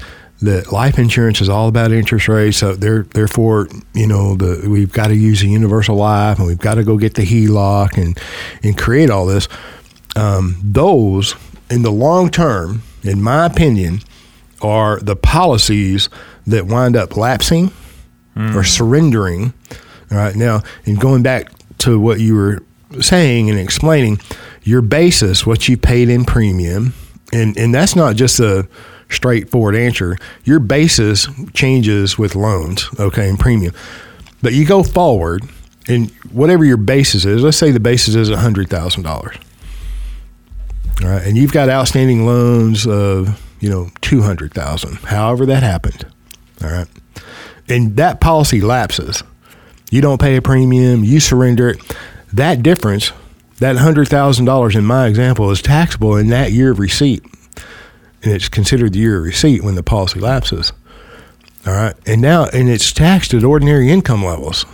that 0.41 0.71
life 0.71 0.97
insurance 0.97 1.41
is 1.41 1.49
all 1.49 1.67
about 1.67 1.91
interest 1.91 2.29
rates, 2.29 2.57
so 2.57 2.73
there, 2.73 3.03
therefore, 3.03 3.67
you 3.93 4.07
know, 4.07 4.35
the, 4.35 4.69
we've 4.69 4.93
got 4.93 5.07
to 5.07 5.15
use 5.15 5.43
a 5.43 5.47
universal 5.47 5.97
life 5.97 6.37
and 6.37 6.47
we've 6.47 6.59
got 6.59 6.75
to 6.75 6.83
go 6.85 6.97
get 6.97 7.15
the 7.15 7.23
HELOC 7.23 7.97
and 7.97 8.19
and 8.63 8.77
create 8.77 9.09
all 9.09 9.25
this. 9.25 9.47
Um, 10.15 10.57
those 10.63 11.35
in 11.69 11.81
the 11.83 11.91
long 11.91 12.29
term, 12.29 12.83
in 13.03 13.21
my 13.21 13.45
opinion, 13.45 13.99
are 14.61 14.99
the 14.99 15.15
policies 15.15 16.09
that 16.47 16.65
wind 16.65 16.95
up 16.95 17.15
lapsing 17.15 17.71
mm. 18.35 18.55
or 18.55 18.63
surrendering. 18.63 19.53
All 20.11 20.17
right 20.17 20.35
now, 20.35 20.63
and 20.85 20.99
going 20.99 21.21
back 21.21 21.51
to 21.79 21.99
what 21.99 22.19
you 22.19 22.35
were 22.35 22.63
saying 23.01 23.49
and 23.49 23.59
explaining, 23.59 24.19
your 24.63 24.81
basis, 24.81 25.45
what 25.45 25.67
you 25.67 25.77
paid 25.77 26.09
in 26.09 26.25
premium, 26.25 26.93
and, 27.31 27.57
and 27.57 27.73
that's 27.73 27.95
not 27.95 28.15
just 28.15 28.39
a 28.39 28.67
straightforward 29.09 29.75
answer. 29.75 30.17
Your 30.43 30.59
basis 30.59 31.27
changes 31.53 32.17
with 32.17 32.35
loans, 32.35 32.89
okay, 32.99 33.29
and 33.29 33.39
premium. 33.39 33.73
But 34.41 34.53
you 34.53 34.65
go 34.65 34.83
forward, 34.83 35.43
and 35.87 36.11
whatever 36.31 36.63
your 36.63 36.77
basis 36.77 37.25
is, 37.25 37.43
let's 37.43 37.57
say 37.57 37.71
the 37.71 37.79
basis 37.79 38.15
is 38.15 38.29
$100,000. 38.29 39.43
All 41.01 41.09
right, 41.09 41.25
and 41.25 41.37
you've 41.37 41.53
got 41.53 41.69
outstanding 41.69 42.25
loans 42.25 42.85
of, 42.85 43.41
you 43.59 43.69
know, 43.69 43.89
200,000, 44.01 44.95
however 44.97 45.45
that 45.45 45.63
happened. 45.63 46.05
All 46.63 46.69
right. 46.69 46.87
And 47.69 47.95
that 47.97 48.19
policy 48.19 48.61
lapses 48.61 49.23
you 49.91 50.01
don't 50.01 50.21
pay 50.21 50.35
a 50.35 50.41
premium, 50.41 51.03
you 51.03 51.19
surrender 51.19 51.69
it. 51.69 51.97
That 52.33 52.61
difference, 52.63 53.11
that 53.59 53.75
$100,000 53.75 54.75
in 54.75 54.85
my 54.85 55.07
example, 55.07 55.49
is 55.51 55.61
taxable 55.61 56.15
in 56.15 56.27
that 56.29 56.51
year 56.51 56.71
of 56.71 56.79
receipt. 56.79 57.23
And 58.21 58.33
it's 58.33 58.49
considered 58.49 58.93
the 58.93 58.99
year 58.99 59.17
of 59.17 59.23
receipt 59.23 59.63
when 59.63 59.75
the 59.75 59.83
policy 59.83 60.19
lapses. 60.19 60.73
All 61.65 61.73
right. 61.73 61.95
And 62.05 62.21
now, 62.21 62.45
and 62.45 62.69
it's 62.69 62.91
taxed 62.91 63.33
at 63.33 63.43
ordinary 63.43 63.89
income 63.91 64.23
levels. 64.23 64.65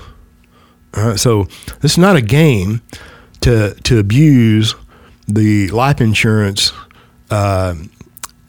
All 0.95 1.09
right. 1.09 1.19
So 1.19 1.43
this 1.81 1.93
is 1.93 1.97
not 1.97 2.15
a 2.15 2.21
game 2.21 2.81
to, 3.41 3.75
to 3.83 3.99
abuse 3.99 4.75
the 5.27 5.69
life 5.69 6.01
insurance 6.01 6.71
uh, 7.31 7.75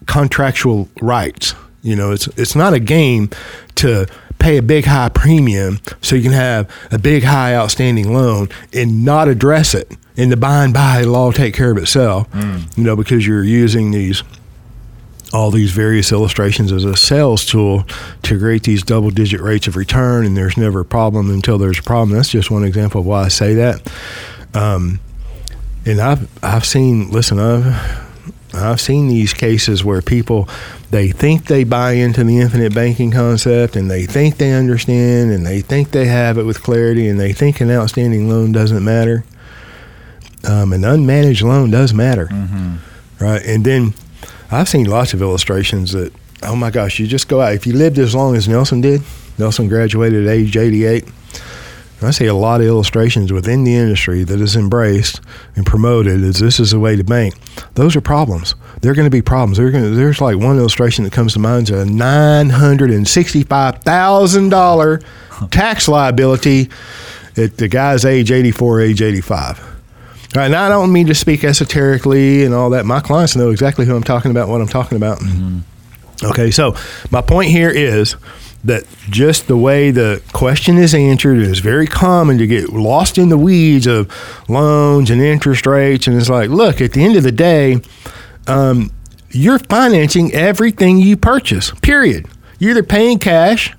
contractual 0.07 0.89
rights. 1.01 1.55
You 1.83 1.97
know, 1.97 2.13
it's, 2.13 2.27
it's 2.39 2.55
not 2.55 2.75
a 2.75 2.81
game 2.81 3.31
to 3.77 4.07
pay 4.47 4.59
a 4.59 4.63
big 4.63 4.85
high 4.85 5.09
premium 5.09 5.81
so 6.01 6.15
you 6.15 6.23
can 6.23 6.31
have 6.31 6.71
a 6.93 6.99
big 6.99 7.25
high 7.25 7.53
outstanding 7.53 8.15
loan 8.15 8.49
and 8.73 9.05
not 9.05 9.27
address 9.27 9.75
it. 9.75 9.97
And 10.17 10.31
the 10.31 10.37
buy 10.37 10.65
and 10.65 10.77
it'll 10.77 11.17
all 11.17 11.33
take 11.33 11.53
care 11.53 11.73
of 11.73 11.79
itself. 11.79 12.31
Mm. 12.31 12.79
You 12.79 12.85
know, 12.85 12.95
because 12.95 13.27
you're 13.27 13.43
using 13.43 13.91
these 13.91 14.23
all 15.33 15.51
these 15.51 15.73
various 15.73 16.13
illustrations 16.13 16.71
as 16.71 16.85
a 16.85 16.97
sales 16.97 17.45
tool 17.45 17.85
to 18.23 18.39
create 18.39 18.63
these 18.63 18.85
double 18.85 19.11
digit 19.11 19.41
rates 19.41 19.67
of 19.67 19.75
return, 19.75 20.25
and 20.25 20.37
there's 20.37 20.57
never 20.57 20.81
a 20.81 20.85
problem 20.85 21.29
until 21.29 21.59
there's 21.59 21.81
a 21.81 21.83
problem. 21.83 22.17
That's 22.17 22.31
just 22.31 22.49
one 22.49 22.63
example 22.63 23.01
of 23.01 23.07
why 23.07 23.25
I 23.25 23.29
say 23.29 23.55
that. 23.55 23.93
Um, 24.55 25.01
and 25.85 26.01
I've 26.01 26.29
I've 26.45 26.65
seen 26.65 27.11
listen 27.11 27.41
I've 27.41 28.06
I've 28.59 28.81
seen 28.81 29.09
these 29.09 29.35
cases 29.35 29.85
where 29.85 30.03
people 30.03 30.49
they 30.91 31.11
think 31.11 31.47
they 31.47 31.65
buy 31.65 31.93
into 31.93 32.25
the 32.25 32.39
infinite 32.39 32.75
banking 32.75 33.11
concept 33.11 33.77
and 33.77 33.91
they 33.91 34.07
think 34.07 34.39
they 34.39 34.53
understand 34.53 35.33
and 35.33 35.45
they 35.45 35.61
think 35.61 35.91
they 35.91 36.07
have 36.07 36.39
it 36.39 36.45
with 36.45 36.63
clarity 36.63 37.09
and 37.09 37.19
they 37.19 37.33
think 37.33 37.61
an 37.61 37.71
outstanding 37.71 38.29
loan 38.29 38.53
doesn't 38.53 38.85
matter. 38.85 39.25
Um, 40.45 40.73
an 40.73 40.83
unmanaged 40.83 41.43
loan 41.43 41.71
does 41.71 41.93
matter, 41.93 42.27
mm-hmm. 42.27 42.77
right? 43.19 43.45
And 43.45 43.65
then 43.65 43.95
I've 44.51 44.69
seen 44.69 44.87
lots 44.87 45.13
of 45.13 45.23
illustrations 45.23 45.93
that 45.93 46.13
oh 46.43 46.57
my 46.57 46.71
gosh, 46.71 46.99
you 46.99 47.07
just 47.07 47.29
go 47.29 47.41
out 47.41 47.55
if 47.55 47.67
you 47.67 47.73
lived 47.73 47.99
as 47.99 48.15
long 48.15 48.37
as 48.37 48.49
Nelson 48.49 48.81
did. 48.81 49.03
Nelson 49.39 49.69
graduated 49.69 50.27
at 50.27 50.33
age 50.33 50.57
88 50.57 51.05
I 52.03 52.11
see 52.11 52.27
a 52.27 52.35
lot 52.35 52.61
of 52.61 52.67
illustrations 52.67 53.33
within 53.33 53.65
the 53.65 53.75
industry 53.75 54.23
that 54.25 54.41
is 54.41 54.55
embraced 54.55 55.21
and 55.55 55.65
promoted 55.65 56.23
as 56.23 56.39
this 56.39 56.61
is 56.61 56.73
the 56.73 56.79
way 56.79 56.95
to 56.95 57.03
bank. 57.03 57.35
Those 57.75 57.97
are 57.97 58.03
problems. 58.03 58.55
They're 58.83 58.95
going 58.95 59.07
to 59.07 59.11
be 59.11 59.23
problems. 59.23 59.57
To, 59.57 59.71
there's 59.71 60.21
like 60.21 60.37
one 60.37 60.59
illustration 60.59 61.05
that 61.05 61.13
comes 61.13 61.33
to 61.33 61.39
mind: 61.39 61.71
is 61.71 61.81
a 61.81 61.87
nine 61.87 62.51
hundred 62.51 62.91
and 62.91 63.09
sixty-five 63.09 63.83
thousand 63.83 64.51
dollar 64.51 65.01
tax 65.51 65.89
liability 65.89 66.69
at 67.37 67.57
the 67.57 67.69
guy's 67.69 68.05
age 68.05 68.31
eighty-four, 68.31 68.81
age 68.81 69.01
eighty-five. 69.01 69.59
All 69.59 70.43
right, 70.43 70.51
now 70.51 70.67
I 70.67 70.69
don't 70.69 70.93
mean 70.93 71.07
to 71.07 71.15
speak 71.15 71.45
esoterically 71.45 72.45
and 72.45 72.53
all 72.53 72.69
that. 72.71 72.85
My 72.85 73.01
clients 73.01 73.37
know 73.37 73.51
exactly 73.51 73.87
who 73.87 73.97
I'm 73.97 74.03
talking 74.03 74.31
about, 74.31 74.49
what 74.49 74.61
I'm 74.61 74.69
talking 74.69 74.97
about. 74.97 75.19
Mm-hmm. 75.21 76.27
Okay, 76.27 76.51
so 76.51 76.75
my 77.11 77.23
point 77.23 77.51
here 77.51 77.71
is 77.71 78.17
that 78.67 78.85
just 79.09 79.47
the 79.47 79.57
way 79.57 79.91
the 79.91 80.23
question 80.33 80.77
is 80.77 80.95
answered 80.95 81.39
is 81.39 81.61
very 81.61 81.87
common 81.87 82.39
to 82.39 82.47
get 82.47 82.71
lost 82.71 83.17
in 83.17 83.29
the 83.29 83.39
weeds 83.39 83.87
of 83.87 84.13
loans 84.49 85.11
and 85.11 85.23
interest 85.23 85.67
rates. 85.67 86.07
And 86.07 86.17
it's 86.17 86.29
like, 86.29 86.51
look, 86.51 86.81
at 86.81 86.93
the 86.93 87.05
end 87.05 87.17
of 87.17 87.23
the 87.23 87.33
day, 87.33 87.81
um, 88.47 88.93
you're 89.31 89.59
financing 89.59 90.33
everything 90.33 90.99
you 90.99 91.17
purchase, 91.17 91.71
period. 91.83 92.27
You're 92.59 92.73
either 92.73 92.83
paying 92.83 93.19
cash, 93.19 93.73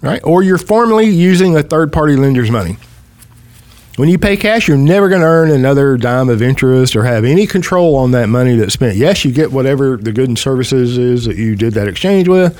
right, 0.00 0.22
or 0.24 0.42
you're 0.42 0.58
formally 0.58 1.06
using 1.06 1.56
a 1.56 1.62
third 1.62 1.92
party 1.92 2.16
lender's 2.16 2.50
money. 2.50 2.76
When 3.96 4.08
you 4.08 4.18
pay 4.18 4.36
cash, 4.36 4.66
you're 4.66 4.76
never 4.76 5.08
going 5.08 5.20
to 5.20 5.26
earn 5.26 5.50
another 5.50 5.96
dime 5.96 6.28
of 6.28 6.42
interest 6.42 6.96
or 6.96 7.04
have 7.04 7.24
any 7.24 7.46
control 7.46 7.94
on 7.94 8.10
that 8.10 8.28
money 8.28 8.56
that's 8.56 8.74
spent. 8.74 8.96
Yes, 8.96 9.24
you 9.24 9.32
get 9.32 9.52
whatever 9.52 9.96
the 9.96 10.12
good 10.12 10.28
and 10.28 10.38
services 10.38 10.98
is 10.98 11.26
that 11.26 11.36
you 11.36 11.54
did 11.54 11.74
that 11.74 11.86
exchange 11.86 12.26
with. 12.26 12.58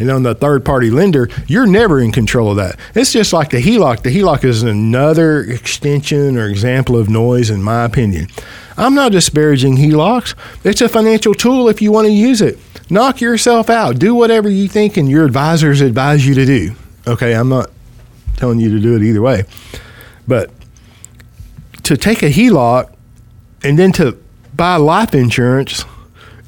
And 0.00 0.10
on 0.10 0.22
the 0.22 0.34
third 0.34 0.64
party 0.64 0.90
lender, 0.90 1.28
you're 1.46 1.66
never 1.66 2.00
in 2.00 2.10
control 2.10 2.50
of 2.50 2.56
that. 2.56 2.80
It's 2.94 3.12
just 3.12 3.34
like 3.34 3.50
the 3.50 3.60
HELOC. 3.60 4.02
The 4.02 4.10
HELOC 4.10 4.44
is 4.44 4.62
another 4.62 5.42
extension 5.42 6.38
or 6.38 6.48
example 6.48 6.96
of 6.96 7.10
noise, 7.10 7.50
in 7.50 7.62
my 7.62 7.84
opinion. 7.84 8.28
I'm 8.78 8.94
not 8.94 9.12
disparaging 9.12 9.76
HELOCs. 9.76 10.34
It's 10.64 10.80
a 10.80 10.88
financial 10.88 11.34
tool 11.34 11.68
if 11.68 11.82
you 11.82 11.92
want 11.92 12.06
to 12.06 12.12
use 12.12 12.40
it. 12.40 12.58
Knock 12.88 13.20
yourself 13.20 13.68
out. 13.68 13.98
Do 13.98 14.14
whatever 14.14 14.48
you 14.48 14.68
think 14.68 14.96
and 14.96 15.08
your 15.08 15.26
advisors 15.26 15.82
advise 15.82 16.26
you 16.26 16.34
to 16.34 16.46
do. 16.46 16.74
Okay, 17.06 17.34
I'm 17.34 17.50
not 17.50 17.70
telling 18.36 18.58
you 18.58 18.70
to 18.70 18.80
do 18.80 18.96
it 18.96 19.02
either 19.02 19.20
way. 19.20 19.44
But 20.26 20.50
to 21.82 21.96
take 21.98 22.22
a 22.22 22.30
HELOC 22.30 22.90
and 23.62 23.78
then 23.78 23.92
to 23.92 24.16
buy 24.54 24.76
life 24.76 25.14
insurance 25.14 25.84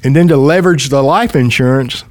and 0.03 0.15
then 0.15 0.27
to 0.27 0.37
leverage 0.37 0.89
the 0.89 1.03
life 1.03 1.35
insurance 1.35 2.03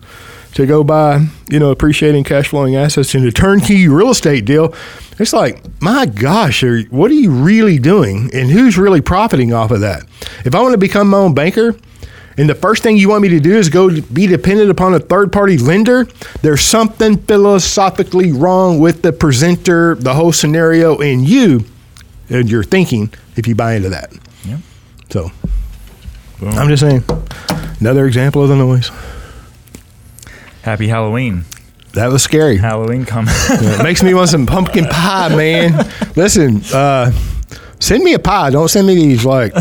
to 0.55 0.67
go 0.67 0.85
buy, 0.85 1.27
you 1.49 1.59
know, 1.59 1.71
appreciating 1.71 2.25
cash 2.25 2.49
flowing 2.49 2.77
assets 2.77 3.15
in 3.15 3.27
a 3.27 3.33
turnkey 3.33 3.89
real 3.89 4.11
estate 4.11 4.45
deal, 4.45 4.75
it's 5.19 5.33
like, 5.33 5.63
my 5.81 6.07
gosh, 6.07 6.63
are, 6.63 6.83
what 6.85 7.11
are 7.11 7.15
you 7.15 7.31
really 7.31 7.79
doing? 7.79 8.31
And 8.33 8.51
who's 8.51 8.77
really 8.77 9.01
profiting 9.01 9.53
off 9.53 9.71
of 9.71 9.81
that? 9.81 10.05
If 10.45 10.55
I 10.55 10.61
want 10.61 10.73
to 10.73 10.79
become 10.79 11.09
my 11.09 11.19
own 11.19 11.35
banker, 11.35 11.75
and 12.37 12.49
the 12.49 12.55
first 12.55 12.83
thing 12.83 12.97
you 12.97 13.11
want 13.11 13.23
me 13.23 13.29
to 13.29 13.41
do 13.41 13.57
is 13.57 13.69
go 13.69 14.01
be 14.01 14.27
dependent 14.27 14.71
upon 14.71 14.95
a 14.95 14.99
third 14.99 15.33
party 15.33 15.59
lender, 15.59 16.07
there's 16.41 16.63
something 16.63 17.19
philosophically 17.19 18.33
wrong 18.33 18.79
with 18.79 19.03
the 19.03 19.13
presenter, 19.13 19.95
the 19.97 20.15
whole 20.15 20.33
scenario, 20.33 20.99
and 20.99 21.29
you 21.29 21.65
and 22.31 22.51
your 22.51 22.63
thinking 22.63 23.13
if 23.37 23.47
you 23.47 23.55
buy 23.55 23.75
into 23.75 23.91
that. 23.91 24.13
Yeah. 24.45 24.59
So 25.11 25.31
I'm 26.41 26.69
just 26.69 26.81
saying, 26.81 27.05
another 27.81 28.07
example 28.07 28.43
of 28.43 28.49
the 28.49 28.57
noise. 28.57 28.91
Happy 30.63 30.89
Halloween. 30.89 31.45
That 31.95 32.07
was 32.09 32.23
scary. 32.23 32.57
Halloween 32.57 33.05
coming. 33.05 33.35
it 33.51 33.83
makes 33.83 34.03
me 34.03 34.15
want 34.15 34.31
some 34.31 34.47
pumpkin 34.47 34.87
pie, 34.87 35.29
man. 35.35 35.87
Listen, 36.17 36.63
uh, 36.73 37.11
send 37.81 38.03
me 38.03 38.15
a 38.15 38.19
pie. 38.19 38.51
Don't 38.51 38.69
send 38.69 38.87
me 38.87 38.95
these 38.95 39.25
like, 39.27 39.53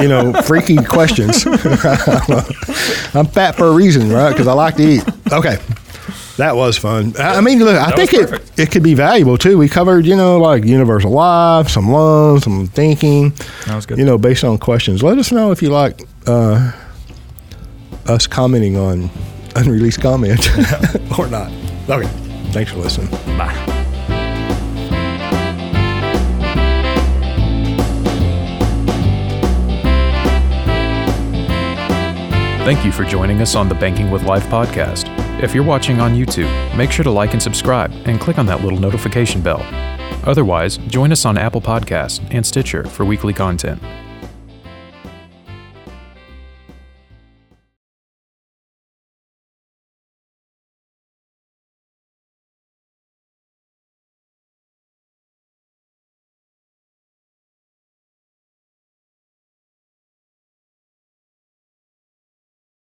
you 0.00 0.08
know, 0.08 0.32
freaky 0.42 0.76
questions. 0.76 1.46
I'm 3.14 3.26
fat 3.26 3.54
for 3.56 3.68
a 3.68 3.72
reason, 3.72 4.10
right? 4.10 4.30
Because 4.30 4.46
I 4.46 4.52
like 4.52 4.76
to 4.76 4.82
eat. 4.82 5.04
Okay. 5.32 5.56
That 6.36 6.54
was 6.54 6.76
fun. 6.76 7.14
I 7.18 7.40
mean, 7.40 7.58
look, 7.60 7.76
I 7.76 7.90
That 7.90 7.96
think 7.96 8.12
it, 8.14 8.58
it 8.58 8.70
could 8.70 8.82
be 8.84 8.94
valuable 8.94 9.38
too. 9.38 9.58
We 9.58 9.68
covered, 9.68 10.06
you 10.06 10.14
know, 10.14 10.38
like 10.38 10.64
universal 10.64 11.10
life, 11.10 11.68
some 11.68 11.90
love, 11.90 12.42
some 12.44 12.66
thinking, 12.68 13.30
That 13.66 13.74
was 13.76 13.86
good. 13.86 13.98
you 13.98 14.04
know, 14.04 14.18
based 14.18 14.44
on 14.44 14.58
questions. 14.58 15.02
Let 15.02 15.18
us 15.18 15.32
know 15.32 15.50
if 15.52 15.62
you 15.62 15.70
like 15.70 16.00
uh, 16.26 16.70
us 18.06 18.26
commenting 18.28 18.76
on 18.76 19.10
unreleased 19.56 20.00
comment 20.00 20.48
or 21.18 21.26
not. 21.28 21.50
Okay. 21.88 22.08
Thanks 22.52 22.72
for 22.72 22.78
listening. 22.78 23.10
Bye. 23.36 23.54
Thank 32.64 32.84
you 32.84 32.92
for 32.92 33.04
joining 33.04 33.40
us 33.40 33.54
on 33.54 33.70
the 33.70 33.74
Banking 33.74 34.10
with 34.10 34.24
Life 34.24 34.44
podcast. 34.48 35.08
If 35.42 35.54
you're 35.54 35.64
watching 35.64 36.00
on 36.00 36.12
YouTube, 36.12 36.76
make 36.76 36.90
sure 36.90 37.02
to 37.02 37.10
like 37.10 37.32
and 37.32 37.42
subscribe 37.42 37.90
and 38.04 38.20
click 38.20 38.38
on 38.38 38.44
that 38.44 38.62
little 38.62 38.78
notification 38.78 39.40
bell. 39.40 39.62
Otherwise, 40.24 40.76
join 40.88 41.10
us 41.10 41.24
on 41.24 41.38
Apple 41.38 41.62
Podcasts 41.62 42.20
and 42.30 42.44
Stitcher 42.44 42.84
for 42.84 43.06
weekly 43.06 43.32
content. 43.32 43.80